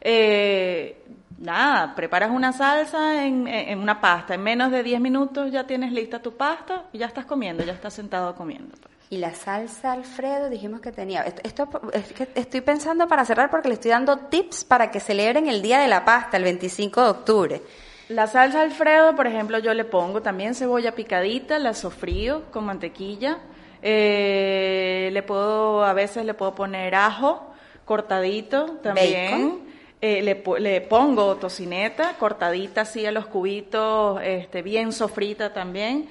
eh, 0.00 1.02
nada, 1.38 1.94
preparas 1.94 2.30
una 2.30 2.52
salsa 2.52 3.24
en, 3.24 3.46
en 3.48 3.78
una 3.78 4.00
pasta. 4.00 4.34
En 4.34 4.42
menos 4.42 4.70
de 4.70 4.82
10 4.82 5.00
minutos 5.00 5.50
ya 5.52 5.66
tienes 5.66 5.92
lista 5.92 6.20
tu 6.20 6.36
pasta 6.36 6.84
y 6.92 6.98
ya 6.98 7.06
estás 7.06 7.24
comiendo, 7.26 7.64
ya 7.64 7.72
estás 7.72 7.94
sentado 7.94 8.34
comiendo. 8.34 8.76
pues. 8.80 8.94
Y 9.10 9.16
la 9.16 9.32
salsa 9.34 9.92
Alfredo 9.92 10.50
dijimos 10.50 10.80
que 10.82 10.92
tenía. 10.92 11.22
Esto, 11.22 11.40
esto- 11.42 11.80
es 11.94 12.12
que 12.12 12.28
estoy 12.34 12.60
pensando 12.60 13.08
para 13.08 13.24
cerrar 13.24 13.50
porque 13.50 13.68
le 13.68 13.74
estoy 13.74 13.90
dando 13.90 14.18
tips 14.18 14.64
para 14.64 14.90
que 14.90 15.00
celebren 15.00 15.48
el 15.48 15.62
Día 15.62 15.78
de 15.78 15.88
la 15.88 16.04
Pasta 16.04 16.36
el 16.36 16.42
25 16.44 17.02
de 17.02 17.08
octubre. 17.08 17.62
La 18.10 18.26
salsa 18.26 18.60
Alfredo, 18.62 19.14
por 19.16 19.26
ejemplo, 19.26 19.58
yo 19.58 19.72
le 19.74 19.84
pongo 19.84 20.20
también 20.22 20.54
cebolla 20.54 20.94
picadita, 20.94 21.58
la 21.58 21.72
sofrío 21.74 22.50
con 22.50 22.64
mantequilla. 22.64 23.38
Eh, 23.82 25.10
le 25.12 25.22
puedo, 25.22 25.84
a 25.84 25.92
veces 25.92 26.24
le 26.24 26.34
puedo 26.34 26.54
poner 26.54 26.94
ajo 26.94 27.52
cortadito 27.84 28.66
también. 28.82 29.30
Bacon. 29.32 29.67
Eh, 30.00 30.22
le, 30.22 30.44
le 30.60 30.80
pongo 30.82 31.36
tocineta 31.36 32.14
cortadita 32.18 32.82
así 32.82 33.04
a 33.04 33.10
los 33.10 33.26
cubitos, 33.26 34.20
este, 34.22 34.62
bien 34.62 34.92
sofrita 34.92 35.52
también. 35.52 36.08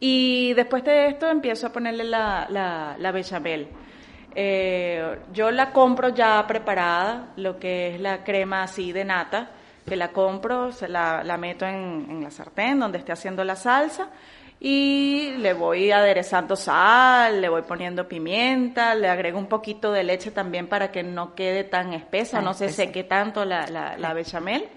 Y 0.00 0.54
después 0.54 0.82
de 0.84 1.06
esto 1.08 1.28
empiezo 1.28 1.68
a 1.68 1.72
ponerle 1.72 2.04
la, 2.04 2.46
la, 2.50 2.96
la 2.98 3.12
bechamel. 3.12 3.68
Eh, 4.34 5.18
yo 5.32 5.50
la 5.50 5.72
compro 5.72 6.08
ya 6.10 6.44
preparada, 6.46 7.28
lo 7.36 7.58
que 7.58 7.94
es 7.94 8.00
la 8.00 8.24
crema 8.24 8.64
así 8.64 8.92
de 8.92 9.04
nata, 9.04 9.50
que 9.86 9.96
la 9.96 10.08
compro, 10.08 10.72
se 10.72 10.88
la, 10.88 11.22
la 11.24 11.36
meto 11.36 11.64
en, 11.64 12.06
en 12.10 12.22
la 12.22 12.30
sartén 12.30 12.78
donde 12.78 12.98
esté 12.98 13.12
haciendo 13.12 13.42
la 13.44 13.56
salsa 13.56 14.08
y 14.60 15.34
le 15.38 15.52
voy 15.52 15.92
aderezando 15.92 16.56
sal, 16.56 17.40
le 17.40 17.48
voy 17.48 17.62
poniendo 17.62 18.08
pimienta, 18.08 18.94
le 18.94 19.08
agrego 19.08 19.38
un 19.38 19.46
poquito 19.46 19.92
de 19.92 20.02
leche 20.04 20.30
también 20.32 20.66
para 20.66 20.90
que 20.90 21.02
no 21.02 21.34
quede 21.34 21.64
tan 21.64 21.92
espesa, 21.92 22.40
no 22.40 22.54
se 22.54 22.68
seque 22.70 23.04
tanto 23.04 23.44
la, 23.44 23.66
la, 23.68 23.96
la 23.96 24.12
bechamel. 24.14 24.68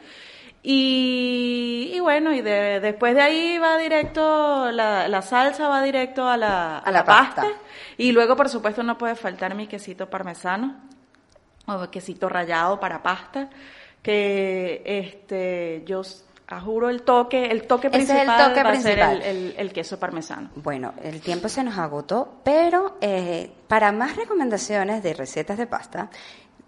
Y, 0.63 1.91
y 1.93 1.99
bueno, 1.99 2.31
y 2.33 2.41
de- 2.41 2.79
después 2.79 3.15
de 3.15 3.21
ahí 3.21 3.57
va 3.57 3.77
directo, 3.79 4.71
la, 4.71 5.07
la 5.07 5.21
salsa 5.23 5.67
va 5.67 5.81
directo 5.81 6.27
a 6.29 6.37
la, 6.37 6.77
A 6.77 6.91
la 6.91 7.03
pasta. 7.03 7.47
Y 7.97 8.11
luego, 8.11 8.35
por 8.35 8.47
supuesto, 8.47 8.83
no 8.83 8.97
puede 8.97 9.15
faltar 9.15 9.55
mi 9.55 9.65
quesito 9.65 10.07
parmesano 10.09 10.75
o 11.65 11.89
quesito 11.89 12.29
rallado 12.29 12.79
para 12.79 13.01
pasta, 13.01 13.49
que 14.03 14.81
este 14.85 15.81
yo 15.85 16.01
s- 16.57 16.65
juro 16.65 16.89
el 16.89 17.03
toque, 17.03 17.45
el 17.45 17.67
toque 17.67 17.87
Ese 17.87 17.97
es 17.97 18.09
el 18.09 18.15
principal 18.17 18.47
toque 18.49 18.63
va 18.63 18.69
a 18.71 18.73
ser 18.75 18.81
principal. 18.83 19.21
el, 19.21 19.37
el- 19.37 19.53
el 19.57 19.73
queso 19.73 19.97
parmesano. 19.99 20.49
Bueno, 20.55 20.93
el 21.01 21.21
tiempo 21.21 21.47
se 21.49 21.63
nos 21.63 21.77
agotó, 21.77 22.41
pero 22.43 22.97
eh, 23.01 23.51
para 23.67 23.91
más 23.91 24.15
recomendaciones 24.15 25.01
de 25.03 25.13
recetas 25.13 25.57
de 25.57 25.67
pasta, 25.67 26.09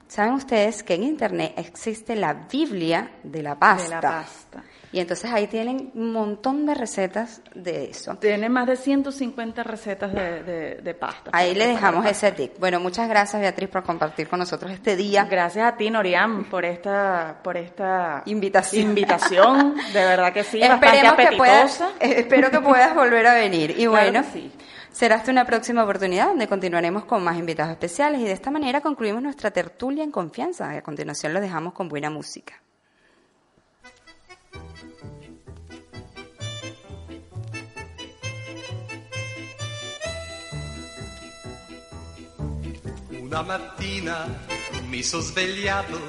saben 0.08 0.34
ustedes 0.34 0.84
que 0.84 0.94
en 0.94 1.04
internet 1.04 1.54
existe 1.58 2.16
la 2.16 2.34
Biblia 2.34 3.12
de 3.24 3.42
la 3.44 3.56
pasta. 3.58 3.84
De 3.84 3.90
la 3.96 4.02
pasta. 4.02 4.64
Y 4.94 5.00
entonces 5.00 5.32
ahí 5.32 5.48
tienen 5.48 5.92
un 5.96 6.12
montón 6.14 6.66
de 6.68 6.76
recetas 6.76 7.42
de 7.56 7.86
eso. 7.90 8.16
Tiene 8.18 8.48
más 8.48 8.68
de 8.68 8.76
150 8.78 9.64
recetas 9.64 10.14
de, 10.14 10.44
de- 10.44 10.76
de 10.76 10.94
pasta. 10.94 11.32
Ahí 11.34 11.56
le 11.56 11.68
dejamos 11.68 12.06
ese 12.06 12.32
tip. 12.32 12.60
Bueno, 12.60 12.80
muchas 12.80 13.10
gracias 13.10 13.42
Beatriz 13.42 13.70
por 13.70 13.84
compartir 13.84 14.28
con 14.30 14.38
nosotros 14.40 14.72
este 14.72 14.96
día. 14.96 15.26
Gracias 15.26 15.66
a 15.66 15.76
ti, 15.76 15.90
Noriam, 15.90 16.46
por 16.46 16.64
esta, 16.64 17.40
por 17.44 17.58
esta 17.58 18.22
Invitación. 18.28 18.90
invitación. 18.90 19.76
De 19.94 20.06
verdad 20.06 20.32
que 20.32 20.44
sí, 20.44 20.60
bastante 20.60 20.86
Esperemos 20.86 21.16
que 21.16 21.22
apetitosa. 21.24 21.38
puedas, 21.38 21.84
espero 22.00 22.52
que 22.52 22.60
puedas 22.62 22.94
volver 22.96 23.26
a 23.28 23.34
venir. 23.34 23.72
Y 23.72 23.88
Claro 23.88 23.92
bueno, 23.92 24.24
sí. 24.32 24.52
será 24.92 25.16
hasta 25.16 25.32
una 25.32 25.46
próxima 25.46 25.84
oportunidad 25.84 26.28
donde 26.28 26.48
continuaremos 26.48 27.06
con 27.06 27.24
más 27.24 27.38
invitados 27.38 27.72
especiales 27.72 28.22
y 28.22 28.26
de 28.26 28.32
esta 28.34 28.52
manera 28.52 28.80
concluimos 28.82 29.24
nuestra 29.24 29.50
tertulia 29.50 30.04
en 30.04 30.12
confianza. 30.12 30.70
A 30.70 30.82
continuación 30.84 31.34
lo 31.34 31.42
dejamos 31.42 31.74
con 31.74 31.90
buena 31.90 32.12
música. 32.12 32.62
Una 43.34 43.42
mattina 43.42 44.28
mi 44.90 45.02
sono 45.02 45.24
svegliato, 45.24 46.00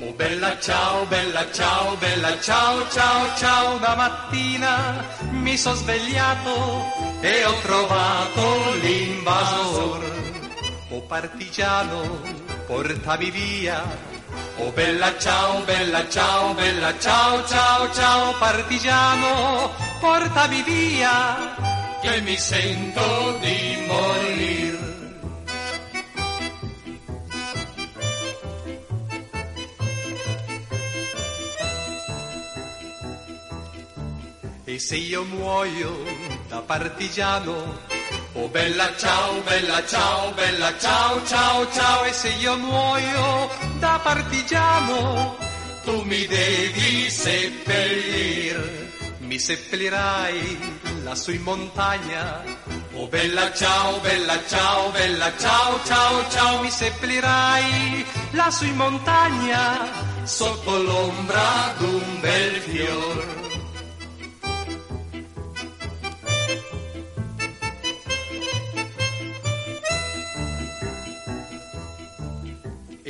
oh 0.00 0.12
bella 0.12 0.60
ciao, 0.60 1.06
bella 1.06 1.50
ciao, 1.50 1.96
bella 1.96 2.38
ciao, 2.42 2.86
ciao, 2.90 3.34
ciao. 3.38 3.76
Una 3.76 3.94
mattina 3.94 5.02
mi 5.30 5.56
sono 5.56 5.76
svegliato 5.76 6.92
e 7.22 7.44
ho 7.46 7.58
trovato 7.60 8.74
l'invasor. 8.82 10.04
Oh 10.90 11.00
partigiano, 11.00 12.20
portami 12.66 13.30
via. 13.30 13.82
Oh 14.58 14.70
bella 14.72 15.16
ciao, 15.18 15.62
bella 15.62 16.06
ciao, 16.10 16.52
bella 16.52 16.98
ciao, 16.98 17.46
ciao, 17.46 17.90
ciao. 17.94 18.34
Partigiano, 18.38 19.70
portami 20.00 20.62
via, 20.64 21.56
che 22.02 22.20
mi 22.20 22.36
sento 22.36 23.38
di 23.40 23.84
morir. 23.86 24.61
Se 34.82 34.96
io 34.96 35.22
muoio 35.22 35.92
da 36.48 36.58
partigiano, 36.58 37.78
oh 38.32 38.48
bella 38.48 38.92
ciao, 38.96 39.40
bella 39.42 39.86
ciao, 39.86 40.32
bella 40.32 40.76
ciao, 40.76 41.24
ciao, 41.24 41.70
ciao, 41.70 42.04
e 42.04 42.12
se 42.12 42.30
io 42.40 42.56
muoio 42.56 43.48
da 43.78 44.00
partigiano, 44.02 45.36
tu 45.84 46.02
mi 46.02 46.26
devi 46.26 47.08
seppellir, 47.08 48.88
mi 49.18 49.38
seppellirai 49.38 50.58
lassù 51.04 51.30
in 51.30 51.42
montagna. 51.42 52.42
Oh 52.94 53.06
bella 53.06 53.52
ciao, 53.54 54.00
bella 54.00 54.36
ciao, 54.48 54.90
bella 54.90 55.32
ciao, 55.38 55.78
ciao, 55.84 56.28
ciao, 56.28 56.60
mi 56.60 56.70
seppellirai 56.70 58.04
lassù 58.32 58.64
in 58.64 58.74
montagna, 58.74 59.86
sotto 60.24 60.76
l'ombra 60.82 61.72
d'un 61.78 62.18
bel 62.20 62.60
fior. 62.62 63.41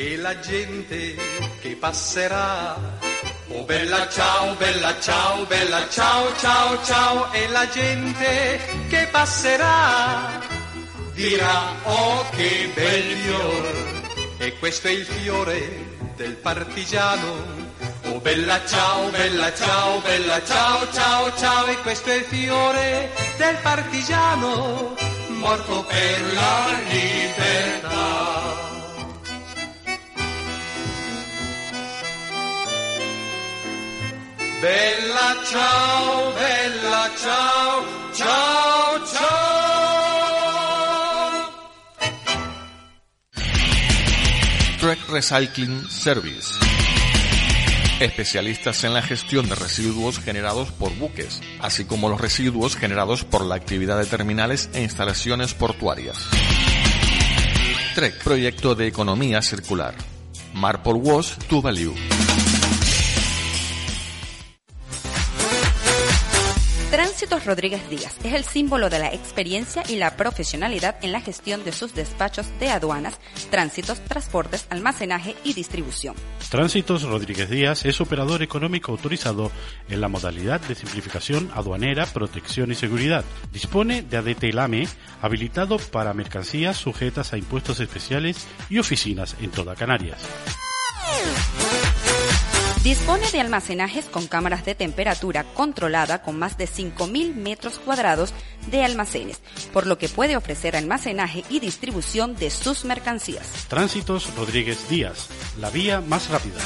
E 0.03 0.17
la 0.17 0.37
gente 0.41 1.15
che 1.61 1.77
passerà. 1.77 2.77
Oh 3.49 3.63
bella 3.63 4.09
ciao, 4.09 4.55
bella 4.55 4.99
ciao, 4.99 5.45
bella 5.45 5.89
ciao, 5.89 6.37
ciao, 6.39 6.83
ciao, 6.83 7.33
e 7.33 7.49
la 7.49 7.69
gente 7.69 8.59
che 8.89 9.07
passerà 9.13 10.41
dirà 11.15 11.75
oh 11.85 12.29
che 12.31 12.71
bel 12.75 13.03
fior. 13.03 14.03
E 14.39 14.59
questo 14.59 14.89
è 14.89 14.91
il 14.91 15.05
fiore 15.05 15.59
del 16.17 16.35
partigiano. 16.35 17.61
Oh 18.07 18.19
bella 18.19 18.61
ciao, 18.67 19.09
bella 19.11 19.55
ciao, 19.55 20.01
bella 20.01 20.45
ciao, 20.45 20.91
ciao, 20.93 21.33
ciao, 21.37 21.67
e 21.67 21.77
questo 21.83 22.11
è 22.11 22.15
il 22.15 22.25
fiore 22.25 23.13
del 23.37 23.57
partigiano 23.63 24.97
morto 25.29 25.85
per 25.85 26.33
la 26.35 26.79
libertà. 26.89 28.72
Bella 34.63 35.43
ciao, 35.45 36.33
bella 36.35 37.11
ciao, 37.17 37.85
ciao, 38.15 39.07
ciao. 39.07 39.43
Trek 44.79 44.99
Recycling 45.09 45.85
Service. 45.91 46.61
Especialistas 47.99 48.85
en 48.85 48.95
la 48.95 49.03
gestión 49.03 49.49
de 49.49 49.57
residuos 49.57 50.21
generados 50.21 50.71
por 50.71 50.95
buques, 50.95 51.41
así 51.61 51.85
como 51.85 52.09
los 52.09 52.21
residuos 52.21 52.77
generados 52.77 53.25
por 53.25 53.45
la 53.45 53.57
actividad 53.57 53.99
de 53.99 54.07
terminales 54.07 54.71
e 54.75 54.83
instalaciones 54.83 55.55
portuarias. 55.55 56.29
Trek, 57.97 58.23
proyecto 58.23 58.77
de 58.77 58.87
economía 58.87 59.43
circular. 59.43 59.97
Marpol 60.55 60.99
Wash 61.03 61.35
to 61.49 61.61
Value. 61.61 61.97
Rodríguez 67.41 67.89
Díaz 67.89 68.17
es 68.25 68.35
el 68.35 68.45
símbolo 68.45 68.91
de 68.91 68.99
la 68.99 69.13
experiencia 69.13 69.83
y 69.89 69.97
la 69.97 70.17
profesionalidad 70.17 70.97
en 71.03 71.13
la 71.13 71.21
gestión 71.21 71.65
de 71.65 71.73
sus 71.73 71.95
despachos 71.95 72.47
de 72.61 72.71
aduanas, 72.71 73.19
tránsitos, 73.51 74.01
transportes, 74.05 74.67
almacenaje 74.71 75.35
y 75.43 75.55
distribución. 75.55 76.15
Tránsitos 76.51 77.05
Rodríguez 77.05 77.49
Díaz 77.49 77.85
es 77.85 78.01
operador 78.01 78.43
económico 78.43 78.93
autorizado 78.93 79.51
en 79.89 80.01
la 80.01 80.09
modalidad 80.09 80.61
de 80.61 80.75
simplificación 80.75 81.51
aduanera, 81.55 82.07
protección 82.07 82.71
y 82.71 82.75
seguridad. 82.75 83.25
Dispone 83.53 84.03
de 84.03 84.17
ADT 84.19 84.53
LAME 84.53 84.87
habilitado 85.23 85.79
para 85.79 86.15
mercancías 86.15 86.77
sujetas 86.77 87.33
a 87.33 87.39
impuestos 87.39 87.81
especiales 87.81 88.47
y 88.69 88.79
oficinas 88.79 89.37
en 89.41 89.51
toda 89.51 89.75
Canarias. 89.75 90.21
Dispone 92.83 93.31
de 93.31 93.41
almacenajes 93.41 94.07
con 94.07 94.27
cámaras 94.27 94.65
de 94.65 94.75
temperatura 94.75 95.45
controlada 95.45 96.21
con 96.21 96.37
más 96.37 96.59
de 96.59 96.65
5.000 96.65 97.33
metros 97.33 97.79
cuadrados 97.79 98.35
de 98.73 98.83
almacenes, 98.83 99.41
por 99.73 99.87
lo 99.87 99.99
que 99.99 100.09
puede 100.09 100.37
ofrecer 100.37 100.75
almacenaje 100.75 101.45
y 101.49 101.61
distribución 101.61 102.35
de 102.35 102.51
sus 102.51 102.85
mercancías. 102.85 103.67
Tránsitos 103.69 104.35
Rodríguez 104.35 104.89
Díaz, 104.89 105.29
la 105.61 105.71
vía 105.71 106.01
más 106.01 106.29
rápida. 106.29 106.59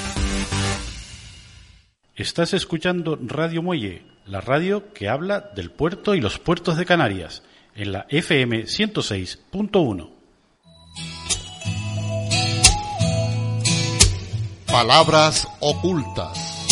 Estás 2.15 2.55
escuchando 2.55 3.19
Radio 3.21 3.63
Muelle, 3.63 4.03
la 4.25 4.41
radio 4.41 4.95
que 4.95 5.11
habla 5.11 5.51
del 5.55 5.71
puerto 5.71 6.15
y 6.15 6.23
los 6.23 6.39
puertos 6.39 6.79
de 6.79 6.87
Canarias, 6.87 7.43
en 7.75 7.93
la 7.93 8.07
FM 8.09 8.63
106.1. 8.65 10.16
Palabras 14.79 15.49
ocultas. 15.61 16.67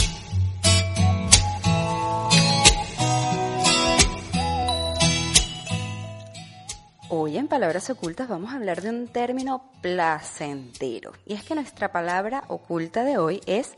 Hoy 7.09 7.39
en 7.39 7.49
Palabras 7.49 7.89
Ocultas 7.89 8.29
vamos 8.29 8.53
a 8.53 8.57
hablar 8.57 8.83
de 8.83 8.91
un 8.91 9.09
término 9.09 9.71
placentero. 9.81 11.13
Y 11.25 11.33
es 11.33 11.45
que 11.45 11.55
nuestra 11.55 11.93
palabra 11.93 12.45
oculta 12.49 13.05
de 13.05 13.17
hoy 13.17 13.41
es 13.47 13.73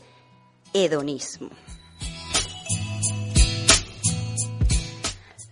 hedonismo. 0.74 1.50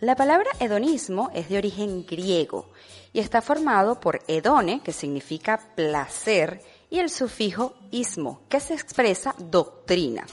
La 0.00 0.16
palabra 0.16 0.50
hedonismo 0.58 1.30
es 1.32 1.48
de 1.48 1.58
origen 1.58 2.04
griego 2.04 2.72
y 3.12 3.20
está 3.20 3.40
formado 3.40 4.00
por 4.00 4.22
hedone, 4.26 4.80
que 4.82 4.92
significa 4.92 5.60
placer, 5.76 6.60
y 6.94 7.00
el 7.00 7.10
sufijo 7.10 7.74
ismo, 7.90 8.42
que 8.48 8.60
se 8.60 8.72
expresa 8.72 9.34
doctrina. 9.36 10.24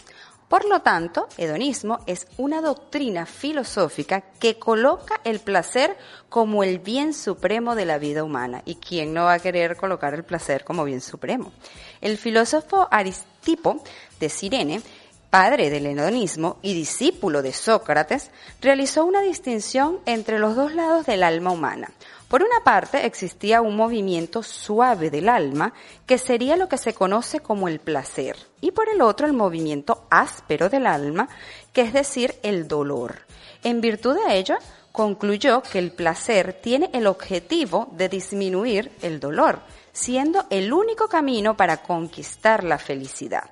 Por 0.48 0.66
lo 0.66 0.82
tanto, 0.82 1.28
hedonismo 1.36 2.02
es 2.06 2.28
una 2.38 2.62
doctrina 2.62 3.26
filosófica 3.26 4.22
que 4.22 4.60
coloca 4.60 5.20
el 5.24 5.40
placer 5.40 5.98
como 6.30 6.64
el 6.64 6.78
bien 6.78 7.16
supremo 7.16 7.74
de 7.74 7.86
la 7.86 7.98
vida 7.98 8.24
humana. 8.24 8.62
¿Y 8.64 8.76
quién 8.76 9.12
no 9.12 9.24
va 9.24 9.34
a 9.34 9.40
querer 9.40 9.76
colocar 9.76 10.14
el 10.14 10.24
placer 10.24 10.64
como 10.64 10.84
bien 10.84 11.02
supremo? 11.02 11.52
El 12.00 12.20
filósofo 12.20 12.88
Aristipo 12.92 13.82
de 14.20 14.30
Cirene 14.30 14.84
padre 15.32 15.70
del 15.70 15.86
hedonismo 15.88 16.58
y 16.62 16.74
discípulo 16.74 17.42
de 17.42 17.54
Sócrates, 17.54 18.30
realizó 18.62 19.06
una 19.06 19.22
distinción 19.22 20.00
entre 20.06 20.38
los 20.38 20.58
dos 20.58 20.76
lados 20.76 21.06
del 21.06 21.24
alma 21.24 21.52
humana. 21.52 21.90
Por 22.32 22.44
una 22.44 22.64
parte 22.64 23.06
existía 23.06 23.60
un 23.60 23.76
movimiento 23.76 24.42
suave 24.42 25.10
del 25.10 25.28
alma, 25.28 25.74
que 26.06 26.18
sería 26.18 26.56
lo 26.56 26.70
que 26.70 26.78
se 26.78 26.94
conoce 26.94 27.42
como 27.42 27.68
el 27.68 27.82
placer, 27.82 28.38
y 28.62 28.72
por 28.72 28.88
el 28.88 29.02
otro 29.02 29.28
el 29.28 29.34
movimiento 29.34 30.08
áspero 30.10 30.70
del 30.70 30.88
alma, 30.88 31.28
que 31.74 31.82
es 31.82 31.92
decir, 31.92 32.36
el 32.42 32.70
dolor. 32.70 33.24
En 33.66 33.82
virtud 33.82 34.16
de 34.16 34.38
ello, 34.38 34.56
concluyó 34.94 35.62
que 35.62 35.78
el 35.78 35.92
placer 35.92 36.54
tiene 36.54 36.90
el 36.94 37.06
objetivo 37.06 37.90
de 37.92 38.08
disminuir 38.08 38.94
el 39.02 39.20
dolor, 39.20 39.60
siendo 39.92 40.46
el 40.50 40.72
único 40.72 41.10
camino 41.10 41.58
para 41.58 41.84
conquistar 41.84 42.64
la 42.64 42.78
felicidad. 42.78 43.52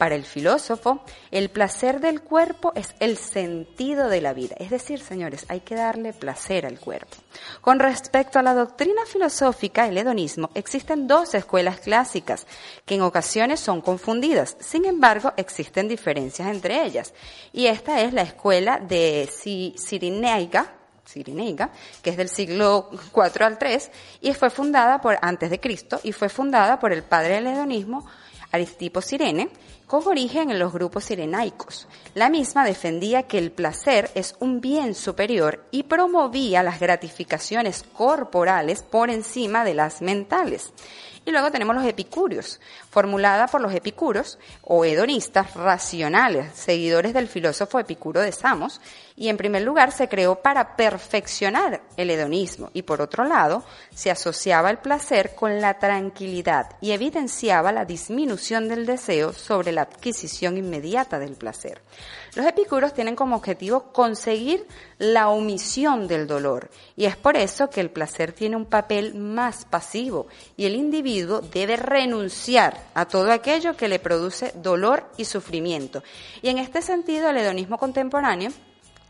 Para 0.00 0.14
el 0.14 0.24
filósofo, 0.24 1.02
el 1.30 1.50
placer 1.50 2.00
del 2.00 2.22
cuerpo 2.22 2.72
es 2.74 2.94
el 3.00 3.18
sentido 3.18 4.08
de 4.08 4.22
la 4.22 4.32
vida. 4.32 4.56
Es 4.58 4.70
decir, 4.70 4.98
señores, 4.98 5.44
hay 5.48 5.60
que 5.60 5.74
darle 5.74 6.14
placer 6.14 6.64
al 6.64 6.80
cuerpo. 6.80 7.18
Con 7.60 7.78
respecto 7.78 8.38
a 8.38 8.42
la 8.42 8.54
doctrina 8.54 9.04
filosófica, 9.04 9.86
el 9.86 9.98
hedonismo, 9.98 10.48
existen 10.54 11.06
dos 11.06 11.34
escuelas 11.34 11.80
clásicas 11.80 12.46
que 12.86 12.94
en 12.94 13.02
ocasiones 13.02 13.60
son 13.60 13.82
confundidas. 13.82 14.56
Sin 14.58 14.86
embargo, 14.86 15.34
existen 15.36 15.86
diferencias 15.86 16.48
entre 16.48 16.82
ellas. 16.82 17.12
Y 17.52 17.66
esta 17.66 18.00
es 18.00 18.14
la 18.14 18.22
escuela 18.22 18.78
de 18.78 19.28
Cirenaica, 19.30 20.76
Cirenaica, 21.06 21.72
que 22.00 22.08
es 22.08 22.16
del 22.16 22.30
siglo 22.30 22.88
IV 23.14 23.44
al 23.44 23.58
III, 23.60 23.78
y 24.22 24.32
fue 24.32 24.48
fundada 24.48 25.02
por, 25.02 25.18
antes 25.20 25.50
de 25.50 25.60
Cristo, 25.60 26.00
y 26.02 26.12
fue 26.12 26.30
fundada 26.30 26.78
por 26.80 26.90
el 26.94 27.02
padre 27.02 27.34
del 27.34 27.48
hedonismo, 27.48 28.06
Aristipo 28.52 29.00
Sirene, 29.00 29.50
con 29.86 30.06
origen 30.06 30.50
en 30.50 30.58
los 30.58 30.72
grupos 30.72 31.04
sirenaicos. 31.04 31.88
La 32.14 32.30
misma 32.30 32.64
defendía 32.64 33.24
que 33.24 33.38
el 33.38 33.50
placer 33.50 34.10
es 34.14 34.36
un 34.38 34.60
bien 34.60 34.94
superior 34.94 35.64
y 35.70 35.84
promovía 35.84 36.62
las 36.62 36.78
gratificaciones 36.78 37.84
corporales 37.92 38.82
por 38.82 39.10
encima 39.10 39.64
de 39.64 39.74
las 39.74 40.00
mentales. 40.00 40.72
Y 41.24 41.32
luego 41.32 41.50
tenemos 41.50 41.76
los 41.76 41.84
epicúreos, 41.84 42.60
formulada 42.90 43.46
por 43.46 43.60
los 43.60 43.72
epicuros 43.72 44.38
o 44.62 44.84
hedonistas 44.84 45.54
racionales, 45.54 46.52
seguidores 46.54 47.14
del 47.14 47.28
filósofo 47.28 47.78
Epicuro 47.78 48.20
de 48.20 48.32
Samos, 48.32 48.80
y 49.20 49.28
en 49.28 49.36
primer 49.36 49.62
lugar 49.62 49.92
se 49.92 50.08
creó 50.08 50.36
para 50.36 50.76
perfeccionar 50.76 51.82
el 51.98 52.08
hedonismo 52.08 52.70
y 52.72 52.82
por 52.82 53.02
otro 53.02 53.24
lado 53.24 53.62
se 53.94 54.10
asociaba 54.10 54.70
el 54.70 54.78
placer 54.78 55.34
con 55.34 55.60
la 55.60 55.78
tranquilidad 55.78 56.74
y 56.80 56.92
evidenciaba 56.92 57.70
la 57.70 57.84
disminución 57.84 58.68
del 58.68 58.86
deseo 58.86 59.34
sobre 59.34 59.72
la 59.72 59.82
adquisición 59.82 60.56
inmediata 60.56 61.18
del 61.18 61.36
placer. 61.36 61.82
Los 62.34 62.46
epicuros 62.46 62.94
tienen 62.94 63.14
como 63.14 63.36
objetivo 63.36 63.92
conseguir 63.92 64.66
la 64.96 65.28
omisión 65.28 66.08
del 66.08 66.26
dolor 66.26 66.70
y 66.96 67.04
es 67.04 67.16
por 67.16 67.36
eso 67.36 67.68
que 67.68 67.82
el 67.82 67.90
placer 67.90 68.32
tiene 68.32 68.56
un 68.56 68.64
papel 68.64 69.14
más 69.14 69.66
pasivo 69.66 70.28
y 70.56 70.64
el 70.64 70.76
individuo 70.76 71.42
debe 71.42 71.76
renunciar 71.76 72.79
a 72.94 73.06
todo 73.06 73.32
aquello 73.32 73.76
que 73.76 73.88
le 73.88 73.98
produce 73.98 74.52
dolor 74.54 75.10
y 75.16 75.24
sufrimiento. 75.24 76.02
Y 76.42 76.48
en 76.48 76.58
este 76.58 76.82
sentido 76.82 77.30
el 77.30 77.36
hedonismo 77.36 77.78
contemporáneo 77.78 78.50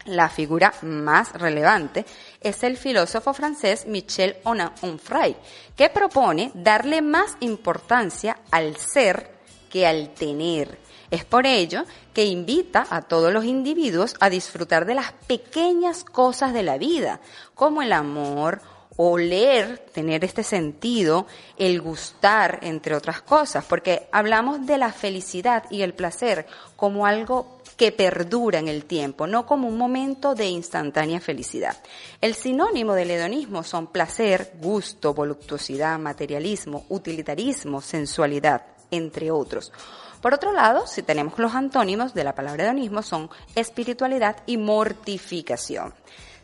la 0.07 0.31
figura 0.31 0.73
más 0.83 1.33
relevante 1.35 2.07
es 2.41 2.63
el 2.63 2.77
filósofo 2.79 3.35
francés 3.35 3.87
Michel 3.87 4.37
Onfray, 4.45 5.37
que 5.77 5.91
propone 5.91 6.51
darle 6.55 7.03
más 7.03 7.37
importancia 7.41 8.39
al 8.51 8.77
ser 8.77 9.39
que 9.69 9.87
al 9.87 10.15
tener. 10.15 10.79
Es 11.11 11.25
por 11.25 11.47
ello 11.47 11.85
que 12.15 12.25
invita 12.25 12.87
a 12.89 13.03
todos 13.03 13.33
los 13.33 13.45
individuos 13.45 14.17
a 14.21 14.31
disfrutar 14.31 14.87
de 14.87 14.95
las 14.95 15.13
pequeñas 15.13 16.05
cosas 16.05 16.55
de 16.55 16.63
la 16.63 16.79
vida, 16.79 17.21
como 17.55 17.83
el 17.83 17.93
amor, 17.93 18.63
oler, 19.03 19.79
tener 19.95 20.27
este 20.27 20.43
sentido, 20.43 21.27
el 21.57 21.81
gustar, 21.81 22.59
entre 22.61 22.95
otras 22.95 23.23
cosas, 23.23 23.65
porque 23.65 24.09
hablamos 24.13 24.67
de 24.67 24.77
la 24.77 24.93
felicidad 24.93 25.65
y 25.71 25.81
el 25.81 25.95
placer 25.95 26.47
como 26.77 27.07
algo 27.07 27.63
que 27.79 27.93
perdura 27.93 28.59
en 28.59 28.69
el 28.69 28.85
tiempo, 28.85 29.27
no 29.27 29.47
como 29.47 29.69
un 29.69 29.79
momento 29.79 30.35
de 30.35 30.49
instantánea 30.49 31.19
felicidad. 31.19 31.79
El 32.21 32.35
sinónimo 32.35 32.93
del 32.93 33.11
hedonismo 33.13 33.63
son 33.63 33.87
placer, 33.87 34.53
gusto, 34.61 35.15
voluptuosidad, 35.15 35.99
materialismo, 35.99 36.85
utilitarismo, 36.91 37.81
sensualidad, 37.81 38.67
entre 38.91 39.31
otros. 39.31 39.73
Por 40.21 40.35
otro 40.35 40.53
lado, 40.53 40.87
si 40.87 41.03
tenemos 41.03 41.39
los 41.39 41.55
antónimos 41.55 42.13
de 42.13 42.25
la 42.25 42.35
palabra 42.35 42.65
hedonismo 42.65 43.01
son 43.01 43.31
espiritualidad 43.55 44.37
y 44.45 44.59
mortificación. 44.59 45.95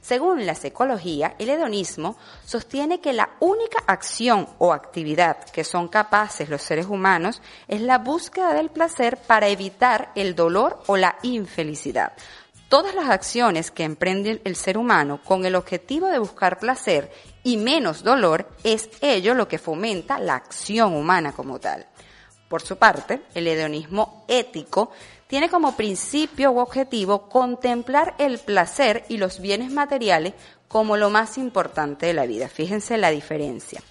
Según 0.06 0.46
la 0.46 0.54
psicología, 0.54 1.34
el 1.36 1.48
hedonismo 1.48 2.16
sostiene 2.44 3.00
que 3.00 3.12
la 3.12 3.30
única 3.40 3.82
acción 3.88 4.48
o 4.58 4.72
actividad 4.72 5.42
que 5.46 5.64
son 5.64 5.88
capaces 5.88 6.48
los 6.48 6.62
seres 6.62 6.86
humanos 6.86 7.42
es 7.66 7.80
la 7.80 7.98
búsqueda 7.98 8.54
del 8.54 8.70
placer 8.70 9.16
para 9.16 9.48
evitar 9.48 10.12
el 10.14 10.36
dolor 10.36 10.80
o 10.86 10.96
la 10.96 11.16
infelicidad. 11.24 12.12
Todas 12.68 12.94
las 12.94 13.08
acciones 13.08 13.72
que 13.72 13.82
emprende 13.82 14.40
el 14.44 14.54
ser 14.54 14.78
humano 14.78 15.20
con 15.24 15.44
el 15.44 15.56
objetivo 15.56 16.06
de 16.06 16.20
buscar 16.20 16.60
placer 16.60 17.10
y 17.42 17.56
menos 17.56 18.04
dolor 18.04 18.48
es 18.62 18.88
ello 19.00 19.34
lo 19.34 19.48
que 19.48 19.58
fomenta 19.58 20.20
la 20.20 20.36
acción 20.36 20.94
humana 20.94 21.32
como 21.32 21.58
tal. 21.58 21.84
Por 22.48 22.62
su 22.62 22.76
parte, 22.76 23.22
el 23.34 23.48
hedonismo 23.48 24.24
ético 24.28 24.92
tiene 25.26 25.48
como 25.48 25.76
principio 25.76 26.52
u 26.52 26.58
objetivo 26.58 27.28
contemplar 27.28 28.14
el 28.18 28.38
placer 28.38 29.04
y 29.08 29.16
los 29.16 29.40
bienes 29.40 29.72
materiales 29.72 30.34
como 30.68 30.96
lo 30.96 31.10
más 31.10 31.38
importante 31.38 32.06
de 32.06 32.14
la 32.14 32.26
vida. 32.26 32.48
Fíjense 32.48 32.96
la 32.96 33.10
diferencia. 33.10 33.82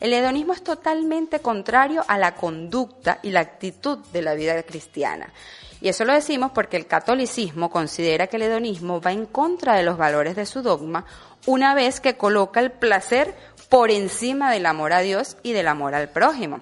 El 0.00 0.12
hedonismo 0.12 0.52
es 0.52 0.62
totalmente 0.62 1.40
contrario 1.40 2.04
a 2.08 2.18
la 2.18 2.34
conducta 2.34 3.20
y 3.22 3.30
la 3.30 3.40
actitud 3.40 3.98
de 4.12 4.22
la 4.22 4.34
vida 4.34 4.62
cristiana. 4.62 5.32
Y 5.80 5.88
eso 5.88 6.04
lo 6.04 6.12
decimos 6.12 6.50
porque 6.52 6.76
el 6.76 6.86
catolicismo 6.86 7.70
considera 7.70 8.26
que 8.26 8.36
el 8.36 8.42
hedonismo 8.42 9.00
va 9.00 9.12
en 9.12 9.26
contra 9.26 9.74
de 9.74 9.82
los 9.82 9.96
valores 9.96 10.36
de 10.36 10.46
su 10.46 10.62
dogma 10.62 11.04
una 11.46 11.74
vez 11.74 12.00
que 12.00 12.16
coloca 12.16 12.60
el 12.60 12.72
placer 12.72 13.34
por 13.68 13.90
encima 13.90 14.50
del 14.50 14.66
amor 14.66 14.92
a 14.92 15.00
Dios 15.00 15.36
y 15.42 15.52
del 15.52 15.68
amor 15.68 15.94
al 15.94 16.08
prójimo. 16.08 16.60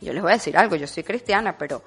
Yo 0.00 0.12
les 0.12 0.22
voy 0.22 0.32
a 0.32 0.36
decir 0.36 0.56
algo, 0.56 0.76
yo 0.76 0.86
soy 0.86 1.02
cristiana, 1.02 1.56
pero 1.56 1.82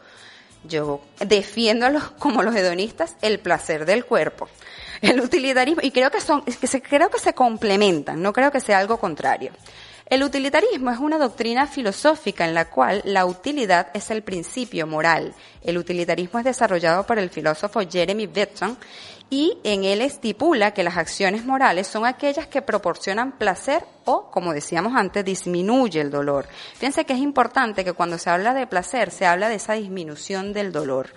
yo 0.63 1.01
defiendo 1.19 1.87
como 2.19 2.43
los 2.43 2.55
hedonistas 2.55 3.15
el 3.21 3.39
placer 3.39 3.85
del 3.85 4.05
cuerpo, 4.05 4.47
el 5.01 5.19
utilitarismo, 5.21 5.81
y 5.83 5.91
creo 5.91 6.11
que 6.11 6.21
son, 6.21 6.41
que 6.43 6.67
se, 6.67 6.81
creo 6.81 7.09
que 7.09 7.19
se 7.19 7.33
complementan, 7.33 8.21
no 8.21 8.33
creo 8.33 8.51
que 8.51 8.59
sea 8.59 8.79
algo 8.79 8.99
contrario. 8.99 9.51
El 10.09 10.23
utilitarismo 10.23 10.89
es 10.89 10.97
una 10.97 11.19
doctrina 11.19 11.67
filosófica 11.67 12.43
en 12.43 12.55
la 12.55 12.65
cual 12.65 13.03
la 13.05 13.27
utilidad 13.27 13.89
es 13.93 14.09
el 14.09 14.23
principio 14.23 14.87
moral. 14.87 15.35
El 15.61 15.77
utilitarismo 15.77 16.39
es 16.39 16.45
desarrollado 16.45 17.05
por 17.05 17.19
el 17.19 17.29
filósofo 17.29 17.81
Jeremy 17.87 18.25
Bentham 18.25 18.75
y 19.29 19.57
en 19.63 19.83
él 19.83 20.01
estipula 20.01 20.73
que 20.73 20.83
las 20.83 20.97
acciones 20.97 21.45
morales 21.45 21.87
son 21.87 22.05
aquellas 22.05 22.47
que 22.47 22.61
proporcionan 22.61 23.37
placer 23.37 23.85
o, 24.05 24.31
como 24.31 24.53
decíamos 24.53 24.93
antes, 24.95 25.23
disminuye 25.23 26.01
el 26.01 26.09
dolor. 26.09 26.47
Fíjense 26.73 27.05
que 27.05 27.13
es 27.13 27.19
importante 27.19 27.85
que 27.85 27.93
cuando 27.93 28.17
se 28.17 28.29
habla 28.29 28.53
de 28.53 28.65
placer 28.65 29.11
se 29.11 29.27
habla 29.27 29.49
de 29.49 29.55
esa 29.55 29.73
disminución 29.73 30.51
del 30.51 30.71
dolor. 30.71 31.09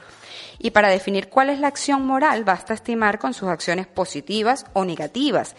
Y 0.58 0.70
para 0.70 0.88
definir 0.88 1.28
cuál 1.28 1.50
es 1.50 1.58
la 1.58 1.68
acción 1.68 2.06
moral 2.06 2.44
basta 2.44 2.74
estimar 2.74 3.18
con 3.18 3.32
sus 3.32 3.48
acciones 3.48 3.86
positivas 3.86 4.66
o 4.74 4.84
negativas. 4.84 5.56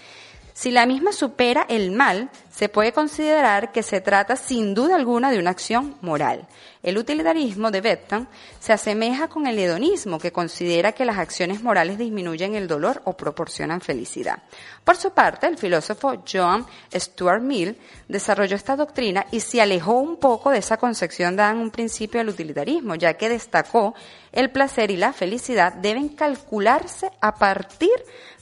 Si 0.53 0.69
la 0.69 0.85
misma 0.85 1.11
supera 1.11 1.65
el 1.67 1.91
mal, 1.91 2.29
se 2.51 2.69
puede 2.69 2.93
considerar 2.93 3.71
que 3.71 3.81
se 3.81 4.01
trata 4.01 4.35
sin 4.35 4.75
duda 4.75 4.95
alguna 4.95 5.31
de 5.31 5.39
una 5.39 5.49
acción 5.49 5.97
moral. 6.01 6.47
El 6.83 6.99
utilitarismo 6.99 7.71
de 7.71 7.81
Bentham 7.81 8.27
se 8.59 8.71
asemeja 8.71 9.27
con 9.27 9.47
el 9.47 9.57
hedonismo, 9.57 10.19
que 10.19 10.31
considera 10.31 10.91
que 10.91 11.05
las 11.05 11.17
acciones 11.17 11.63
morales 11.63 11.97
disminuyen 11.97 12.53
el 12.53 12.67
dolor 12.67 13.01
o 13.05 13.17
proporcionan 13.17 13.81
felicidad. 13.81 14.43
Por 14.83 14.95
su 14.95 15.11
parte, 15.11 15.47
el 15.47 15.57
filósofo 15.57 16.23
John 16.31 16.67
Stuart 16.93 17.41
Mill 17.41 17.75
desarrolló 18.07 18.55
esta 18.55 18.75
doctrina 18.75 19.25
y 19.31 19.39
se 19.39 19.59
alejó 19.59 19.93
un 19.93 20.17
poco 20.17 20.51
de 20.51 20.59
esa 20.59 20.77
concepción 20.77 21.35
dada 21.35 21.51
en 21.51 21.57
un 21.57 21.71
principio 21.71 22.19
del 22.19 22.29
utilitarismo, 22.29 22.93
ya 22.93 23.15
que 23.15 23.29
destacó 23.29 23.95
el 24.33 24.49
placer 24.49 24.91
y 24.91 24.97
la 24.97 25.13
felicidad 25.13 25.73
deben 25.73 26.09
calcularse 26.09 27.11
a 27.21 27.35
partir 27.35 27.91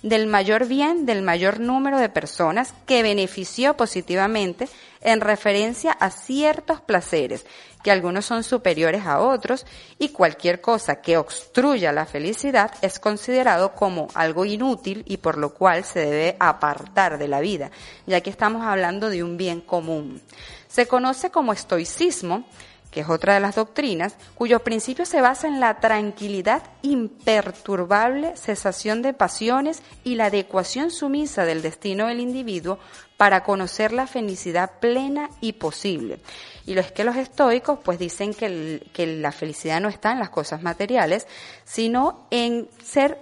del 0.01 0.25
mayor 0.25 0.65
bien 0.65 1.05
del 1.05 1.21
mayor 1.21 1.59
número 1.59 1.99
de 1.99 2.09
personas 2.09 2.73
que 2.87 3.03
benefició 3.03 3.77
positivamente 3.77 4.67
en 5.01 5.21
referencia 5.21 5.91
a 5.91 6.09
ciertos 6.09 6.81
placeres, 6.81 7.45
que 7.83 7.91
algunos 7.91 8.25
son 8.25 8.43
superiores 8.43 9.05
a 9.05 9.19
otros 9.19 9.65
y 9.99 10.09
cualquier 10.09 10.61
cosa 10.61 11.01
que 11.01 11.17
obstruya 11.17 11.91
la 11.91 12.05
felicidad 12.05 12.71
es 12.81 12.99
considerado 12.99 13.73
como 13.73 14.07
algo 14.13 14.45
inútil 14.45 15.03
y 15.07 15.17
por 15.17 15.37
lo 15.37 15.53
cual 15.53 15.83
se 15.83 15.99
debe 15.99 16.37
apartar 16.39 17.17
de 17.17 17.27
la 17.27 17.41
vida, 17.41 17.71
ya 18.05 18.21
que 18.21 18.29
estamos 18.29 18.63
hablando 18.63 19.09
de 19.09 19.23
un 19.23 19.37
bien 19.37 19.61
común. 19.61 20.21
Se 20.67 20.87
conoce 20.87 21.31
como 21.31 21.53
estoicismo 21.53 22.45
que 22.91 22.99
es 22.99 23.09
otra 23.09 23.33
de 23.33 23.39
las 23.39 23.55
doctrinas, 23.55 24.15
cuyo 24.35 24.59
principio 24.59 25.05
se 25.05 25.21
basa 25.21 25.47
en 25.47 25.59
la 25.59 25.79
tranquilidad 25.79 26.61
imperturbable, 26.81 28.35
cesación 28.35 29.01
de 29.01 29.13
pasiones 29.13 29.81
y 30.03 30.15
la 30.15 30.25
adecuación 30.25 30.91
sumisa 30.91 31.45
del 31.45 31.61
destino 31.61 32.07
del 32.07 32.19
individuo 32.19 32.77
para 33.15 33.43
conocer 33.43 33.93
la 33.93 34.07
felicidad 34.07 34.79
plena 34.79 35.29
y 35.39 35.53
posible. 35.53 36.19
Y 36.65 36.73
lo 36.73 36.81
es 36.81 36.91
que 36.91 37.03
los 37.03 37.15
estoicos 37.15 37.79
pues 37.83 37.97
dicen 37.97 38.33
que, 38.33 38.87
que 38.93 39.07
la 39.07 39.31
felicidad 39.31 39.79
no 39.79 39.89
está 39.89 40.11
en 40.11 40.19
las 40.19 40.29
cosas 40.29 40.61
materiales, 40.61 41.27
sino 41.63 42.27
en 42.29 42.67
ser, 42.83 43.19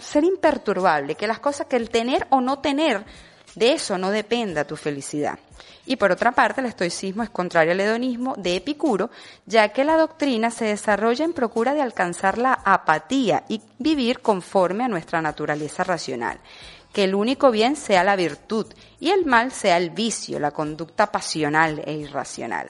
ser 0.00 0.24
imperturbable, 0.24 1.16
que 1.16 1.26
las 1.26 1.38
cosas, 1.38 1.66
que 1.66 1.76
el 1.76 1.90
tener 1.90 2.26
o 2.30 2.40
no 2.40 2.60
tener, 2.60 3.04
de 3.54 3.72
eso 3.72 3.98
no 3.98 4.10
dependa 4.10 4.64
tu 4.64 4.76
felicidad. 4.76 5.38
Y 5.86 5.96
por 5.96 6.10
otra 6.10 6.32
parte, 6.32 6.60
el 6.60 6.66
estoicismo 6.66 7.22
es 7.22 7.30
contrario 7.30 7.72
al 7.72 7.80
hedonismo 7.80 8.34
de 8.36 8.56
Epicuro, 8.56 9.10
ya 9.44 9.68
que 9.68 9.84
la 9.84 9.96
doctrina 9.96 10.50
se 10.50 10.64
desarrolla 10.64 11.24
en 11.24 11.34
procura 11.34 11.74
de 11.74 11.82
alcanzar 11.82 12.38
la 12.38 12.54
apatía 12.54 13.44
y 13.48 13.60
vivir 13.78 14.20
conforme 14.20 14.84
a 14.84 14.88
nuestra 14.88 15.20
naturaleza 15.20 15.84
racional. 15.84 16.40
Que 16.92 17.04
el 17.04 17.14
único 17.14 17.50
bien 17.50 17.76
sea 17.76 18.04
la 18.04 18.16
virtud 18.16 18.66
y 18.98 19.10
el 19.10 19.26
mal 19.26 19.52
sea 19.52 19.76
el 19.76 19.90
vicio, 19.90 20.38
la 20.38 20.52
conducta 20.52 21.12
pasional 21.12 21.82
e 21.84 21.92
irracional. 21.92 22.68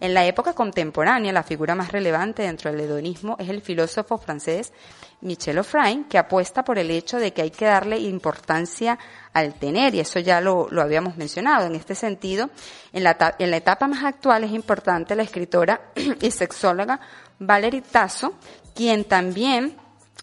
En 0.00 0.14
la 0.14 0.24
época 0.26 0.52
contemporánea, 0.52 1.32
la 1.32 1.42
figura 1.42 1.74
más 1.74 1.90
relevante 1.90 2.42
dentro 2.42 2.70
del 2.70 2.80
hedonismo 2.80 3.36
es 3.40 3.48
el 3.48 3.60
filósofo 3.62 4.16
francés 4.16 4.72
Michel 5.20 5.58
Offrain, 5.58 6.04
que 6.04 6.18
apuesta 6.18 6.64
por 6.64 6.78
el 6.78 6.90
hecho 6.92 7.18
de 7.18 7.32
que 7.32 7.42
hay 7.42 7.50
que 7.50 7.64
darle 7.64 7.98
importancia 7.98 8.96
al 9.32 9.54
tener, 9.54 9.96
y 9.96 10.00
eso 10.00 10.20
ya 10.20 10.40
lo, 10.40 10.68
habíamos 10.80 11.16
mencionado. 11.16 11.66
En 11.66 11.74
este 11.74 11.96
sentido, 11.96 12.50
en 12.92 13.02
la, 13.02 13.34
en 13.40 13.50
la 13.50 13.56
etapa 13.56 13.88
más 13.88 14.04
actual 14.04 14.44
es 14.44 14.52
importante 14.52 15.16
la 15.16 15.24
escritora 15.24 15.90
y 16.20 16.30
sexóloga 16.30 17.00
Valerie 17.40 17.82
Tasso, 17.82 18.34
quien 18.74 19.04
también 19.04 19.76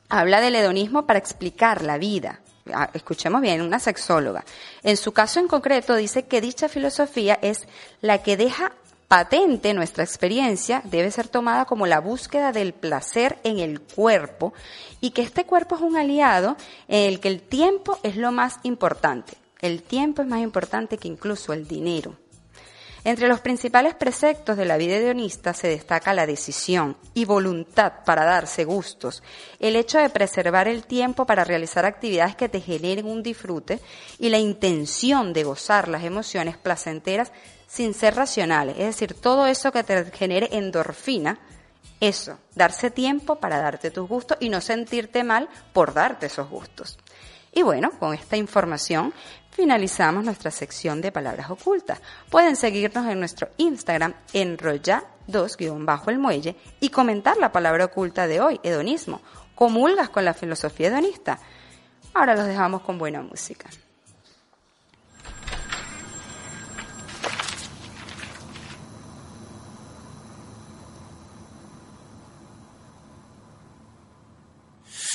habla 0.08 0.40
del 0.40 0.56
hedonismo 0.56 1.06
para 1.06 1.20
explicar 1.20 1.82
la 1.82 1.98
vida. 1.98 2.40
Ah, 2.74 2.90
escuchemos 2.94 3.42
bien, 3.42 3.62
una 3.62 3.80
sexóloga. 3.80 4.44
En 4.82 4.98
su 4.98 5.12
caso 5.12 5.40
en 5.40 5.48
concreto 5.48 5.96
dice 5.96 6.26
que 6.26 6.42
dicha 6.42 6.68
filosofía 6.68 7.38
es 7.42 7.68
la 8.02 8.24
que 8.24 8.38
deja 8.38 8.72
patente 9.08 9.74
nuestra 9.74 10.04
experiencia 10.04 10.82
debe 10.86 11.12
ser 11.12 11.28
tomada 11.28 11.66
como 11.66 11.88
la 11.88 12.00
búsqueda 12.00 12.52
del 12.52 12.74
placer 12.74 13.38
en 13.44 13.60
el 13.60 13.82
cuerpo 13.82 14.54
y 15.02 15.12
que 15.12 15.22
este 15.22 15.46
cuerpo 15.46 15.76
es 15.76 15.82
un 15.82 15.98
aliado 15.98 16.58
en 16.88 17.10
el 17.10 17.20
que 17.20 17.28
el 17.28 17.42
tiempo 17.42 18.00
es 18.04 18.18
lo 18.18 18.32
más 18.32 18.60
importante. 18.64 19.34
El 19.62 19.84
tiempo 19.84 20.22
es 20.22 20.28
más 20.28 20.42
importante 20.42 20.98
que 20.98 21.08
incluso 21.08 21.54
el 21.54 21.68
dinero. 21.68 22.16
Entre 23.06 23.28
los 23.28 23.40
principales 23.40 23.94
preceptos 23.94 24.58
de 24.58 24.66
la 24.66 24.78
vida 24.78 24.96
hedonista 24.96 25.54
se 25.54 25.68
destaca 25.68 26.12
la 26.12 26.26
decisión 26.26 26.98
y 27.14 27.26
voluntad 27.26 28.04
para 28.04 28.26
darse 28.26 28.66
gustos, 28.66 29.22
el 29.60 29.76
hecho 29.76 30.00
de 30.00 30.10
preservar 30.10 30.68
el 30.68 30.88
tiempo 30.88 31.28
para 31.28 31.44
realizar 31.44 31.86
actividades 31.86 32.36
que 32.36 32.50
te 32.50 32.62
generen 32.62 33.06
un 33.06 33.22
disfrute 33.22 33.80
y 34.18 34.30
la 34.30 34.40
intención 34.40 35.34
de 35.34 35.44
gozar 35.44 35.88
las 35.88 36.04
emociones 36.04 36.58
placenteras 36.58 37.32
sin 37.68 37.94
ser 37.94 38.16
racionales. 38.16 38.76
Es 38.78 38.86
decir, 38.86 39.14
todo 39.14 39.48
eso 39.48 39.72
que 39.72 39.84
te 39.84 40.12
genere 40.12 40.50
endorfina, 40.52 41.40
eso, 42.00 42.38
darse 42.56 42.92
tiempo 42.92 43.38
para 43.38 43.60
darte 43.60 43.92
tus 43.92 44.08
gustos 44.08 44.38
y 44.40 44.50
no 44.50 44.62
sentirte 44.62 45.24
mal 45.24 45.50
por 45.74 45.94
darte 45.94 46.26
esos 46.28 46.50
gustos. 46.50 46.98
Y 47.54 47.64
bueno, 47.64 47.92
con 48.00 48.14
esta 48.14 48.36
información 48.36 49.14
finalizamos 49.52 50.26
nuestra 50.26 50.52
sección 50.52 51.00
de 51.00 51.14
palabras 51.14 51.50
ocultas. 51.50 52.02
Pueden 52.30 52.58
seguirnos 52.58 53.08
en 53.08 53.20
nuestro 53.20 53.48
Instagram, 53.56 54.14
enrolla2-el 54.34 56.20
muelle, 56.20 56.58
y 56.82 56.90
comentar 56.90 57.38
la 57.38 57.54
palabra 57.54 57.86
oculta 57.86 58.28
de 58.28 58.42
hoy, 58.42 58.60
hedonismo. 58.62 59.22
¿Comulgas 59.56 60.10
con 60.10 60.26
la 60.26 60.34
filosofía 60.34 60.90
hedonista? 60.90 61.40
Ahora 62.14 62.36
los 62.36 62.46
dejamos 62.46 62.82
con 62.82 62.98
buena 62.98 63.22
música. 63.22 63.70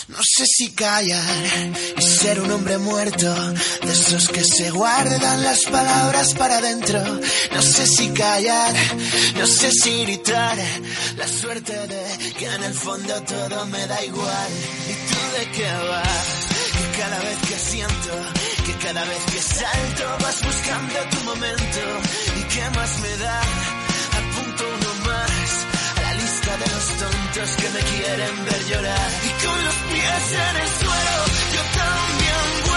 No 0.09 0.18
sé 0.22 0.44
si 0.46 0.70
callar 0.70 1.72
y 1.96 2.03
ser 2.03 2.40
un 2.40 2.51
hombre 2.51 2.78
muerto, 2.78 3.34
de 3.82 3.92
esos 3.92 4.28
que 4.28 4.44
se 4.44 4.70
guardan 4.70 5.42
las 5.42 5.64
palabras 5.64 6.34
para 6.34 6.59
adentro. 6.59 7.01
No 7.55 7.62
sé 7.62 7.86
si 7.86 8.09
callar, 8.11 8.74
no 9.36 9.46
sé 9.46 9.70
si 9.70 10.03
gritar, 10.03 10.57
la 11.16 11.28
suerte 11.28 11.72
de 11.86 12.32
que 12.38 12.46
en 12.46 12.64
el 12.64 12.74
fondo 12.74 13.22
todo 13.22 13.66
me 13.66 13.86
da 13.86 14.05
igual. 14.05 14.48
¿Y 14.88 14.92
tú 15.11 15.38
de 15.38 15.51
qué 15.53 15.72
vas? 15.88 16.51
Que 16.72 16.98
cada 16.98 17.18
vez 17.18 17.38
que 17.48 17.59
siento, 17.59 18.12
que 18.66 18.86
cada 18.86 19.05
vez 19.05 19.24
que 19.32 19.42
salto 19.42 20.05
vas 20.22 20.42
buscando 20.42 20.94
tu 21.11 21.24
momento. 21.24 21.80
¿Y 22.38 22.42
qué 22.55 22.70
más 22.70 22.98
me 23.01 23.16
da? 23.18 23.79
De 26.61 26.66
los 26.74 26.86
tontos 26.98 27.56
que 27.56 27.68
me 27.70 27.80
quieren 27.80 28.44
ver 28.44 28.64
llorar. 28.66 29.11
Y 29.24 29.44
con 29.44 29.64
los 29.64 29.74
pies 29.74 30.24
en 30.32 30.56
el 30.56 30.68
suelo, 30.68 31.16
yo 31.54 31.62
también 31.80 32.69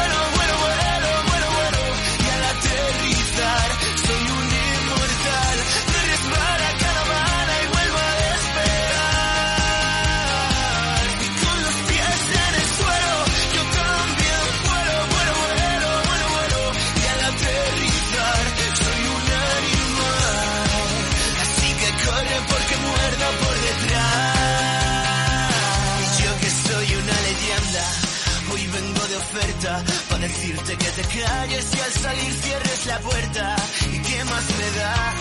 decirte 30.44 30.78
que 30.78 30.92
te 30.92 31.02
calles 31.04 31.66
y 31.74 31.80
al 31.80 31.92
salir 31.92 32.34
cierres 32.34 32.86
la 32.88 33.00
puerta. 33.00 33.56
¿Y 33.94 34.00
qué 34.00 34.24
más 34.26 34.46
me 34.60 34.70
da 34.80 35.14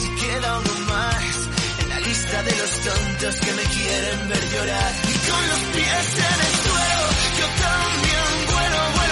si 0.00 0.08
queda 0.24 0.58
uno 0.58 0.74
más 0.88 1.24
en 1.80 1.88
la 1.90 2.00
lista 2.00 2.42
de 2.42 2.56
los 2.56 2.70
tontos 2.86 3.36
que 3.36 3.52
me 3.52 3.62
quieren 3.62 4.28
ver 4.28 4.44
llorar? 4.50 4.92
Y 5.02 5.30
con 5.30 5.48
los 5.48 5.62
pies 5.74 6.06
en 6.28 6.38
el 6.46 6.54
suelo, 6.64 7.02
yo 7.38 7.46
también 7.62 8.30
vuelo, 8.52 8.80
vuelo, 8.94 9.03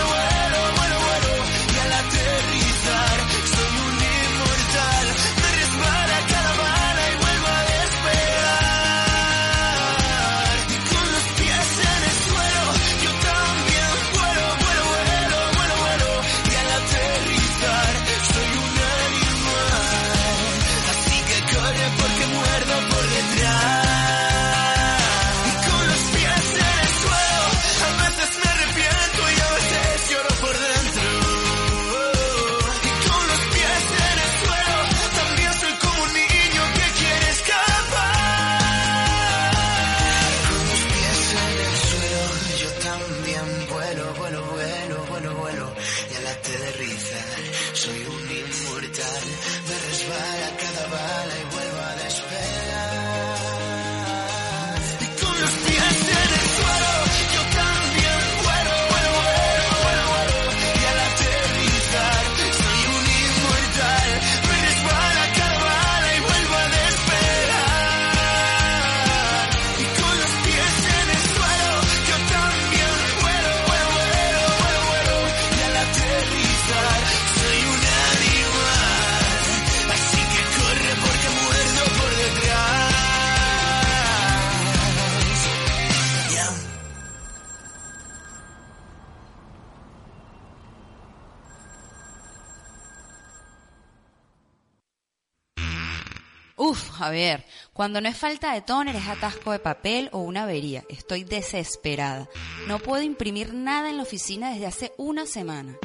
cuando 97.73 98.01
no 98.01 98.09
es 98.09 98.17
falta 98.17 98.55
de 98.55 98.63
tóner 98.63 98.97
es 98.97 99.09
atasco 99.09 99.53
de 99.53 99.59
papel 99.59 100.09
o 100.13 100.21
una 100.21 100.45
avería. 100.45 100.85
Estoy 100.89 101.25
desesperada. 101.25 102.29
No 102.67 102.79
puedo 102.79 103.03
imprimir 103.03 103.53
nada 103.55 103.91
en 103.91 103.97
la 103.97 104.03
oficina 104.03 104.53
desde 104.53 104.67
hace 104.67 104.93
una 104.97 105.27
semana. 105.27 105.77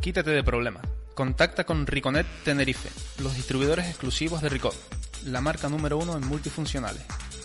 Quítate 0.00 0.30
de 0.30 0.44
problemas. 0.44 0.84
Contacta 1.14 1.64
con 1.64 1.86
Riconet 1.86 2.26
Tenerife, 2.44 2.90
los 3.22 3.34
distribuidores 3.34 3.86
exclusivos 3.86 4.42
de 4.42 4.50
Ricot, 4.50 4.76
la 5.24 5.40
marca 5.40 5.68
número 5.68 5.96
uno 5.96 6.16
en 6.16 6.26
multifuncionales. 6.26 7.02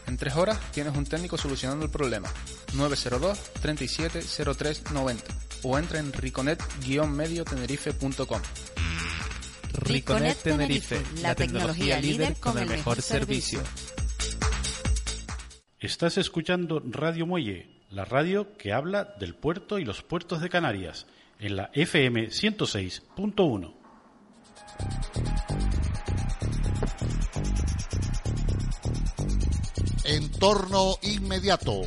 En 0.07 0.17
tres 0.17 0.35
horas 0.35 0.59
tienes 0.71 0.95
un 0.95 1.05
técnico 1.05 1.37
solucionando 1.37 1.85
el 1.85 1.91
problema. 1.91 2.27
902 2.73 3.39
37 3.61 4.23
03 4.55 4.91
90 4.91 5.23
o 5.63 5.79
entra 5.79 5.99
en 5.99 6.11
riconet-mediotenerife.com. 6.11 8.41
Riconet 9.73 10.37
Tenerife, 10.37 11.01
la 11.21 11.35
tecnología 11.35 11.99
líder 11.99 12.35
con 12.35 12.57
el 12.57 12.67
mejor 12.67 13.01
servicio. 13.01 13.61
Estás 15.79 16.17
escuchando 16.17 16.81
Radio 16.85 17.25
Muelle, 17.25 17.81
la 17.89 18.05
radio 18.05 18.57
que 18.57 18.73
habla 18.73 19.15
del 19.19 19.35
puerto 19.35 19.79
y 19.79 19.85
los 19.85 20.03
puertos 20.03 20.41
de 20.41 20.49
Canarias, 20.49 21.07
en 21.39 21.55
la 21.55 21.71
FM 21.73 22.27
106.1. 22.27 23.73
Entorno 30.03 30.95
inmediato. 31.03 31.81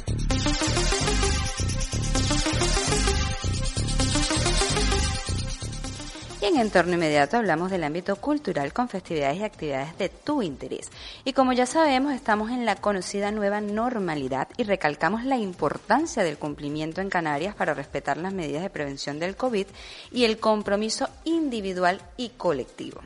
Y 6.45 6.49
en 6.49 6.59
entorno 6.59 6.92
inmediato 6.92 7.38
hablamos 7.38 7.70
del 7.70 7.84
ámbito 7.84 8.16
cultural 8.16 8.74
con 8.74 8.90
festividades 8.90 9.38
y 9.38 9.45
actividades 9.45 9.97
de 9.97 10.11
tu 10.11 10.42
interés. 10.42 10.90
Y 11.24 11.32
como 11.32 11.55
ya 11.55 11.64
sabemos, 11.64 12.12
estamos 12.12 12.51
en 12.51 12.66
la 12.66 12.76
conocida 12.76 13.30
nueva 13.30 13.62
normalidad 13.62 14.49
y 14.59 14.64
recalcamos 14.64 15.24
la 15.24 15.38
importancia 15.38 16.22
del 16.22 16.36
cumplimiento 16.36 17.01
en 17.01 17.09
Canarias 17.09 17.55
para 17.55 17.72
respetar 17.72 18.18
las 18.18 18.34
medidas 18.34 18.62
de 18.62 18.68
prevención 18.68 19.18
del 19.18 19.36
COVID 19.36 19.66
y 20.12 20.24
el 20.26 20.38
compromiso 20.38 21.09
individual 21.24 22.03
y 22.18 22.28
colectivo. 22.28 23.01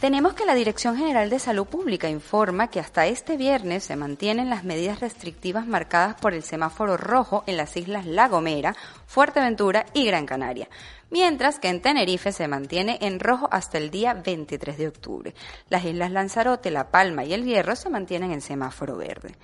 Tenemos 0.00 0.34
que 0.34 0.46
la 0.46 0.54
Dirección 0.54 0.96
General 0.96 1.28
de 1.28 1.40
Salud 1.40 1.66
Pública 1.66 2.08
informa 2.08 2.68
que 2.68 2.78
hasta 2.78 3.08
este 3.08 3.36
viernes 3.36 3.82
se 3.82 3.96
mantienen 3.96 4.48
las 4.48 4.62
medidas 4.62 5.00
restrictivas 5.00 5.66
marcadas 5.66 6.14
por 6.20 6.34
el 6.34 6.44
semáforo 6.44 6.96
rojo 6.96 7.42
en 7.48 7.56
las 7.56 7.76
islas 7.76 8.06
La 8.06 8.28
Gomera, 8.28 8.76
Fuerteventura 9.08 9.86
y 9.94 10.06
Gran 10.06 10.24
Canaria, 10.24 10.68
mientras 11.10 11.58
que 11.58 11.68
en 11.68 11.80
Tenerife 11.80 12.32
se 12.32 12.48
mantiene 12.48 12.98
en 13.00 13.20
rojo 13.20 13.48
hasta 13.50 13.78
el 13.78 13.90
día 13.90 14.14
23 14.14 14.78
de 14.78 14.88
octubre. 14.88 15.34
Las 15.68 15.84
islas 15.84 16.10
Lanzarote, 16.10 16.70
La 16.70 16.90
Palma 16.90 17.24
y 17.24 17.32
El 17.32 17.44
Hierro 17.44 17.76
se 17.76 17.90
mantienen 17.90 18.32
en 18.32 18.40
semáforo 18.40 18.96
verde. 18.96 19.34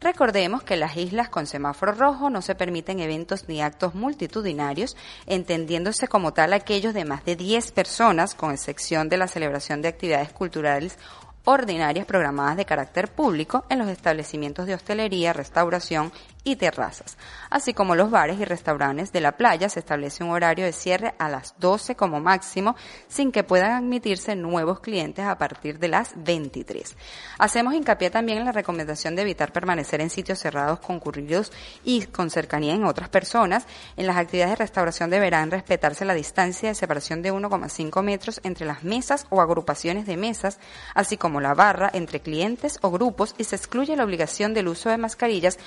Recordemos 0.00 0.62
que 0.62 0.76
las 0.76 0.96
islas 0.96 1.28
con 1.28 1.46
semáforo 1.46 1.92
rojo 1.92 2.30
no 2.30 2.40
se 2.40 2.54
permiten 2.54 3.00
eventos 3.00 3.48
ni 3.48 3.60
actos 3.60 3.94
multitudinarios, 3.94 4.96
entendiéndose 5.26 6.08
como 6.08 6.32
tal 6.32 6.54
aquellos 6.54 6.94
de 6.94 7.04
más 7.04 7.24
de 7.26 7.36
10 7.36 7.72
personas, 7.72 8.34
con 8.34 8.52
excepción 8.52 9.10
de 9.10 9.18
la 9.18 9.28
celebración 9.28 9.82
de 9.82 9.88
actividades 9.88 10.32
culturales 10.32 10.96
ordinarias 11.44 12.06
programadas 12.06 12.56
de 12.56 12.64
carácter 12.64 13.08
público 13.08 13.64
en 13.68 13.78
los 13.78 13.88
establecimientos 13.88 14.66
de 14.66 14.74
hostelería, 14.74 15.32
restauración 15.32 16.12
y 16.44 16.56
terrazas, 16.56 17.16
así 17.50 17.74
como 17.74 17.94
los 17.94 18.10
bares 18.10 18.40
y 18.40 18.44
restaurantes 18.44 19.12
de 19.12 19.20
la 19.20 19.32
playa 19.32 19.68
se 19.68 19.80
establece 19.80 20.24
un 20.24 20.30
horario 20.30 20.64
de 20.64 20.72
cierre 20.72 21.14
a 21.18 21.28
las 21.28 21.54
12 21.58 21.96
como 21.96 22.20
máximo, 22.20 22.76
sin 23.08 23.32
que 23.32 23.44
puedan 23.44 23.72
admitirse 23.72 24.34
nuevos 24.36 24.80
clientes 24.80 25.24
a 25.24 25.36
partir 25.38 25.78
de 25.78 25.88
las 25.88 26.12
23. 26.16 26.96
Hacemos 27.38 27.74
hincapié 27.74 28.10
también 28.10 28.38
en 28.38 28.44
la 28.44 28.52
recomendación 28.52 29.16
de 29.16 29.22
evitar 29.22 29.52
permanecer 29.52 30.00
en 30.00 30.10
sitios 30.10 30.38
cerrados 30.38 30.80
concurridos 30.80 31.52
y 31.84 32.06
con 32.06 32.30
cercanía 32.30 32.74
en 32.74 32.84
otras 32.84 33.08
personas. 33.08 33.66
En 33.96 34.06
las 34.06 34.16
actividades 34.16 34.52
de 34.52 34.64
restauración 34.64 35.10
deberán 35.10 35.50
respetarse 35.50 36.04
la 36.04 36.14
distancia 36.14 36.68
de 36.68 36.74
separación 36.74 37.22
de 37.22 37.32
1,5 37.32 38.02
metros 38.02 38.40
entre 38.44 38.66
las 38.66 38.82
mesas 38.82 39.26
o 39.30 39.40
agrupaciones 39.40 40.06
de 40.06 40.16
mesas, 40.16 40.58
así 40.94 41.16
como 41.16 41.40
la 41.40 41.54
barra 41.54 41.90
entre 41.92 42.20
clientes 42.20 42.78
o 42.82 42.90
grupos 42.90 43.34
y 43.38 43.44
se 43.44 43.56
excluye 43.56 43.96
la 43.96 44.04
obligación 44.04 44.54
del 44.54 44.68
uso 44.68 44.88
de 44.88 44.98
mascarillas 44.98 45.58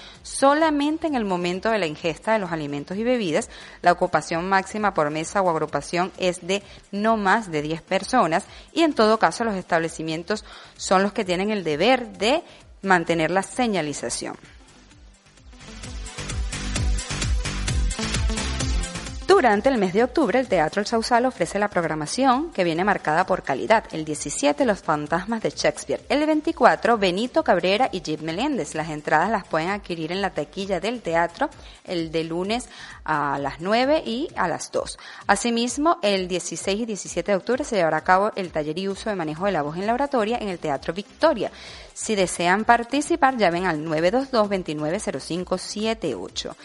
solamente 0.63 1.07
en 1.07 1.15
el 1.15 1.25
momento 1.25 1.71
de 1.71 1.77
la 1.77 1.87
ingesta 1.87 2.31
de 2.31 2.39
los 2.39 2.53
alimentos 2.53 2.95
y 2.95 3.03
bebidas. 3.03 3.49
La 3.81 3.91
ocupación 3.91 4.47
máxima 4.47 4.93
por 4.93 5.09
mesa 5.09 5.41
o 5.41 5.49
agrupación 5.49 6.13
es 6.17 6.47
de 6.47 6.63
no 6.89 7.17
más 7.17 7.51
de 7.51 7.61
10 7.61 7.81
personas 7.81 8.45
y 8.71 8.83
en 8.83 8.93
todo 8.93 9.19
caso 9.19 9.43
los 9.43 9.55
establecimientos 9.55 10.45
son 10.77 11.03
los 11.03 11.11
que 11.11 11.25
tienen 11.25 11.51
el 11.51 11.65
deber 11.65 12.17
de 12.17 12.43
mantener 12.81 13.29
la 13.29 13.43
señalización. 13.43 14.37
Durante 19.43 19.67
el 19.67 19.77
mes 19.77 19.91
de 19.91 20.05
octubre, 20.05 20.39
el 20.39 20.47
Teatro 20.47 20.79
El 20.79 20.87
Sausal 20.87 21.25
ofrece 21.25 21.59
la 21.59 21.67
programación 21.67 22.53
que 22.53 22.63
viene 22.63 22.85
marcada 22.85 23.25
por 23.25 23.43
calidad. 23.43 23.83
El 23.91 24.05
17, 24.05 24.63
Los 24.63 24.81
Fantasmas 24.81 25.41
de 25.41 25.49
Shakespeare. 25.49 25.99
El 26.07 26.25
24, 26.25 26.97
Benito 26.97 27.43
Cabrera 27.43 27.89
y 27.91 27.99
Jim 27.99 28.21
Meléndez. 28.21 28.73
Las 28.73 28.87
entradas 28.87 29.29
las 29.29 29.45
pueden 29.45 29.67
adquirir 29.67 30.13
en 30.13 30.21
la 30.21 30.29
taquilla 30.29 30.79
del 30.79 31.01
teatro 31.01 31.49
el 31.83 32.09
de 32.09 32.23
lunes 32.23 32.69
a 33.03 33.37
las 33.37 33.59
9 33.59 34.03
y 34.05 34.29
a 34.37 34.47
las 34.47 34.71
2. 34.71 34.97
Asimismo, 35.27 35.97
el 36.01 36.29
16 36.29 36.79
y 36.79 36.85
17 36.85 37.33
de 37.33 37.35
octubre 37.35 37.65
se 37.65 37.75
llevará 37.75 37.97
a 37.97 38.03
cabo 38.05 38.31
el 38.37 38.49
taller 38.49 38.79
y 38.79 38.87
uso 38.87 39.09
de 39.09 39.17
manejo 39.17 39.45
de 39.45 39.51
la 39.51 39.61
voz 39.61 39.75
en 39.75 39.87
la 39.87 39.93
oratoria 39.93 40.37
en 40.37 40.47
el 40.47 40.59
Teatro 40.59 40.93
Victoria. 40.93 41.51
Si 41.93 42.15
desean 42.15 42.63
participar, 42.63 43.35
llamen 43.35 43.65
al 43.65 43.83
922 43.83 44.31
290578. 44.31 46.55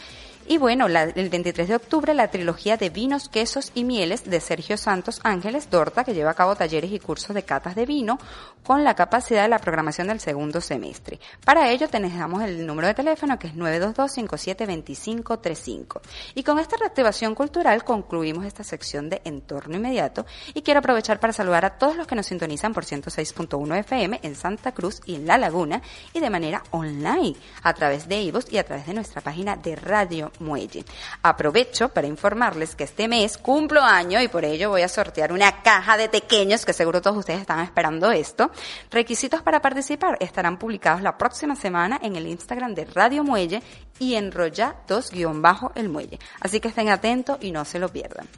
Y 0.51 0.57
bueno, 0.57 0.87
el 0.87 1.29
23 1.29 1.69
de 1.69 1.77
octubre 1.77 2.15
la 2.15 2.31
trilogía 2.31 2.79
de 2.79 2.89
vinos, 2.89 3.29
quesos 3.29 3.71
y 3.75 3.85
mieles 3.85 4.25
de 4.25 4.41
Sergio 4.41 4.79
Santos 4.79 5.21
Ángeles 5.23 5.69
Dorta, 5.69 6.05
que 6.05 6.15
lleva 6.15 6.31
a 6.31 6.35
cabo 6.35 6.57
talleres 6.57 6.91
y 6.91 6.99
cursos 6.99 7.35
de 7.35 7.43
catas 7.43 7.75
de 7.75 7.85
vino 7.85 8.19
con 8.63 8.83
la 8.83 8.95
capacidad 8.95 9.43
de 9.43 9.49
la 9.49 9.59
programación 9.59 10.09
del 10.09 10.21
segundo 10.21 10.63
semestre. 10.63 11.21
Para 11.45 11.71
ello 11.71 11.87
tenemos 11.89 12.43
el 12.43 12.67
número 12.67 12.89
de 12.89 12.95
teléfono 12.95 13.39
que 13.39 13.49
es 13.49 13.55
922-572535. 13.57 16.01
Y 16.35 16.43
con 16.43 16.59
esta 16.59 16.79
reactivación 16.79 17.35
cultural 17.35 17.85
concluimos 17.85 18.47
esta 18.47 18.65
sección 18.65 19.11
de 19.11 19.21
Entorno 19.25 19.77
Inmediato 19.77 20.25
y 20.55 20.63
quiero 20.63 20.81
aprovechar 20.81 21.21
para 21.21 21.35
saludar 21.35 21.67
a 21.67 21.77
todos 21.77 21.95
los 21.95 22.07
que 22.07 22.15
nos 22.15 22.25
sintonizan 22.25 22.73
por 22.73 22.87
106.1 22.87 23.81
FM 23.81 24.21
en 24.23 24.35
Santa 24.35 24.73
Cruz 24.73 25.03
y 25.05 25.17
en 25.17 25.27
La 25.27 25.37
Laguna 25.37 25.83
y 26.15 26.21
de 26.21 26.31
manera 26.31 26.63
online 26.71 27.37
a 27.63 27.75
través 27.75 28.09
de 28.09 28.23
IVOS 28.23 28.51
y 28.51 28.57
a 28.57 28.65
través 28.65 28.87
de 28.87 28.95
nuestra 28.95 29.21
página 29.21 29.57
de 29.57 29.77
Radio 29.77 30.33
Muelle. 30.41 30.85
Aprovecho 31.23 31.89
para 31.89 32.07
informarles 32.07 32.75
que 32.75 32.85
este 32.85 33.09
mes 33.09 33.39
cumplo 33.39 33.83
año 33.83 34.21
y 34.21 34.29
por 34.29 34.45
ello 34.45 34.71
voy 34.71 34.83
a 34.83 34.89
sortear 34.89 35.33
una 35.33 35.63
caja 35.63 35.97
de 35.97 36.09
pequeños 36.09 36.65
que 36.65 36.73
seguro 36.73 37.03
todos 37.03 37.17
ustedes 37.17 37.41
están 37.41 37.61
esperando 37.61 38.11
esto. 38.11 38.51
Requisitos 38.91 39.43
para 39.43 39.61
participar 39.61 40.17
estarán 40.21 40.59
publicados 40.59 41.03
la 41.03 41.19
próxima 41.19 41.57
semana 41.57 41.99
en 42.03 42.17
el 42.17 42.27
Instagram 42.27 42.75
de 42.75 42.85
Radio 42.87 43.25
Muelle 43.25 43.63
y 43.99 44.15
en 44.15 44.33
Roya 44.33 44.77
2-el 44.89 45.89
Muelle. 45.89 46.19
Así 46.41 46.61
que 46.61 46.69
estén 46.69 46.89
atentos 46.89 47.39
y 47.41 47.53
no 47.53 47.65
se 47.65 47.79
lo 47.79 47.89
pierdan. 47.89 48.29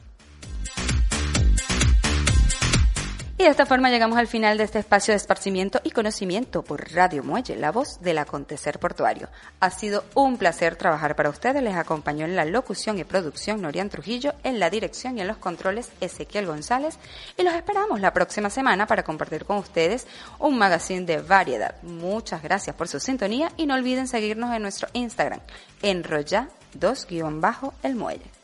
Y 3.41 3.43
de 3.43 3.49
esta 3.49 3.65
forma 3.65 3.89
llegamos 3.89 4.19
al 4.19 4.27
final 4.27 4.59
de 4.59 4.65
este 4.65 4.77
espacio 4.77 5.13
de 5.13 5.17
esparcimiento 5.17 5.81
y 5.83 5.89
conocimiento 5.89 6.61
por 6.61 6.91
Radio 6.93 7.23
Muelle, 7.23 7.55
la 7.55 7.71
voz 7.71 7.99
del 7.99 8.19
acontecer 8.19 8.77
portuario. 8.77 9.29
Ha 9.59 9.71
sido 9.71 10.03
un 10.13 10.37
placer 10.37 10.75
trabajar 10.75 11.15
para 11.15 11.31
ustedes. 11.31 11.63
Les 11.63 11.73
acompañó 11.73 12.25
en 12.25 12.35
la 12.35 12.45
locución 12.45 12.99
y 12.99 13.03
producción 13.03 13.59
Norian 13.63 13.89
Trujillo, 13.89 14.35
en 14.43 14.59
la 14.59 14.69
dirección 14.69 15.17
y 15.17 15.21
en 15.21 15.27
los 15.27 15.37
controles 15.37 15.89
Ezequiel 16.01 16.45
González. 16.45 16.99
Y 17.35 17.41
los 17.41 17.55
esperamos 17.55 17.99
la 17.99 18.13
próxima 18.13 18.51
semana 18.51 18.85
para 18.85 19.01
compartir 19.01 19.43
con 19.43 19.57
ustedes 19.57 20.05
un 20.37 20.59
magazine 20.59 21.07
de 21.07 21.17
variedad. 21.17 21.81
Muchas 21.81 22.43
gracias 22.43 22.75
por 22.75 22.89
su 22.89 22.99
sintonía 22.99 23.51
y 23.57 23.65
no 23.65 23.73
olviden 23.73 24.07
seguirnos 24.07 24.55
en 24.55 24.61
nuestro 24.61 24.87
Instagram, 24.93 25.39
enrolla 25.81 26.47
2-el 26.79 27.95
muelle. 27.95 28.40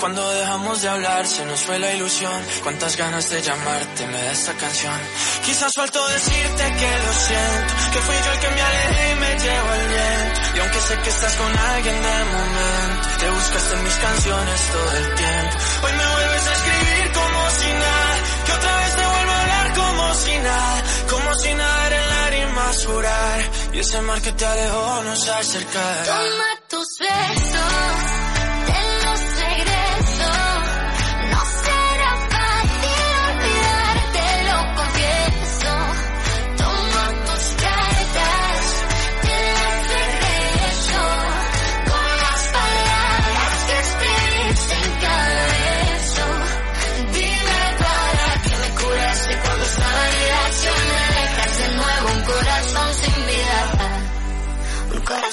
Cuando 0.00 0.30
dejamos 0.32 0.80
de 0.80 0.88
hablar, 0.88 1.26
se 1.26 1.44
nos 1.44 1.60
fue 1.60 1.78
la 1.78 1.92
ilusión. 1.92 2.42
Cuántas 2.62 2.96
ganas 2.96 3.28
de 3.28 3.42
llamarte 3.42 4.06
me 4.06 4.16
da 4.16 4.32
esta 4.32 4.54
canción. 4.54 4.98
Quizás 5.44 5.72
faltó 5.76 6.08
decirte 6.08 6.64
que 6.64 6.90
lo 7.04 7.12
siento, 7.12 7.74
que 7.92 7.98
fui 7.98 8.16
yo 8.16 8.32
el 8.32 8.40
que 8.40 8.48
me 8.48 8.62
alejé 8.62 9.12
y 9.12 9.14
me 9.16 9.38
llevo 9.44 9.72
el 9.74 9.88
viento. 9.88 10.40
Y 10.56 10.60
aunque 10.60 10.80
sé 10.80 10.98
que 11.02 11.10
estás 11.10 11.36
con 11.36 11.58
alguien 11.58 12.02
de 12.02 12.24
momento, 12.32 13.08
te 13.20 13.30
buscaste 13.30 13.74
en 13.74 13.84
mis 13.84 13.94
canciones 13.94 14.60
todo 14.72 14.92
el 14.96 15.14
tiempo. 15.14 15.56
Hoy 15.84 15.92
me 15.92 16.06
vuelves 16.14 16.46
a 16.46 16.52
escribir 16.52 17.12
como 17.12 17.50
si 17.60 17.72
nada, 17.84 18.16
que 18.46 18.52
otra 18.52 18.76
vez 18.78 18.96
te 18.96 19.06
vuelvo 19.06 19.32
a 19.32 19.40
hablar 19.42 19.74
como 19.74 20.14
si 20.14 20.38
nada, 20.38 20.82
como 21.10 21.34
si 21.34 21.54
nada 21.54 21.86
era 21.88 22.06
lágrimas 22.06 22.86
jurar. 22.86 23.50
Y 23.74 23.78
ese 23.80 24.00
mar 24.00 24.22
que 24.22 24.32
te 24.32 24.46
alejó 24.46 25.02
nos 25.04 25.28
acercará. 25.28 26.04
Toma 26.04 26.50
tus 26.68 26.88
besos. 26.98 27.49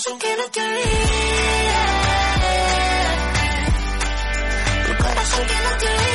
corazón 0.07 0.19
que 0.19 0.35
no 0.37 0.43
te 5.77 5.87
olvide. 5.87 6.06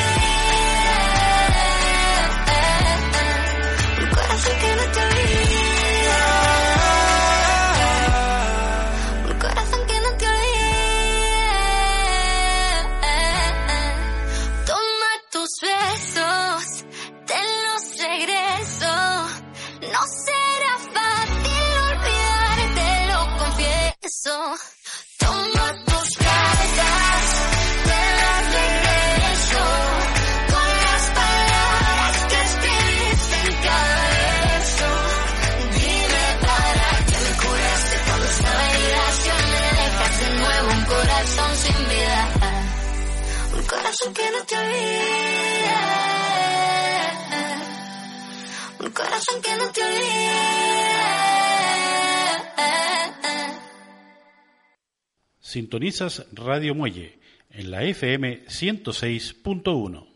corazón 44.02 44.14
que 44.14 44.30
no 44.32 44.44
te 44.44 44.56
olvide. 44.56 45.02
Un 48.80 48.90
corazón 48.90 49.42
que 49.42 49.56
no 49.56 49.72
te 49.72 49.82
olvide. 49.82 50.32
Sintonizas 55.40 56.26
Radio 56.32 56.74
Muelle 56.74 57.20
en 57.50 57.70
la 57.70 57.84
FM 57.84 58.46
106.1. 58.46 60.11